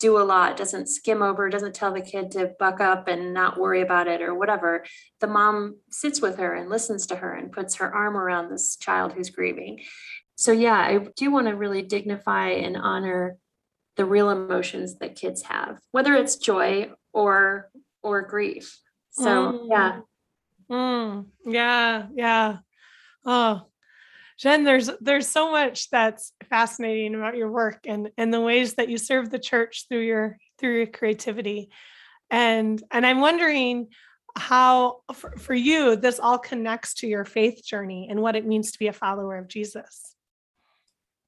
do 0.00 0.18
a 0.18 0.24
lot, 0.24 0.56
doesn't 0.56 0.88
skim 0.88 1.22
over, 1.22 1.48
doesn't 1.48 1.74
tell 1.74 1.92
the 1.92 2.00
kid 2.00 2.30
to 2.32 2.52
buck 2.58 2.80
up 2.80 3.06
and 3.06 3.32
not 3.32 3.60
worry 3.60 3.82
about 3.82 4.08
it 4.08 4.22
or 4.22 4.34
whatever. 4.34 4.84
The 5.20 5.26
mom 5.26 5.76
sits 5.90 6.20
with 6.20 6.38
her 6.38 6.54
and 6.54 6.70
listens 6.70 7.06
to 7.08 7.16
her 7.16 7.34
and 7.34 7.52
puts 7.52 7.76
her 7.76 7.94
arm 7.94 8.16
around 8.16 8.48
this 8.48 8.76
child 8.76 9.12
who's 9.12 9.30
grieving. 9.30 9.82
So, 10.36 10.52
yeah, 10.52 10.74
I 10.74 11.06
do 11.16 11.30
want 11.30 11.48
to 11.48 11.54
really 11.54 11.82
dignify 11.82 12.48
and 12.48 12.76
honor 12.76 13.36
the 13.96 14.06
real 14.06 14.30
emotions 14.30 14.98
that 14.98 15.16
kids 15.16 15.42
have, 15.42 15.78
whether 15.92 16.14
it's 16.14 16.36
joy 16.36 16.90
or 17.12 17.70
or 18.02 18.22
grief. 18.22 18.78
So, 19.10 19.52
mm. 19.52 19.66
yeah. 19.68 20.00
Mm. 20.70 21.26
Yeah, 21.44 22.06
yeah. 22.14 22.56
Oh, 23.26 23.66
Jen, 24.40 24.64
there's 24.64 24.90
there's 25.02 25.28
so 25.28 25.50
much 25.50 25.90
that's 25.90 26.32
fascinating 26.48 27.14
about 27.14 27.36
your 27.36 27.50
work 27.50 27.80
and 27.86 28.10
and 28.16 28.32
the 28.32 28.40
ways 28.40 28.74
that 28.74 28.88
you 28.88 28.96
serve 28.96 29.30
the 29.30 29.38
church 29.38 29.86
through 29.88 30.00
your 30.00 30.38
through 30.58 30.78
your 30.78 30.86
creativity. 30.86 31.68
And 32.30 32.82
and 32.90 33.04
I'm 33.04 33.20
wondering 33.20 33.88
how 34.36 35.00
for, 35.12 35.36
for 35.36 35.54
you 35.54 35.94
this 35.94 36.18
all 36.18 36.38
connects 36.38 36.94
to 36.94 37.06
your 37.06 37.26
faith 37.26 37.62
journey 37.62 38.08
and 38.10 38.22
what 38.22 38.34
it 38.34 38.46
means 38.46 38.72
to 38.72 38.78
be 38.78 38.86
a 38.86 38.94
follower 38.94 39.36
of 39.36 39.46
Jesus. 39.48 40.16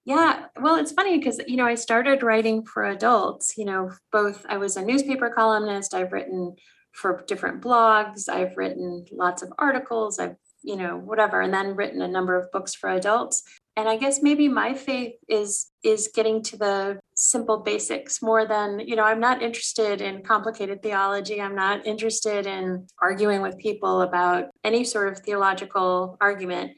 Yeah, 0.05 0.47
well, 0.61 0.77
it's 0.77 0.93
funny 0.93 1.19
because 1.19 1.39
you 1.47 1.59
know 1.59 1.67
I 1.67 1.75
started 1.75 2.23
writing 2.23 2.65
for 2.65 2.85
adults. 2.85 3.59
You 3.59 3.67
know, 3.67 3.91
both 4.11 4.47
I 4.49 4.57
was 4.57 4.79
a 4.79 4.85
newspaper 4.85 5.29
columnist. 5.29 5.93
I've 5.93 6.13
written 6.13 6.57
for 6.93 7.23
different 7.27 7.61
blogs. 7.63 8.31
I've 8.31 8.57
written 8.57 9.05
lots 9.13 9.43
of 9.43 9.53
articles. 9.59 10.19
I've 10.19 10.37
you 10.63 10.77
know 10.77 10.97
whatever 10.97 11.41
and 11.41 11.53
then 11.53 11.77
written 11.77 12.03
a 12.03 12.09
number 12.09 12.37
of 12.37 12.51
books 12.53 12.75
for 12.75 12.91
adults. 12.91 13.43
And 13.77 13.89
i 13.89 13.97
guess 13.97 14.23
maybe 14.23 14.49
my 14.49 14.75
faith 14.75 15.15
is 15.29 15.71
is 15.83 16.11
getting 16.15 16.43
to 16.45 16.57
the 16.57 17.01
simple 17.15 17.59
basics 17.59 18.21
more 18.23 18.47
than 18.47 18.81
you 18.81 18.97
know 18.97 19.05
i'm 19.05 19.21
not 19.21 19.43
interested 19.43 20.01
in 20.01 20.23
complicated 20.23 20.83
theology. 20.83 21.41
I'm 21.41 21.57
not 21.57 21.87
interested 21.87 22.47
in 22.47 22.87
arguing 23.01 23.43
with 23.43 23.59
people 23.59 24.03
about 24.03 24.51
any 24.65 24.85
sort 24.85 25.09
of 25.09 25.21
theological 25.21 26.17
argument. 26.21 26.73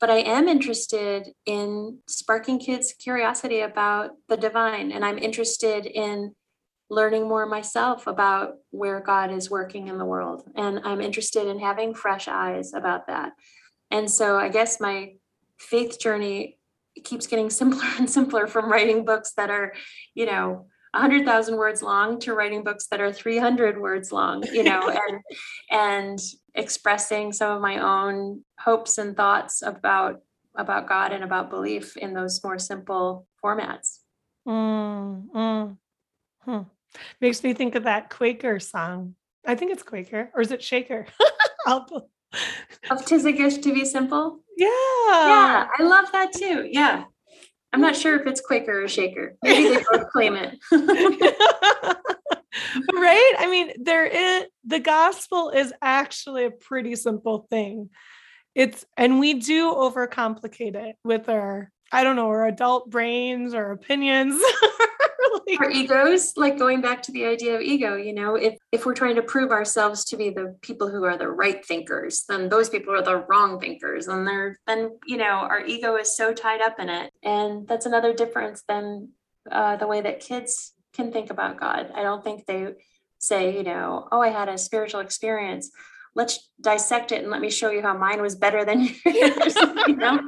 But 0.00 0.10
i 0.10 0.18
am 0.18 0.48
interested 0.48 1.28
in 1.46 1.98
sparking 2.08 2.58
kids 2.58 2.92
curiosity 2.98 3.60
about 3.60 4.10
the 4.28 4.36
divine 4.36 4.90
and 4.90 5.04
i'm 5.04 5.18
interested 5.18 5.86
in 5.86 6.34
learning 6.92 7.26
more 7.26 7.46
myself 7.46 8.06
about 8.06 8.56
where 8.70 9.00
God 9.00 9.32
is 9.32 9.50
working 9.50 9.88
in 9.88 9.96
the 9.96 10.04
world. 10.04 10.42
And 10.54 10.80
I'm 10.84 11.00
interested 11.00 11.46
in 11.46 11.58
having 11.58 11.94
fresh 11.94 12.28
eyes 12.28 12.74
about 12.74 13.06
that. 13.06 13.32
And 13.90 14.10
so 14.10 14.36
I 14.36 14.50
guess 14.50 14.78
my 14.78 15.14
faith 15.58 15.98
journey 15.98 16.58
keeps 17.02 17.26
getting 17.26 17.48
simpler 17.60 17.88
and 17.98 18.10
simpler 18.10 18.46
from 18.46 18.70
writing 18.70 19.06
books 19.06 19.32
that 19.38 19.48
are, 19.48 19.72
you 20.14 20.26
know, 20.26 20.66
100,000 20.92 21.56
words 21.56 21.82
long 21.82 22.20
to 22.20 22.34
writing 22.34 22.62
books 22.62 22.88
that 22.88 23.00
are 23.00 23.10
300 23.10 23.80
words 23.80 24.12
long, 24.12 24.44
you 24.52 24.62
know, 24.62 24.90
and 25.08 25.20
and 25.70 26.18
expressing 26.54 27.32
some 27.32 27.56
of 27.56 27.62
my 27.62 27.78
own 27.78 28.44
hopes 28.58 28.98
and 28.98 29.16
thoughts 29.16 29.62
about 29.62 30.20
about 30.54 30.86
God 30.86 31.14
and 31.14 31.24
about 31.24 31.48
belief 31.48 31.96
in 31.96 32.12
those 32.12 32.44
more 32.44 32.58
simple 32.58 33.26
formats. 33.42 34.00
Mm, 34.46 35.30
mm, 35.30 35.76
hmm. 36.40 36.62
Makes 37.20 37.42
me 37.42 37.54
think 37.54 37.74
of 37.74 37.84
that 37.84 38.10
Quaker 38.10 38.60
song. 38.60 39.14
I 39.46 39.54
think 39.54 39.72
it's 39.72 39.82
Quaker, 39.82 40.30
or 40.34 40.40
is 40.40 40.52
it 40.52 40.62
Shaker? 40.62 41.06
of 42.90 43.04
tis 43.04 43.24
a 43.24 43.32
gift 43.32 43.62
to 43.64 43.72
be 43.72 43.84
simple. 43.84 44.40
Yeah. 44.56 44.68
Yeah, 44.68 45.68
I 45.78 45.82
love 45.82 46.06
that 46.12 46.32
too. 46.32 46.68
Yeah. 46.70 47.04
I'm 47.72 47.80
not 47.80 47.96
sure 47.96 48.20
if 48.20 48.26
it's 48.26 48.40
Quaker 48.40 48.84
or 48.84 48.88
Shaker. 48.88 49.36
Maybe 49.42 49.74
they 49.74 49.82
both 49.90 50.10
claim 50.10 50.34
it. 50.36 50.58
right? 52.94 53.34
I 53.38 53.48
mean, 53.50 53.72
there 53.82 54.06
is 54.06 54.44
the 54.64 54.80
gospel 54.80 55.50
is 55.50 55.72
actually 55.80 56.44
a 56.44 56.50
pretty 56.50 56.96
simple 56.96 57.46
thing. 57.50 57.88
It's 58.54 58.84
and 58.98 59.18
we 59.18 59.34
do 59.34 59.72
overcomplicate 59.72 60.74
it 60.74 60.96
with 61.02 61.30
our 61.30 61.70
I 61.90 62.04
don't 62.04 62.16
know, 62.16 62.28
our 62.28 62.46
adult 62.46 62.90
brains 62.90 63.54
or 63.54 63.70
opinions. 63.70 64.42
Like, 65.46 65.60
our 65.60 65.70
egos, 65.70 66.34
like 66.36 66.58
going 66.58 66.80
back 66.80 67.02
to 67.04 67.12
the 67.12 67.26
idea 67.26 67.54
of 67.54 67.60
ego, 67.60 67.96
you 67.96 68.12
know, 68.12 68.34
if 68.34 68.58
if 68.70 68.86
we're 68.86 68.94
trying 68.94 69.16
to 69.16 69.22
prove 69.22 69.50
ourselves 69.50 70.04
to 70.06 70.16
be 70.16 70.30
the 70.30 70.56
people 70.62 70.88
who 70.88 71.04
are 71.04 71.16
the 71.16 71.28
right 71.28 71.64
thinkers, 71.64 72.24
then 72.28 72.48
those 72.48 72.68
people 72.68 72.94
are 72.94 73.02
the 73.02 73.24
wrong 73.28 73.60
thinkers. 73.60 74.08
And 74.08 74.26
they're 74.26 74.58
then, 74.66 74.98
you 75.06 75.16
know, 75.16 75.24
our 75.24 75.64
ego 75.64 75.96
is 75.96 76.16
so 76.16 76.32
tied 76.32 76.60
up 76.60 76.78
in 76.78 76.88
it. 76.88 77.12
And 77.22 77.66
that's 77.66 77.86
another 77.86 78.12
difference 78.12 78.62
than 78.66 79.10
uh, 79.50 79.76
the 79.76 79.86
way 79.86 80.00
that 80.00 80.20
kids 80.20 80.72
can 80.92 81.12
think 81.12 81.30
about 81.30 81.58
God. 81.58 81.90
I 81.94 82.02
don't 82.02 82.22
think 82.22 82.46
they 82.46 82.68
say, 83.18 83.56
you 83.56 83.62
know, 83.62 84.08
oh, 84.12 84.20
I 84.20 84.28
had 84.28 84.48
a 84.48 84.58
spiritual 84.58 85.00
experience 85.00 85.70
let's 86.14 86.50
dissect 86.60 87.12
it 87.12 87.22
and 87.22 87.30
let 87.30 87.40
me 87.40 87.50
show 87.50 87.70
you 87.70 87.82
how 87.82 87.96
mine 87.96 88.20
was 88.20 88.36
better 88.36 88.64
than 88.64 88.82
yours. 89.06 89.56
you 89.86 89.96
know? 89.96 90.20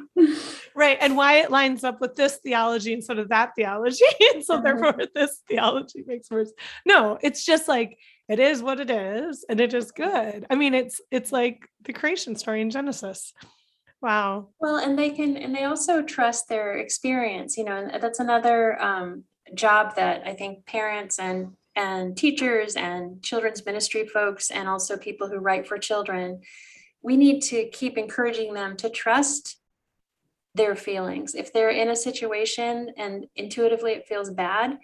Right. 0.74 0.98
And 1.00 1.16
why 1.16 1.38
it 1.38 1.50
lines 1.50 1.84
up 1.84 2.00
with 2.00 2.16
this 2.16 2.36
theology 2.36 2.92
instead 2.92 3.18
of 3.18 3.28
that 3.28 3.52
theology. 3.54 4.04
and 4.34 4.44
so 4.44 4.54
mm-hmm. 4.54 4.64
therefore 4.64 5.06
this 5.14 5.42
theology 5.48 6.02
makes 6.06 6.30
worse. 6.30 6.52
No, 6.86 7.18
it's 7.22 7.44
just 7.44 7.68
like 7.68 7.98
it 8.28 8.40
is 8.40 8.62
what 8.62 8.80
it 8.80 8.90
is, 8.90 9.44
and 9.48 9.60
it 9.60 9.74
is 9.74 9.92
good. 9.92 10.46
I 10.48 10.54
mean, 10.54 10.72
it's 10.72 11.00
it's 11.10 11.30
like 11.30 11.68
the 11.82 11.92
creation 11.92 12.36
story 12.36 12.62
in 12.62 12.70
Genesis. 12.70 13.34
Wow. 14.00 14.48
Well, 14.60 14.76
and 14.76 14.98
they 14.98 15.10
can 15.10 15.36
and 15.36 15.54
they 15.54 15.64
also 15.64 16.02
trust 16.02 16.48
their 16.48 16.78
experience, 16.78 17.58
you 17.58 17.64
know, 17.64 17.76
and 17.76 18.02
that's 18.02 18.20
another 18.20 18.80
um 18.82 19.24
job 19.54 19.96
that 19.96 20.26
I 20.26 20.32
think 20.32 20.64
parents 20.64 21.18
and 21.18 21.52
and 21.76 22.16
teachers 22.16 22.76
and 22.76 23.22
children's 23.22 23.64
ministry 23.64 24.06
folks 24.06 24.50
and 24.50 24.68
also 24.68 24.96
people 24.96 25.28
who 25.28 25.38
write 25.38 25.66
for 25.66 25.78
children 25.78 26.40
we 27.02 27.16
need 27.18 27.42
to 27.42 27.68
keep 27.68 27.98
encouraging 27.98 28.54
them 28.54 28.78
to 28.78 28.88
trust 28.88 29.58
their 30.54 30.74
feelings. 30.74 31.34
If 31.34 31.52
they're 31.52 31.68
in 31.68 31.90
a 31.90 31.96
situation 31.96 32.92
and 32.96 33.26
intuitively 33.36 33.92
it 33.92 34.08
feels 34.08 34.30
bad 34.30 34.78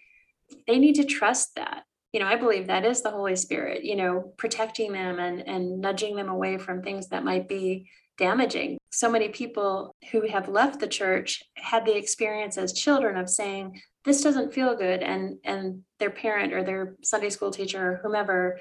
they 0.66 0.78
need 0.78 0.96
to 0.96 1.04
trust 1.04 1.54
that. 1.54 1.84
You 2.12 2.18
know 2.18 2.26
i 2.26 2.34
believe 2.34 2.66
that 2.66 2.84
is 2.84 3.02
the 3.02 3.10
holy 3.12 3.36
spirit 3.36 3.84
you 3.84 3.94
know 3.94 4.32
protecting 4.36 4.92
them 4.92 5.20
and 5.20 5.46
and 5.46 5.80
nudging 5.80 6.16
them 6.16 6.28
away 6.28 6.58
from 6.58 6.82
things 6.82 7.08
that 7.08 7.24
might 7.24 7.48
be 7.48 7.88
damaging. 8.20 8.78
So 8.90 9.10
many 9.10 9.30
people 9.30 9.96
who 10.12 10.28
have 10.28 10.48
left 10.48 10.78
the 10.78 10.86
church 10.86 11.42
had 11.56 11.86
the 11.86 11.96
experience 11.96 12.58
as 12.58 12.72
children 12.72 13.16
of 13.16 13.30
saying 13.30 13.80
this 14.04 14.22
doesn't 14.22 14.52
feel 14.52 14.76
good 14.76 15.02
and 15.02 15.38
and 15.44 15.82
their 15.98 16.10
parent 16.10 16.52
or 16.52 16.62
their 16.62 16.96
sunday 17.02 17.30
school 17.30 17.50
teacher 17.50 17.92
or 17.92 18.00
whomever 18.02 18.58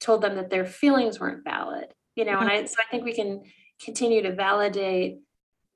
told 0.00 0.22
them 0.22 0.36
that 0.36 0.50
their 0.50 0.64
feelings 0.64 1.20
weren't 1.20 1.44
valid 1.44 1.86
you 2.14 2.24
know 2.24 2.32
mm-hmm. 2.32 2.48
and 2.48 2.50
i 2.50 2.64
so 2.64 2.76
i 2.80 2.90
think 2.90 3.04
we 3.04 3.14
can 3.14 3.42
continue 3.82 4.22
to 4.22 4.34
validate 4.34 5.18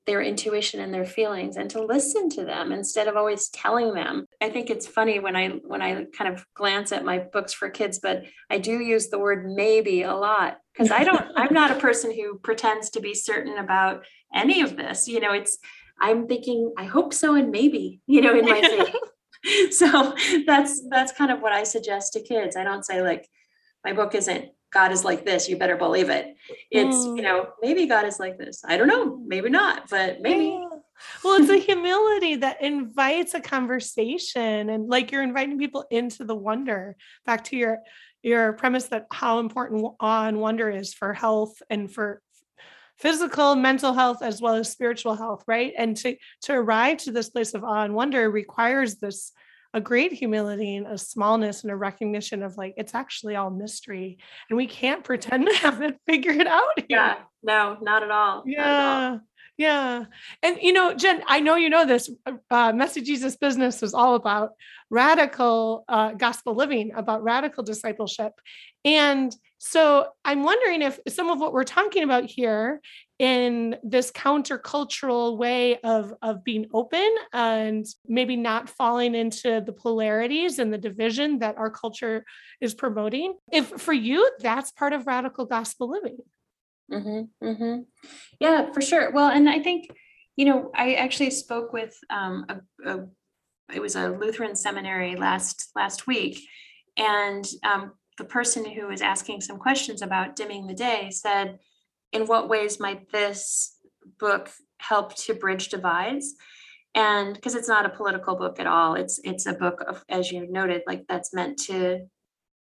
their 0.05 0.21
intuition 0.21 0.79
and 0.79 0.93
their 0.93 1.05
feelings 1.05 1.57
and 1.57 1.69
to 1.69 1.83
listen 1.83 2.29
to 2.29 2.45
them 2.45 2.71
instead 2.71 3.09
of 3.09 3.17
always 3.17 3.49
telling 3.49 3.93
them 3.93 4.25
i 4.41 4.49
think 4.49 4.69
it's 4.69 4.87
funny 4.87 5.19
when 5.19 5.35
i 5.35 5.49
when 5.65 5.81
i 5.81 6.05
kind 6.17 6.33
of 6.33 6.45
glance 6.53 6.91
at 6.91 7.03
my 7.03 7.19
books 7.19 7.53
for 7.53 7.69
kids 7.69 7.99
but 7.99 8.23
i 8.49 8.57
do 8.57 8.79
use 8.79 9.09
the 9.09 9.19
word 9.19 9.45
maybe 9.45 10.03
a 10.03 10.15
lot 10.15 10.59
because 10.73 10.91
i 10.91 11.03
don't 11.03 11.25
i'm 11.35 11.53
not 11.53 11.71
a 11.71 11.79
person 11.79 12.11
who 12.11 12.39
pretends 12.39 12.89
to 12.89 13.01
be 13.01 13.13
certain 13.13 13.57
about 13.57 14.05
any 14.33 14.61
of 14.61 14.77
this 14.77 15.09
you 15.09 15.19
know 15.19 15.33
it's 15.33 15.57
I'm 15.99 16.27
thinking, 16.27 16.73
I 16.77 16.85
hope 16.85 17.13
so, 17.13 17.35
and 17.35 17.51
maybe, 17.51 18.01
you 18.07 18.21
know, 18.21 18.37
in 18.37 18.45
my 18.45 18.61
faith. 19.43 19.73
so 19.73 20.13
that's 20.45 20.81
that's 20.89 21.11
kind 21.11 21.31
of 21.31 21.41
what 21.41 21.53
I 21.53 21.63
suggest 21.63 22.13
to 22.13 22.21
kids. 22.21 22.55
I 22.55 22.63
don't 22.63 22.85
say 22.85 23.01
like 23.01 23.27
my 23.83 23.93
book 23.93 24.15
isn't 24.15 24.51
God 24.73 24.91
is 24.91 25.03
like 25.03 25.25
this, 25.25 25.47
you 25.47 25.57
better 25.57 25.77
believe 25.77 26.09
it. 26.09 26.35
It's, 26.71 26.97
mm. 26.97 27.17
you 27.17 27.23
know, 27.23 27.49
maybe 27.61 27.85
God 27.85 28.05
is 28.05 28.19
like 28.19 28.37
this. 28.37 28.63
I 28.65 28.77
don't 28.77 28.87
know, 28.87 29.17
maybe 29.25 29.49
not, 29.49 29.89
but 29.89 30.21
maybe. 30.21 30.45
Yeah. 30.45 30.67
Well, 31.23 31.39
it's 31.39 31.49
a 31.49 31.57
humility 31.57 32.35
that 32.37 32.61
invites 32.61 33.33
a 33.33 33.39
conversation 33.39 34.69
and 34.69 34.89
like 34.89 35.11
you're 35.11 35.23
inviting 35.23 35.59
people 35.59 35.85
into 35.91 36.25
the 36.25 36.35
wonder. 36.35 36.97
Back 37.25 37.43
to 37.45 37.55
your 37.57 37.79
your 38.23 38.53
premise 38.53 38.85
that 38.85 39.05
how 39.11 39.39
important 39.39 39.85
awe 39.99 40.27
and 40.27 40.41
wonder 40.41 40.69
is 40.69 40.93
for 40.93 41.13
health 41.13 41.61
and 41.69 41.89
for 41.91 42.21
physical 42.97 43.55
mental 43.55 43.93
health 43.93 44.21
as 44.21 44.41
well 44.41 44.55
as 44.55 44.71
spiritual 44.71 45.15
health 45.15 45.43
right? 45.47 45.73
And 45.77 45.95
to 45.97 46.15
to 46.43 46.53
arrive 46.53 46.97
to 46.99 47.11
this 47.11 47.29
place 47.29 47.53
of 47.53 47.63
awe 47.63 47.83
and 47.83 47.93
wonder 47.93 48.29
requires 48.29 48.95
this 48.95 49.31
a 49.73 49.81
great 49.81 50.13
humility 50.13 50.77
and 50.77 50.87
a 50.87 50.97
smallness 50.97 51.63
and 51.63 51.71
a 51.71 51.75
recognition 51.75 52.41
of 52.41 52.57
like 52.57 52.73
it's 52.77 52.95
actually 52.95 53.35
all 53.35 53.51
mystery. 53.51 54.17
And 54.49 54.57
we 54.57 54.65
can't 54.65 55.03
pretend 55.03 55.47
to 55.47 55.55
have 55.57 55.81
it 55.81 55.97
figured 56.07 56.47
out 56.47 56.63
here. 56.77 56.85
yeah 56.89 57.15
no 57.43 57.77
not 57.81 58.03
at 58.03 58.11
all. 58.11 58.43
Yeah 58.45 58.63
at 58.63 59.11
all. 59.11 59.19
Yeah 59.57 60.05
and 60.43 60.57
you 60.61 60.71
know 60.71 60.93
jen 60.93 61.23
i 61.27 61.39
know 61.39 61.55
you 61.55 61.69
know 61.69 61.85
this 61.85 62.09
uh, 62.51 62.71
messy 62.71 63.01
jesus 63.01 63.35
business 63.35 63.83
is 63.83 63.93
all 63.93 64.15
about 64.15 64.51
radical 64.89 65.83
uh, 65.89 66.13
gospel 66.13 66.55
living 66.55 66.91
about 66.95 67.23
radical 67.23 67.63
discipleship 67.63 68.33
and 68.85 69.35
so 69.59 70.07
I'm 70.23 70.43
wondering 70.43 70.83
if 70.83 70.99
some 71.07 71.29
of 71.29 71.39
what 71.39 71.51
we're 71.51 71.63
talking 71.63 72.03
about 72.03 72.25
here 72.25 72.79
in 73.17 73.75
this 73.83 74.11
countercultural 74.11 75.37
way 75.37 75.79
of, 75.79 76.13
of 76.21 76.43
being 76.43 76.67
open 76.73 77.15
and 77.33 77.85
maybe 78.07 78.35
not 78.35 78.69
falling 78.69 79.15
into 79.15 79.61
the 79.65 79.73
polarities 79.73 80.59
and 80.59 80.71
the 80.71 80.77
division 80.77 81.39
that 81.39 81.57
our 81.57 81.71
culture 81.71 82.23
is 82.61 82.75
promoting, 82.75 83.35
if 83.51 83.67
for 83.67 83.93
you, 83.93 84.29
that's 84.39 84.71
part 84.71 84.93
of 84.93 85.07
radical 85.07 85.45
gospel 85.45 85.89
living. 85.89 86.17
Mm-hmm, 86.91 87.45
mm-hmm. 87.47 87.81
Yeah, 88.39 88.71
for 88.71 88.81
sure. 88.81 89.11
Well, 89.11 89.29
and 89.29 89.49
I 89.49 89.59
think, 89.59 89.87
you 90.35 90.45
know, 90.45 90.71
I 90.73 90.93
actually 90.93 91.31
spoke 91.31 91.73
with 91.73 91.95
um, 92.09 92.45
a, 92.49 92.89
a 92.89 93.07
it 93.73 93.81
was 93.81 93.95
a 93.95 94.09
Lutheran 94.09 94.55
seminary 94.55 95.15
last 95.15 95.71
last 95.75 96.07
week, 96.07 96.39
and 96.97 97.45
um, 97.63 97.91
the 98.17 98.23
person 98.23 98.65
who 98.65 98.87
was 98.87 99.01
asking 99.01 99.41
some 99.41 99.57
questions 99.57 100.01
about 100.01 100.35
dimming 100.35 100.67
the 100.67 100.73
day 100.73 101.09
said, 101.11 101.59
in 102.13 102.25
what 102.25 102.49
ways 102.49 102.79
might 102.79 103.11
this 103.11 103.75
book 104.19 104.49
help 104.79 105.15
to 105.15 105.33
bridge 105.33 105.69
divides? 105.69 106.35
And 106.95 107.35
because 107.35 107.53
it's 107.53 107.67
not 107.67 107.85
a 107.85 107.89
political 107.89 108.35
book 108.35 108.59
at 108.59 108.67
all, 108.67 108.95
it's 108.95 109.19
it's 109.23 109.45
a 109.45 109.53
book 109.53 109.83
of, 109.87 110.03
as 110.09 110.31
you 110.31 110.47
noted, 110.49 110.83
like 110.87 111.05
that's 111.07 111.33
meant 111.33 111.59
to 111.63 112.07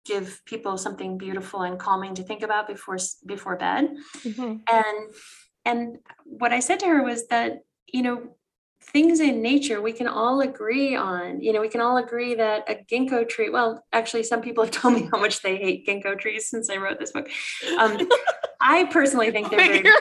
give 0.07 0.42
people 0.44 0.78
something 0.78 1.18
beautiful 1.18 1.62
and 1.62 1.78
calming 1.78 2.14
to 2.14 2.22
think 2.22 2.42
about 2.42 2.66
before 2.66 2.98
before 3.24 3.57
bed. 3.57 3.96
Mm-hmm. 4.18 4.57
And 4.70 5.14
and 5.64 5.98
what 6.24 6.52
I 6.52 6.61
said 6.61 6.80
to 6.80 6.86
her 6.86 7.02
was 7.02 7.26
that, 7.28 7.61
you 7.86 8.02
know, 8.02 8.36
things 8.80 9.18
in 9.18 9.42
nature 9.42 9.82
we 9.82 9.92
can 9.92 10.07
all 10.07 10.40
agree 10.42 10.94
on 10.94 11.40
you 11.40 11.52
know 11.52 11.61
we 11.61 11.68
can 11.68 11.80
all 11.80 11.96
agree 11.96 12.36
that 12.36 12.64
a 12.70 12.74
ginkgo 12.90 13.28
tree 13.28 13.50
well 13.50 13.84
actually 13.92 14.22
some 14.22 14.40
people 14.40 14.62
have 14.62 14.72
told 14.72 14.94
me 14.94 15.09
how 15.12 15.18
much 15.18 15.42
they 15.42 15.57
hate 15.57 15.84
ginkgo 15.86 16.16
trees 16.16 16.48
since 16.48 16.70
i 16.70 16.76
wrote 16.76 16.98
this 17.00 17.11
book 17.11 17.28
um, 17.78 18.09
i 18.61 18.84
personally 18.84 19.30
think 19.32 19.50
they're 19.50 19.59
very 19.59 19.84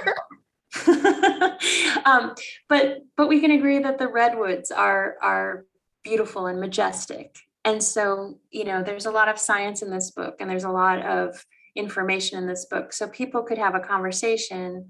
um, 2.05 2.35
but 2.69 2.99
but 3.15 3.27
we 3.27 3.39
can 3.39 3.51
agree 3.51 3.79
that 3.79 3.97
the 3.97 4.07
redwoods 4.07 4.71
are 4.71 5.15
are 5.21 5.65
beautiful 6.03 6.47
and 6.47 6.59
majestic 6.59 7.35
and 7.65 7.83
so 7.83 8.39
you 8.51 8.63
know 8.63 8.81
there's 8.81 9.05
a 9.05 9.11
lot 9.11 9.27
of 9.27 9.37
science 9.37 9.81
in 9.81 9.89
this 9.89 10.11
book 10.11 10.35
and 10.39 10.49
there's 10.49 10.63
a 10.63 10.69
lot 10.69 11.05
of 11.05 11.45
information 11.75 12.37
in 12.37 12.47
this 12.47 12.65
book. 12.65 12.93
So 12.93 13.07
people 13.07 13.43
could 13.43 13.57
have 13.57 13.75
a 13.75 13.79
conversation 13.79 14.89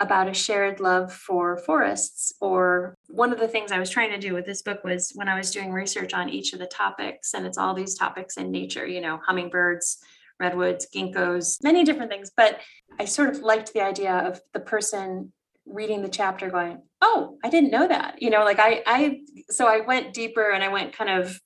about 0.00 0.28
a 0.28 0.34
shared 0.34 0.80
love 0.80 1.12
for 1.12 1.56
forests 1.58 2.32
or 2.40 2.96
one 3.08 3.32
of 3.32 3.38
the 3.38 3.46
things 3.46 3.70
i 3.70 3.78
was 3.78 3.88
trying 3.88 4.10
to 4.10 4.18
do 4.18 4.34
with 4.34 4.44
this 4.44 4.60
book 4.60 4.82
was 4.82 5.12
when 5.14 5.28
i 5.28 5.38
was 5.38 5.52
doing 5.52 5.72
research 5.72 6.12
on 6.12 6.28
each 6.28 6.52
of 6.52 6.58
the 6.58 6.66
topics 6.66 7.32
and 7.32 7.46
it's 7.46 7.56
all 7.56 7.72
these 7.72 7.94
topics 7.94 8.36
in 8.36 8.50
nature 8.50 8.84
you 8.84 9.00
know 9.00 9.20
hummingbirds 9.24 9.98
redwoods 10.40 10.88
ginkgos 10.92 11.62
many 11.62 11.84
different 11.84 12.10
things. 12.10 12.32
But 12.36 12.58
i 12.98 13.04
sort 13.04 13.28
of 13.28 13.38
liked 13.38 13.72
the 13.72 13.82
idea 13.82 14.12
of 14.12 14.40
the 14.52 14.58
person 14.58 15.32
reading 15.64 16.02
the 16.02 16.08
chapter 16.08 16.50
going 16.50 16.82
oh 17.00 17.38
i 17.44 17.48
didn't 17.48 17.70
know 17.70 17.86
that 17.86 18.20
you 18.20 18.30
know 18.30 18.42
like 18.42 18.58
i 18.58 18.82
i 18.86 19.20
so 19.48 19.68
i 19.68 19.78
went 19.78 20.12
deeper 20.12 20.50
and 20.50 20.64
i 20.64 20.68
went 20.68 20.92
kind 20.92 21.08
of 21.08 21.40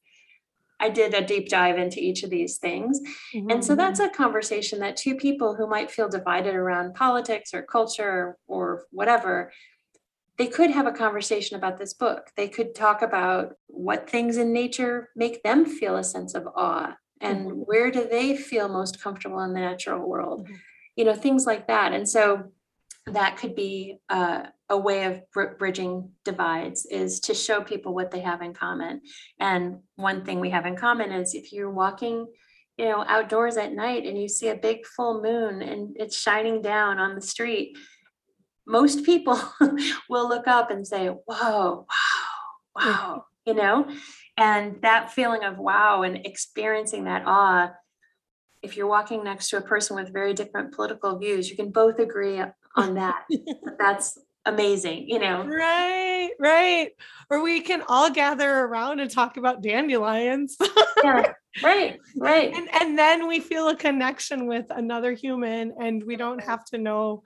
I 0.81 0.91
did 0.91 1.15
a 1.15 1.25
deep 1.25 1.49
dive 1.49 1.79
into 1.79 2.01
each 2.01 2.23
of 2.23 2.31
these 2.31 2.59
things. 2.59 3.01
Mm-hmm. 3.35 3.51
And 3.51 3.65
so 3.65 3.75
that's 3.75 4.01
a 4.01 4.09
conversation 4.09 4.79
that 4.81 4.97
two 4.97 5.17
people 5.17 5.55
who 5.55 5.67
might 5.67 5.91
feel 5.91 6.09
divided 6.09 6.55
around 6.55 6.95
politics 6.95 7.53
or 7.53 7.63
culture 7.63 8.39
or 8.47 8.85
whatever, 8.91 9.53
they 10.37 10.47
could 10.47 10.71
have 10.71 10.87
a 10.87 10.93
conversation 10.93 11.57
about 11.57 11.79
this 11.79 11.95
book. 11.95 12.31
They 12.37 12.49
could 12.49 12.75
talk 12.75 13.03
about 13.03 13.57
what 13.67 14.09
things 14.09 14.37
in 14.37 14.53
nature 14.53 15.11
make 15.17 15.43
them 15.43 15.67
feel 15.67 15.97
a 15.97 16.05
sense 16.05 16.35
of 16.35 16.47
awe 16.55 16.97
and 17.21 17.47
mm-hmm. 17.47 17.59
where 17.61 17.91
do 17.91 18.07
they 18.09 18.37
feel 18.37 18.69
most 18.69 19.03
comfortable 19.03 19.41
in 19.41 19.53
the 19.53 19.61
natural 19.61 20.09
world. 20.09 20.45
Mm-hmm. 20.45 20.55
You 20.95 21.05
know, 21.05 21.15
things 21.15 21.47
like 21.47 21.67
that. 21.69 21.93
And 21.93 22.09
so 22.09 22.53
that 23.07 23.37
could 23.37 23.55
be 23.55 23.99
uh, 24.09 24.45
a 24.71 24.77
way 24.77 25.05
of 25.05 25.23
br- 25.33 25.55
bridging 25.59 26.11
divides 26.25 26.87
is 26.87 27.21
to 27.21 27.35
show 27.35 27.63
people 27.63 27.95
what 27.95 28.11
they 28.11 28.21
have 28.21 28.43
in 28.43 28.53
common 28.53 29.01
and 29.41 29.79
one 29.97 30.25
thing 30.25 30.41
we 30.41 30.51
have 30.51 30.67
in 30.67 30.77
common 30.77 31.11
is 31.13 31.35
if 31.35 31.53
you're 31.53 31.71
walking 31.71 32.27
you 32.77 32.85
know 32.85 33.05
outdoors 33.09 33.57
at 33.57 33.73
night 33.73 34.05
and 34.05 34.21
you 34.21 34.29
see 34.29 34.49
a 34.49 34.57
big 34.57 34.87
full 34.87 35.23
moon 35.23 35.63
and 35.63 35.97
it's 35.99 36.19
shining 36.19 36.61
down 36.63 36.99
on 36.99 37.15
the 37.15 37.21
street 37.21 37.77
most 38.67 39.05
people 39.05 39.41
will 40.11 40.29
look 40.29 40.47
up 40.47 40.71
and 40.71 40.87
say 40.87 41.09
whoa 41.09 41.87
wow 41.87 41.87
wow 42.77 43.25
you 43.47 43.55
know 43.55 43.89
and 44.37 44.81
that 44.83 45.11
feeling 45.11 45.45
of 45.45 45.59
wow 45.59 46.03
and 46.03 46.27
experiencing 46.27 47.05
that 47.05 47.23
awe 47.27 47.71
if 48.61 48.77
you're 48.77 48.89
walking 48.89 49.23
next 49.23 49.49
to 49.51 49.57
a 49.57 49.63
person 49.63 49.97
with 49.97 50.13
very 50.13 50.35
different 50.35 50.75
political 50.75 51.19
views 51.19 51.49
you 51.49 51.57
can 51.57 51.71
both 51.71 51.99
agree 51.99 52.43
on 52.77 52.95
that. 52.95 53.25
That's 53.79 54.19
amazing, 54.49 55.09
you 55.09 55.19
know. 55.19 55.45
Right, 55.45 56.31
right. 56.41 56.91
Or 57.31 57.43
we 57.43 57.61
can 57.61 57.83
all 57.89 58.11
gather 58.11 58.51
around 58.51 59.01
and 59.01 59.11
talk 59.11 59.37
about 59.37 59.63
dandelions. 59.63 60.57
yeah, 61.05 61.33
right, 61.63 61.99
right. 62.17 62.53
And 62.55 62.69
and 62.75 62.99
then 62.99 63.29
we 63.29 63.41
feel 63.41 63.69
a 63.69 63.77
connection 63.77 64.47
with 64.47 64.67
another 64.71 65.13
human 65.13 65.75
and 65.81 66.03
we 66.05 66.17
don't 66.17 66.43
have 66.43 66.65
to 66.67 66.79
know 66.79 67.23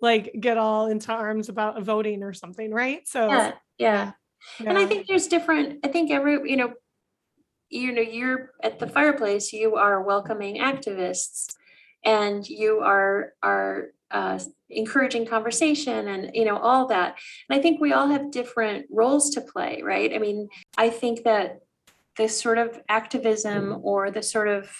like 0.00 0.34
get 0.40 0.58
all 0.58 0.88
into 0.88 1.12
arms 1.12 1.48
about 1.48 1.82
voting 1.82 2.22
or 2.22 2.32
something, 2.32 2.72
right? 2.72 3.06
So 3.06 3.28
yeah, 3.28 3.52
yeah. 3.78 4.12
yeah. 4.58 4.68
And 4.68 4.78
I 4.78 4.86
think 4.86 5.06
there's 5.06 5.28
different, 5.28 5.78
I 5.84 5.88
think 5.88 6.10
every, 6.10 6.50
you 6.50 6.56
know, 6.56 6.72
you 7.70 7.92
know, 7.92 8.02
you're 8.02 8.50
at 8.62 8.78
the 8.78 8.86
fireplace, 8.88 9.52
you 9.52 9.76
are 9.76 10.02
welcoming 10.02 10.56
activists 10.56 11.54
and 12.04 12.46
you 12.48 12.80
are 12.80 13.32
are 13.42 13.92
uh, 14.10 14.38
encouraging 14.72 15.26
conversation 15.26 16.08
and 16.08 16.30
you 16.34 16.44
know 16.44 16.56
all 16.56 16.86
that. 16.88 17.18
And 17.48 17.58
i 17.58 17.62
think 17.62 17.80
we 17.80 17.92
all 17.92 18.08
have 18.08 18.30
different 18.30 18.86
roles 18.90 19.30
to 19.30 19.40
play 19.40 19.82
right? 19.82 20.12
I 20.14 20.18
mean 20.18 20.48
i 20.76 20.90
think 20.90 21.24
that 21.24 21.60
this 22.16 22.38
sort 22.40 22.58
of 22.58 22.80
activism 22.88 23.64
mm-hmm. 23.70 23.86
or 23.86 24.10
the 24.10 24.22
sort 24.22 24.48
of 24.48 24.70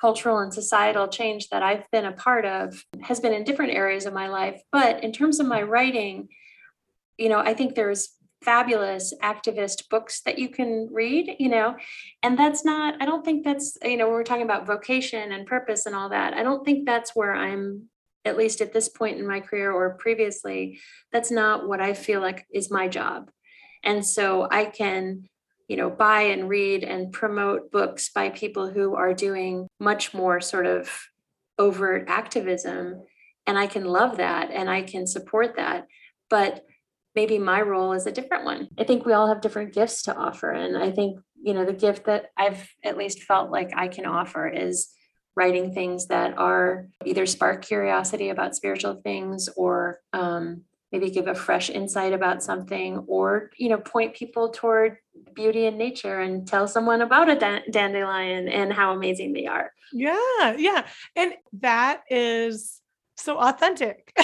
cultural 0.00 0.38
and 0.38 0.54
societal 0.54 1.08
change 1.08 1.48
that 1.48 1.62
i've 1.62 1.90
been 1.90 2.04
a 2.04 2.12
part 2.12 2.44
of 2.44 2.84
has 3.02 3.20
been 3.20 3.32
in 3.32 3.44
different 3.44 3.72
areas 3.72 4.06
of 4.06 4.12
my 4.12 4.28
life. 4.28 4.60
But 4.70 5.02
in 5.02 5.12
terms 5.12 5.40
of 5.40 5.46
my 5.46 5.62
writing 5.62 6.28
you 7.18 7.28
know 7.28 7.38
i 7.38 7.52
think 7.52 7.74
there's 7.74 8.14
fabulous 8.42 9.12
activist 9.20 9.88
books 9.90 10.20
that 10.20 10.38
you 10.38 10.48
can 10.48 10.88
read 10.92 11.34
you 11.40 11.48
know? 11.48 11.76
And 12.22 12.38
that's 12.38 12.64
not 12.64 12.94
i 13.02 13.04
don't 13.04 13.24
think 13.24 13.44
that's 13.44 13.76
you 13.82 13.96
know 13.96 14.08
we're 14.08 14.24
talking 14.24 14.44
about 14.44 14.66
vocation 14.66 15.32
and 15.32 15.46
purpose 15.46 15.86
and 15.86 15.94
all 15.94 16.08
that 16.10 16.34
i 16.34 16.42
don't 16.42 16.64
think 16.64 16.86
that's 16.86 17.16
where 17.16 17.34
i'm 17.34 17.88
at 18.28 18.36
least 18.36 18.60
at 18.60 18.72
this 18.72 18.88
point 18.88 19.18
in 19.18 19.26
my 19.26 19.40
career 19.40 19.72
or 19.72 19.94
previously, 19.94 20.78
that's 21.12 21.30
not 21.30 21.66
what 21.66 21.80
I 21.80 21.94
feel 21.94 22.20
like 22.20 22.46
is 22.52 22.70
my 22.70 22.86
job. 22.86 23.30
And 23.82 24.04
so 24.04 24.46
I 24.50 24.66
can, 24.66 25.28
you 25.66 25.76
know, 25.76 25.90
buy 25.90 26.22
and 26.22 26.48
read 26.48 26.84
and 26.84 27.12
promote 27.12 27.72
books 27.72 28.10
by 28.10 28.30
people 28.30 28.70
who 28.70 28.94
are 28.94 29.14
doing 29.14 29.66
much 29.80 30.14
more 30.14 30.40
sort 30.40 30.66
of 30.66 30.90
overt 31.58 32.04
activism. 32.08 33.02
And 33.46 33.58
I 33.58 33.66
can 33.66 33.84
love 33.84 34.18
that 34.18 34.50
and 34.50 34.70
I 34.70 34.82
can 34.82 35.06
support 35.06 35.56
that. 35.56 35.86
But 36.30 36.64
maybe 37.14 37.38
my 37.38 37.60
role 37.60 37.92
is 37.92 38.06
a 38.06 38.12
different 38.12 38.44
one. 38.44 38.68
I 38.78 38.84
think 38.84 39.04
we 39.04 39.12
all 39.12 39.28
have 39.28 39.40
different 39.40 39.74
gifts 39.74 40.02
to 40.02 40.14
offer. 40.14 40.50
And 40.52 40.76
I 40.76 40.90
think, 40.90 41.18
you 41.42 41.54
know, 41.54 41.64
the 41.64 41.72
gift 41.72 42.04
that 42.04 42.26
I've 42.36 42.68
at 42.84 42.98
least 42.98 43.22
felt 43.22 43.50
like 43.50 43.70
I 43.74 43.88
can 43.88 44.06
offer 44.06 44.46
is 44.46 44.88
writing 45.38 45.72
things 45.72 46.08
that 46.08 46.36
are 46.36 46.88
either 47.04 47.24
spark 47.24 47.64
curiosity 47.64 48.30
about 48.30 48.56
spiritual 48.56 49.00
things 49.04 49.48
or 49.56 50.00
um, 50.12 50.62
maybe 50.90 51.10
give 51.10 51.28
a 51.28 51.34
fresh 51.34 51.70
insight 51.70 52.12
about 52.12 52.42
something 52.42 52.98
or 53.06 53.50
you 53.56 53.68
know 53.68 53.78
point 53.78 54.14
people 54.14 54.50
toward 54.50 54.96
beauty 55.34 55.66
in 55.66 55.78
nature 55.78 56.18
and 56.18 56.46
tell 56.48 56.66
someone 56.66 57.02
about 57.02 57.30
a 57.30 57.62
dandelion 57.70 58.48
and 58.48 58.72
how 58.72 58.92
amazing 58.92 59.32
they 59.32 59.46
are. 59.46 59.72
Yeah 59.92 60.56
yeah. 60.58 60.86
And 61.14 61.34
that 61.60 62.02
is 62.10 62.80
so 63.16 63.38
authentic. 63.38 64.12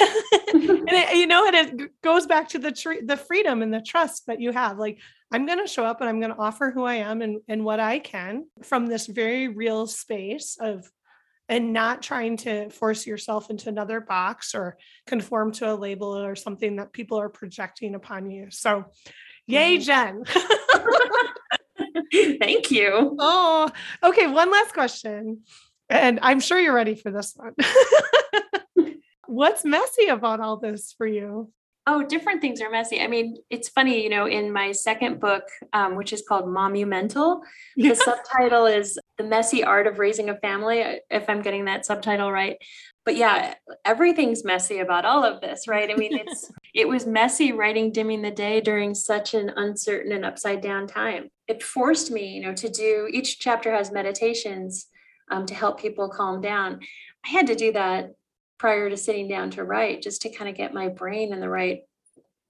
And 0.55 0.93
it, 0.93 1.17
you 1.17 1.27
know 1.27 1.47
and 1.47 1.57
it 1.57 2.03
goes 2.03 2.27
back 2.27 2.49
to 2.51 2.59
the 2.59 2.71
tree 2.71 3.01
the 3.05 3.17
freedom 3.17 3.63
and 3.63 3.73
the 3.73 3.81
trust 3.81 4.27
that 4.27 4.41
you 4.41 4.53
have. 4.53 4.79
Like 4.79 4.99
i'm 5.33 5.47
going 5.47 5.59
to 5.59 5.67
show 5.67 5.85
up 5.85 6.01
and 6.01 6.09
i'm 6.09 6.21
going 6.21 6.33
to 6.33 6.39
offer 6.39 6.71
who 6.71 6.85
i 6.85 6.95
am 6.95 7.21
and, 7.21 7.41
and 7.49 7.65
what 7.65 7.81
i 7.81 7.99
can 7.99 8.47
from 8.63 8.87
this 8.87 9.07
very 9.07 9.49
real 9.49 9.87
space 9.87 10.57
of 10.61 10.89
and 11.49 11.73
not 11.73 12.03
trying 12.03 12.37
to 12.39 12.71
force 12.71 13.07
yourself 13.07 13.51
into 13.51 13.69
another 13.69 14.01
box 14.01 14.55
or 14.55 14.79
conform 15.07 15.53
to 15.53 15.73
a 15.73 15.75
label 15.75 16.17
or 16.17 16.35
something 16.37 16.77
that 16.77 16.93
people 16.93 17.21
are 17.21 17.29
projecting 17.29 17.95
upon 17.95 18.31
you. 18.31 18.47
So, 18.51 18.87
yay. 19.47 19.79
Jen. 19.79 20.25
Thank 22.13 22.71
you. 22.71 23.17
Oh, 23.19 23.71
okay. 24.03 24.27
One 24.27 24.51
last 24.51 24.73
question. 24.73 25.43
And 25.91 26.19
I'm 26.23 26.41
sure 26.41 26.59
you're 26.59 26.75
ready 26.75 26.95
for 26.95 27.11
this 27.11 27.37
one. 27.37 27.55
What's 29.27 29.65
messy 29.65 30.07
about 30.07 30.41
all 30.41 30.57
this 30.59 30.95
for 30.97 31.07
you? 31.07 31.51
Oh, 31.87 32.03
different 32.03 32.41
things 32.41 32.63
are 32.63 32.71
messy. 32.71 33.01
I 33.03 33.09
mean, 33.09 33.37
it's 33.51 33.69
funny, 33.69 34.03
you 34.03 34.09
know, 34.09 34.27
in 34.27 34.51
my 34.51 34.73
second 34.73 35.21
book, 35.21 35.43
um, 35.75 35.97
which 35.97 36.15
is 36.15 36.25
called 36.27 36.47
Momumental, 36.47 37.41
yeah. 37.77 37.91
the 37.91 37.97
subtitle 37.97 38.65
is 38.65 38.99
The 39.19 39.25
Messy 39.25 39.63
Art 39.63 39.87
of 39.87 39.99
Raising 39.99 40.31
a 40.31 40.39
Family, 40.39 40.83
if 41.11 41.29
I'm 41.29 41.43
getting 41.43 41.67
that 41.67 41.85
subtitle 41.85 42.33
right. 42.33 42.57
But 43.05 43.17
yeah, 43.17 43.55
everything's 43.85 44.45
messy 44.45 44.79
about 44.79 45.05
all 45.05 45.25
of 45.25 45.43
this, 45.43 45.69
right? 45.69 45.91
I 45.91 45.95
mean, 45.95 46.17
it's 46.27 46.51
it 46.75 46.89
was 46.89 47.07
messy 47.07 47.53
writing 47.53 47.93
Dimming 47.93 48.23
the 48.23 48.31
Day 48.31 48.63
during 48.63 48.95
such 48.95 49.35
an 49.35 49.51
uncertain 49.55 50.13
and 50.13 50.25
upside 50.25 50.63
down 50.63 50.87
time. 50.87 51.29
It 51.49 51.63
forced 51.63 52.11
me, 52.11 52.29
you 52.29 52.41
know, 52.41 52.55
to 52.55 52.71
do 52.71 53.09
each 53.13 53.39
chapter 53.39 53.71
has 53.71 53.93
meditations 53.93 54.87
um, 55.31 55.45
to 55.47 55.55
help 55.55 55.81
people 55.81 56.09
calm 56.09 56.41
down. 56.41 56.81
I 57.27 57.29
had 57.29 57.47
to 57.49 57.55
do 57.55 57.73
that 57.73 58.11
prior 58.59 58.89
to 58.89 58.97
sitting 58.97 59.29
down 59.29 59.51
to 59.51 59.65
write 59.65 60.03
just 60.03 60.23
to 60.23 60.31
kind 60.31 60.49
of 60.49 60.57
get 60.57 60.75
my 60.75 60.89
brain 60.89 61.33
in 61.33 61.41
the 61.41 61.49
right 61.49 61.81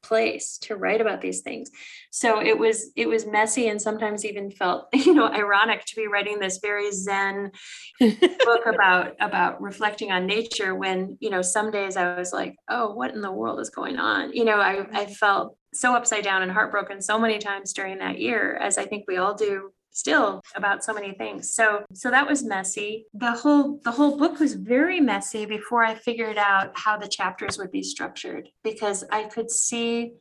place 0.04 0.58
to 0.58 0.76
write 0.76 1.00
about 1.00 1.20
these 1.20 1.40
things. 1.40 1.70
So 2.10 2.40
it 2.40 2.58
was 2.58 2.90
it 2.94 3.08
was 3.08 3.26
messy 3.26 3.68
and 3.68 3.80
sometimes 3.80 4.24
even 4.24 4.50
felt 4.50 4.88
you 4.92 5.14
know 5.14 5.26
ironic 5.26 5.84
to 5.86 5.96
be 5.96 6.06
writing 6.06 6.38
this 6.38 6.58
very 6.58 6.92
zen 6.92 7.50
book 8.00 8.66
about 8.66 9.14
about 9.18 9.60
reflecting 9.60 10.12
on 10.12 10.26
nature 10.26 10.74
when 10.74 11.16
you 11.20 11.30
know 11.30 11.42
some 11.42 11.70
days 11.70 11.96
i 11.96 12.16
was 12.16 12.32
like 12.32 12.56
oh 12.68 12.92
what 12.92 13.14
in 13.14 13.20
the 13.20 13.32
world 13.32 13.58
is 13.60 13.70
going 13.70 13.98
on? 13.98 14.32
You 14.32 14.44
know 14.44 14.60
i 14.60 14.72
i 14.72 15.04
mm-hmm. 15.04 15.12
felt 15.12 15.56
so 15.72 15.94
upside 15.94 16.22
down 16.22 16.42
and 16.42 16.52
heartbroken 16.52 17.00
so 17.00 17.18
many 17.18 17.38
times 17.38 17.72
during 17.72 17.98
that 17.98 18.18
year 18.18 18.56
as 18.56 18.78
i 18.78 18.84
think 18.84 19.04
we 19.08 19.16
all 19.16 19.34
do 19.34 19.70
still 19.94 20.42
about 20.54 20.84
so 20.84 20.92
many 20.92 21.12
things. 21.12 21.54
So 21.54 21.84
so 21.94 22.10
that 22.10 22.26
was 22.26 22.44
messy. 22.44 23.06
The 23.14 23.32
whole 23.32 23.80
the 23.84 23.92
whole 23.92 24.18
book 24.18 24.38
was 24.40 24.54
very 24.54 25.00
messy 25.00 25.46
before 25.46 25.84
i 25.84 25.94
figured 25.94 26.38
out 26.38 26.72
how 26.74 26.96
the 26.96 27.08
chapters 27.08 27.58
would 27.58 27.70
be 27.70 27.82
structured 27.82 28.48
because 28.62 29.04
i 29.10 29.24
could 29.24 29.50
see 29.50 30.12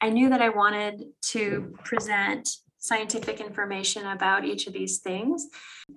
i 0.00 0.08
knew 0.08 0.28
that 0.28 0.42
i 0.42 0.48
wanted 0.48 1.04
to 1.22 1.74
present 1.84 2.48
scientific 2.78 3.40
information 3.40 4.06
about 4.06 4.44
each 4.44 4.68
of 4.68 4.72
these 4.72 4.98
things. 4.98 5.48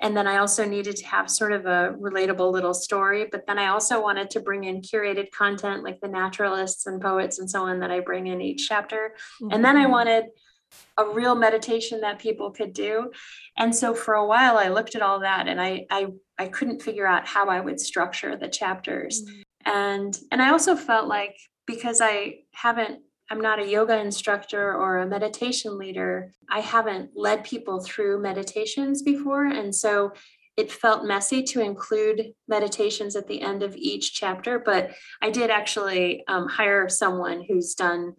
And 0.02 0.16
then 0.18 0.28
i 0.28 0.38
also 0.38 0.66
needed 0.66 0.96
to 0.98 1.06
have 1.06 1.30
sort 1.30 1.52
of 1.52 1.66
a 1.66 1.96
relatable 2.00 2.52
little 2.52 2.74
story 2.74 3.28
but 3.32 3.46
then 3.48 3.60
i 3.60 3.68
also 3.68 4.02
wanted 4.02 4.30
to 4.32 4.40
bring 4.40 4.64
in 4.64 4.82
curated 4.82 5.32
content 5.32 5.84
like 5.84 6.00
the 6.02 6.08
naturalists 6.08 6.86
and 6.88 7.02
poets 7.02 7.40
and 7.40 7.50
so 7.50 7.64
on 7.64 7.80
that 7.80 7.92
i 7.92 8.00
bring 8.00 8.28
in 8.28 8.42
each 8.42 8.68
chapter. 8.68 9.16
Mm-hmm. 9.42 9.54
and 9.54 9.66
then 9.66 9.78
i 9.78 9.86
wanted 9.86 10.26
a 10.98 11.06
real 11.06 11.36
meditation 11.36 12.02
that 12.02 12.20
people 12.20 12.52
could 12.52 12.74
do. 12.74 13.12
And 13.58 13.76
so 13.76 13.94
for 13.94 14.14
a 14.14 14.26
while 14.26 14.58
I 14.58 14.70
looked 14.70 14.96
at 14.96 15.02
all 15.02 15.22
that 15.22 15.48
and 15.48 15.62
I 15.62 15.86
I 15.90 16.08
I 16.38 16.48
couldn't 16.48 16.82
figure 16.82 17.08
out 17.08 17.28
how 17.28 17.48
I 17.48 17.60
would 17.60 17.80
structure 17.80 18.36
the 18.36 18.48
chapters. 18.48 19.24
Mm-hmm. 19.24 19.42
And 19.66 20.20
and 20.32 20.42
I 20.42 20.52
also 20.52 20.76
felt 20.76 21.08
like 21.08 21.38
because 21.66 22.02
I 22.02 22.40
haven't 22.54 23.02
I'm 23.32 23.42
not 23.42 23.60
a 23.60 23.68
yoga 23.68 24.00
instructor 24.00 24.74
or 24.74 24.98
a 24.98 25.08
meditation 25.08 25.78
leader, 25.78 26.34
I 26.50 26.62
haven't 26.62 27.12
led 27.16 27.44
people 27.44 27.80
through 27.80 28.22
meditations 28.22 29.04
before 29.04 29.46
and 29.46 29.74
so 29.74 30.14
it 30.58 30.72
felt 30.72 31.06
messy 31.06 31.42
to 31.42 31.62
include 31.62 32.34
meditations 32.50 33.16
at 33.16 33.28
the 33.30 33.42
end 33.42 33.64
of 33.64 33.78
each 33.78 34.14
chapter, 34.14 34.60
but 34.60 34.92
I 35.22 35.30
did 35.30 35.50
actually 35.50 36.26
um, 36.28 36.50
hire 36.50 36.90
someone 36.90 37.46
who's 37.48 37.76
done 37.76 38.16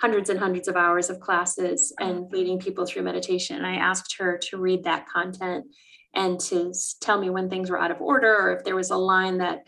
hundreds 0.00 0.30
and 0.30 0.38
hundreds 0.38 0.68
of 0.68 0.76
hours 0.76 1.10
of 1.10 1.20
classes 1.20 1.92
and 1.98 2.30
leading 2.30 2.58
people 2.58 2.84
through 2.84 3.02
meditation. 3.02 3.64
I 3.64 3.76
asked 3.76 4.16
her 4.18 4.38
to 4.50 4.58
read 4.58 4.84
that 4.84 5.08
content 5.08 5.66
and 6.14 6.38
to 6.40 6.72
tell 7.00 7.20
me 7.20 7.30
when 7.30 7.48
things 7.48 7.70
were 7.70 7.80
out 7.80 7.90
of 7.90 8.00
order 8.00 8.34
or 8.34 8.56
if 8.56 8.64
there 8.64 8.76
was 8.76 8.90
a 8.90 8.96
line 8.96 9.38
that 9.38 9.60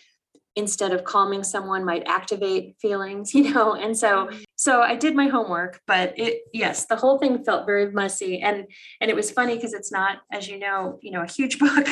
instead 0.58 0.92
of 0.92 1.04
calming 1.04 1.42
someone 1.42 1.84
might 1.84 2.06
activate 2.06 2.76
feelings 2.80 3.34
you 3.38 3.52
know 3.52 3.74
and 3.74 3.96
so 3.96 4.28
so 4.56 4.82
i 4.82 4.94
did 4.94 5.14
my 5.14 5.28
homework 5.28 5.80
but 5.86 6.12
it 6.18 6.42
yes 6.52 6.86
the 6.86 6.96
whole 6.96 7.18
thing 7.18 7.44
felt 7.44 7.66
very 7.66 7.90
messy. 7.92 8.40
And 8.40 8.66
and 9.00 9.10
it 9.10 9.16
was 9.16 9.30
funny 9.30 9.56
because 9.56 9.72
it's 9.72 9.92
not 9.92 10.18
as 10.32 10.48
you 10.48 10.58
know 10.58 10.98
you 11.02 11.12
know 11.12 11.22
a 11.22 11.26
huge 11.26 11.58
book. 11.58 11.86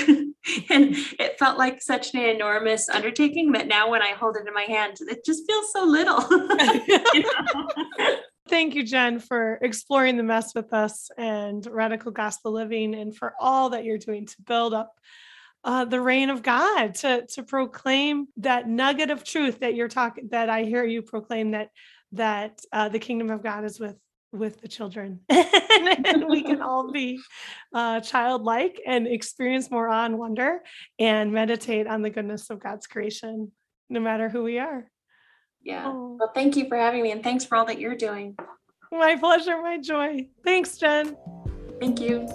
And 0.71 0.97
it 1.19 1.39
felt 1.39 1.59
like 1.59 1.83
such 1.83 2.15
an 2.15 2.21
enormous 2.21 2.89
undertaking 2.89 3.53
but 3.53 3.67
now 3.67 3.91
when 3.91 4.03
i 4.03 4.11
hold 4.11 4.37
it 4.37 4.47
in 4.47 4.55
my 4.55 4.63
hand 4.63 4.97
it 5.01 5.25
just 5.25 5.45
feels 5.47 5.73
so 5.73 5.85
little? 5.85 6.21
Thank 8.49 8.77
you, 8.77 8.85
Jen, 8.85 9.19
for 9.19 9.59
exploring 9.61 10.17
the 10.17 10.23
mess 10.23 10.55
with 10.55 10.73
us 10.73 11.11
and 11.19 11.67
radical 11.67 12.13
gospel 12.13 12.53
living 12.53 12.95
and 12.95 13.17
for 13.17 13.35
all 13.41 13.71
that 13.71 13.85
you're 13.85 13.99
doing 13.99 14.25
to 14.25 14.43
build 14.43 14.73
up 14.73 14.95
uh, 15.67 15.85
the 15.85 16.01
reign 16.01 16.31
of 16.31 16.43
God, 16.43 16.95
to, 16.95 17.27
to 17.27 17.43
proclaim 17.43 18.29
that 18.37 18.69
nugget 18.69 19.11
of 19.11 19.25
truth 19.25 19.61
that 19.61 19.75
you're 19.75 19.89
talking, 19.89 20.29
that 20.31 20.49
I 20.49 20.63
hear 20.63 20.85
you 20.85 21.03
proclaim 21.03 21.51
that 21.51 21.71
that 22.13 22.61
uh, 22.73 22.89
the 22.89 23.01
kingdom 23.01 23.31
of 23.31 23.43
God 23.43 23.65
is 23.65 23.81
with 23.81 23.97
with 24.33 24.61
the 24.61 24.69
children 24.69 25.21
and 25.29 26.27
we 26.29 26.43
can 26.43 26.61
all 26.61 26.93
be 26.93 27.19
uh, 27.73 28.01
childlike 28.01 28.81
and 28.87 29.07
experience 29.07 29.71
more 29.71 29.89
awe 29.89 30.05
and 30.05 30.19
wonder 30.19 30.61
and 30.99 31.33
meditate 31.33 31.87
on 31.87 32.03
the 32.03 32.11
goodness 32.11 32.51
of 32.51 32.61
God's 32.61 32.87
creation, 32.87 33.51
no 33.89 33.99
matter 33.99 34.29
who 34.29 34.43
we 34.43 34.59
are. 34.59 34.91
Yeah. 35.63 35.85
Oh. 35.87 36.17
Well, 36.21 36.33
thank 36.35 36.57
you 36.57 36.69
for 36.69 36.77
having 36.77 37.03
me 37.03 37.13
and 37.13 37.23
thanks 37.23 37.45
for 37.45 37.57
all 37.57 37.65
that 37.67 37.81
you're 37.81 37.97
doing. 37.97 38.37
My 38.93 39.17
pleasure, 39.17 39.61
my 39.61 39.79
joy. 39.79 40.29
Thanks, 40.45 40.77
Jen. 40.77 41.17
Thank 41.81 42.01
you. 42.01 42.29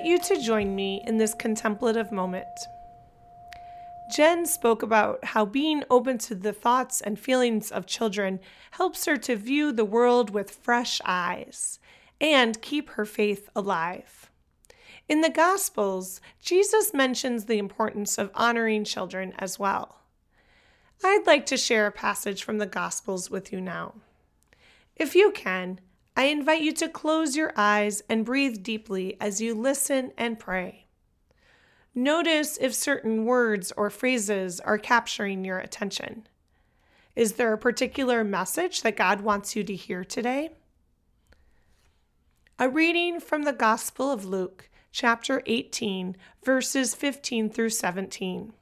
Invite 0.00 0.10
you 0.10 0.36
to 0.36 0.42
join 0.42 0.74
me 0.74 1.02
in 1.06 1.18
this 1.18 1.34
contemplative 1.34 2.10
moment. 2.10 2.46
Jen 4.14 4.46
spoke 4.46 4.82
about 4.82 5.24
how 5.24 5.44
being 5.44 5.84
open 5.90 6.18
to 6.18 6.34
the 6.34 6.52
thoughts 6.52 7.00
and 7.00 7.18
feelings 7.18 7.70
of 7.70 7.86
children 7.86 8.40
helps 8.72 9.04
her 9.04 9.16
to 9.18 9.36
view 9.36 9.72
the 9.72 9.84
world 9.84 10.30
with 10.30 10.50
fresh 10.50 11.00
eyes 11.04 11.78
and 12.20 12.62
keep 12.62 12.90
her 12.90 13.04
faith 13.04 13.48
alive. 13.54 14.30
In 15.08 15.20
the 15.20 15.30
Gospels, 15.30 16.20
Jesus 16.40 16.94
mentions 16.94 17.44
the 17.44 17.58
importance 17.58 18.16
of 18.16 18.30
honoring 18.34 18.84
children 18.84 19.34
as 19.38 19.58
well. 19.58 19.98
I'd 21.04 21.26
like 21.26 21.46
to 21.46 21.56
share 21.56 21.86
a 21.86 21.92
passage 21.92 22.42
from 22.42 22.58
the 22.58 22.66
Gospels 22.66 23.30
with 23.30 23.52
you 23.52 23.60
now. 23.60 23.94
If 24.96 25.14
you 25.14 25.30
can, 25.30 25.80
I 26.20 26.24
invite 26.24 26.60
you 26.60 26.72
to 26.72 26.88
close 26.90 27.34
your 27.34 27.50
eyes 27.56 28.02
and 28.06 28.26
breathe 28.26 28.62
deeply 28.62 29.16
as 29.22 29.40
you 29.40 29.54
listen 29.54 30.12
and 30.18 30.38
pray. 30.38 30.84
Notice 31.94 32.58
if 32.60 32.74
certain 32.74 33.24
words 33.24 33.72
or 33.74 33.88
phrases 33.88 34.60
are 34.60 34.76
capturing 34.76 35.46
your 35.46 35.58
attention. 35.58 36.28
Is 37.16 37.32
there 37.32 37.54
a 37.54 37.58
particular 37.58 38.22
message 38.22 38.82
that 38.82 38.98
God 38.98 39.22
wants 39.22 39.56
you 39.56 39.64
to 39.64 39.74
hear 39.74 40.04
today? 40.04 40.50
A 42.58 42.68
reading 42.68 43.18
from 43.18 43.44
the 43.44 43.54
Gospel 43.54 44.12
of 44.12 44.26
Luke, 44.26 44.68
chapter 44.92 45.42
18, 45.46 46.18
verses 46.44 46.94
15 46.94 47.48
through 47.48 47.70
17. 47.70 48.52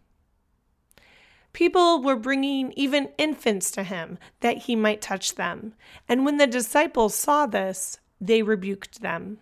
People 1.59 2.01
were 2.01 2.15
bringing 2.15 2.73
even 2.77 3.09
infants 3.19 3.73
to 3.73 3.83
him 3.83 4.17
that 4.43 4.59
he 4.59 4.77
might 4.77 5.01
touch 5.01 5.35
them. 5.35 5.75
And 6.09 6.25
when 6.25 6.37
the 6.37 6.47
disciples 6.47 7.17
saw 7.17 7.47
this, 7.47 7.99
they 8.21 8.43
rebuked 8.43 9.03
them. 9.03 9.39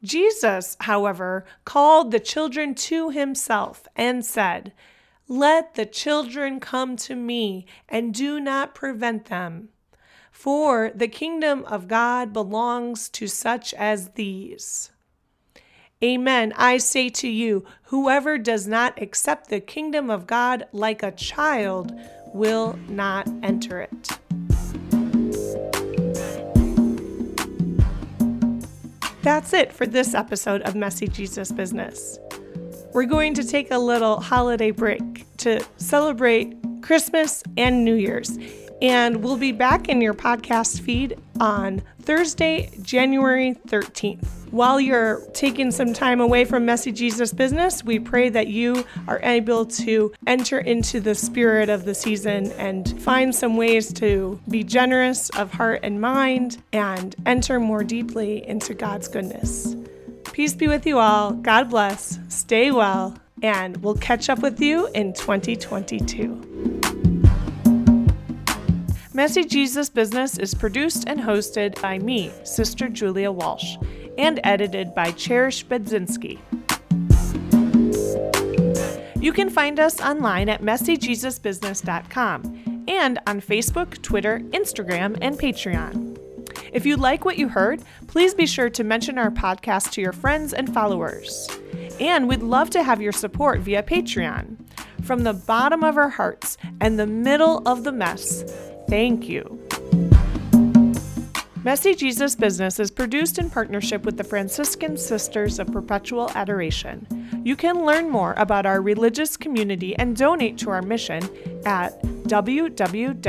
Jesus, 0.00 0.76
however, 0.82 1.44
called 1.64 2.12
the 2.12 2.20
children 2.20 2.72
to 2.76 3.10
himself 3.10 3.88
and 3.96 4.24
said, 4.24 4.72
Let 5.26 5.74
the 5.74 5.86
children 5.86 6.60
come 6.60 6.94
to 6.98 7.16
me, 7.16 7.66
and 7.88 8.14
do 8.14 8.38
not 8.38 8.76
prevent 8.76 9.24
them. 9.24 9.70
For 10.30 10.92
the 10.94 11.08
kingdom 11.08 11.64
of 11.64 11.88
God 11.88 12.32
belongs 12.32 13.08
to 13.08 13.26
such 13.26 13.74
as 13.74 14.10
these. 14.10 14.92
Amen. 16.02 16.52
I 16.56 16.78
say 16.78 17.08
to 17.08 17.28
you, 17.28 17.64
whoever 17.84 18.38
does 18.38 18.68
not 18.68 19.02
accept 19.02 19.48
the 19.48 19.58
kingdom 19.58 20.10
of 20.10 20.28
God 20.28 20.64
like 20.70 21.02
a 21.02 21.10
child 21.10 21.92
will 22.32 22.78
not 22.88 23.26
enter 23.42 23.80
it. 23.80 24.18
That's 29.22 29.52
it 29.52 29.72
for 29.72 29.86
this 29.86 30.14
episode 30.14 30.62
of 30.62 30.76
Messy 30.76 31.08
Jesus 31.08 31.50
Business. 31.50 32.20
We're 32.94 33.04
going 33.04 33.34
to 33.34 33.42
take 33.42 33.72
a 33.72 33.78
little 33.78 34.20
holiday 34.20 34.70
break 34.70 35.26
to 35.38 35.66
celebrate 35.78 36.54
Christmas 36.80 37.42
and 37.56 37.84
New 37.84 37.96
Year's. 37.96 38.38
And 38.80 39.24
we'll 39.24 39.36
be 39.36 39.52
back 39.52 39.88
in 39.88 40.00
your 40.00 40.14
podcast 40.14 40.80
feed 40.80 41.18
on 41.40 41.82
Thursday, 42.00 42.70
January 42.82 43.54
13th. 43.66 44.26
While 44.50 44.80
you're 44.80 45.20
taking 45.34 45.70
some 45.70 45.92
time 45.92 46.20
away 46.20 46.44
from 46.44 46.64
Messy 46.64 46.90
Jesus 46.92 47.32
business, 47.32 47.84
we 47.84 47.98
pray 47.98 48.28
that 48.30 48.46
you 48.46 48.84
are 49.06 49.20
able 49.22 49.66
to 49.66 50.12
enter 50.26 50.58
into 50.58 51.00
the 51.00 51.14
spirit 51.14 51.68
of 51.68 51.84
the 51.84 51.94
season 51.94 52.52
and 52.52 53.00
find 53.02 53.34
some 53.34 53.56
ways 53.56 53.92
to 53.94 54.40
be 54.48 54.64
generous 54.64 55.28
of 55.30 55.52
heart 55.52 55.80
and 55.82 56.00
mind 56.00 56.62
and 56.72 57.14
enter 57.26 57.60
more 57.60 57.84
deeply 57.84 58.46
into 58.48 58.74
God's 58.74 59.08
goodness. 59.08 59.76
Peace 60.32 60.54
be 60.54 60.68
with 60.68 60.86
you 60.86 60.98
all. 60.98 61.32
God 61.32 61.68
bless. 61.68 62.18
Stay 62.28 62.70
well. 62.70 63.18
And 63.42 63.76
we'll 63.78 63.96
catch 63.96 64.30
up 64.30 64.38
with 64.38 64.60
you 64.60 64.88
in 64.94 65.12
2022. 65.12 67.07
Messy 69.18 69.44
Jesus 69.44 69.88
Business 69.88 70.38
is 70.38 70.54
produced 70.54 71.08
and 71.08 71.18
hosted 71.18 71.82
by 71.82 71.98
me, 71.98 72.30
Sister 72.44 72.88
Julia 72.88 73.32
Walsh, 73.32 73.76
and 74.16 74.38
edited 74.44 74.94
by 74.94 75.10
Cherish 75.10 75.66
Bedzinski. 75.66 76.38
You 79.20 79.32
can 79.32 79.50
find 79.50 79.80
us 79.80 80.00
online 80.00 80.48
at 80.48 80.62
messyjesusbusiness.com 80.62 82.84
and 82.86 83.18
on 83.26 83.40
Facebook, 83.40 84.00
Twitter, 84.02 84.38
Instagram, 84.50 85.18
and 85.20 85.36
Patreon. 85.36 86.16
If 86.72 86.86
you 86.86 86.96
like 86.96 87.24
what 87.24 87.38
you 87.38 87.48
heard, 87.48 87.82
please 88.06 88.34
be 88.34 88.46
sure 88.46 88.70
to 88.70 88.84
mention 88.84 89.18
our 89.18 89.32
podcast 89.32 89.90
to 89.94 90.00
your 90.00 90.12
friends 90.12 90.54
and 90.54 90.72
followers. 90.72 91.48
And 91.98 92.28
we'd 92.28 92.44
love 92.44 92.70
to 92.70 92.84
have 92.84 93.02
your 93.02 93.10
support 93.10 93.62
via 93.62 93.82
Patreon. 93.82 94.58
From 95.02 95.24
the 95.24 95.32
bottom 95.32 95.82
of 95.82 95.96
our 95.96 96.10
hearts 96.10 96.56
and 96.80 97.00
the 97.00 97.08
middle 97.08 97.66
of 97.66 97.82
the 97.82 97.90
mess, 97.90 98.44
Thank 98.88 99.28
you. 99.28 99.68
Messy 101.62 101.94
Jesus 101.94 102.34
Business 102.34 102.80
is 102.80 102.90
produced 102.90 103.38
in 103.38 103.50
partnership 103.50 104.04
with 104.04 104.16
the 104.16 104.24
Franciscan 104.24 104.96
Sisters 104.96 105.58
of 105.58 105.70
Perpetual 105.70 106.30
Adoration. 106.34 107.06
You 107.44 107.56
can 107.56 107.84
learn 107.84 108.08
more 108.08 108.32
about 108.38 108.64
our 108.64 108.80
religious 108.80 109.36
community 109.36 109.94
and 109.96 110.16
donate 110.16 110.56
to 110.58 110.70
our 110.70 110.80
mission 110.80 111.22
at 111.66 112.00
www.fspa.org. 112.02 113.20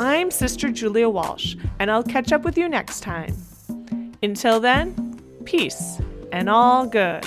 I'm 0.00 0.30
Sister 0.30 0.68
Julia 0.68 1.08
Walsh, 1.08 1.56
and 1.78 1.90
I'll 1.90 2.02
catch 2.04 2.32
up 2.32 2.42
with 2.42 2.58
you 2.58 2.68
next 2.68 3.00
time. 3.00 3.34
Until 4.22 4.60
then, 4.60 5.18
peace 5.44 6.00
and 6.32 6.50
all 6.50 6.86
good. 6.86 7.24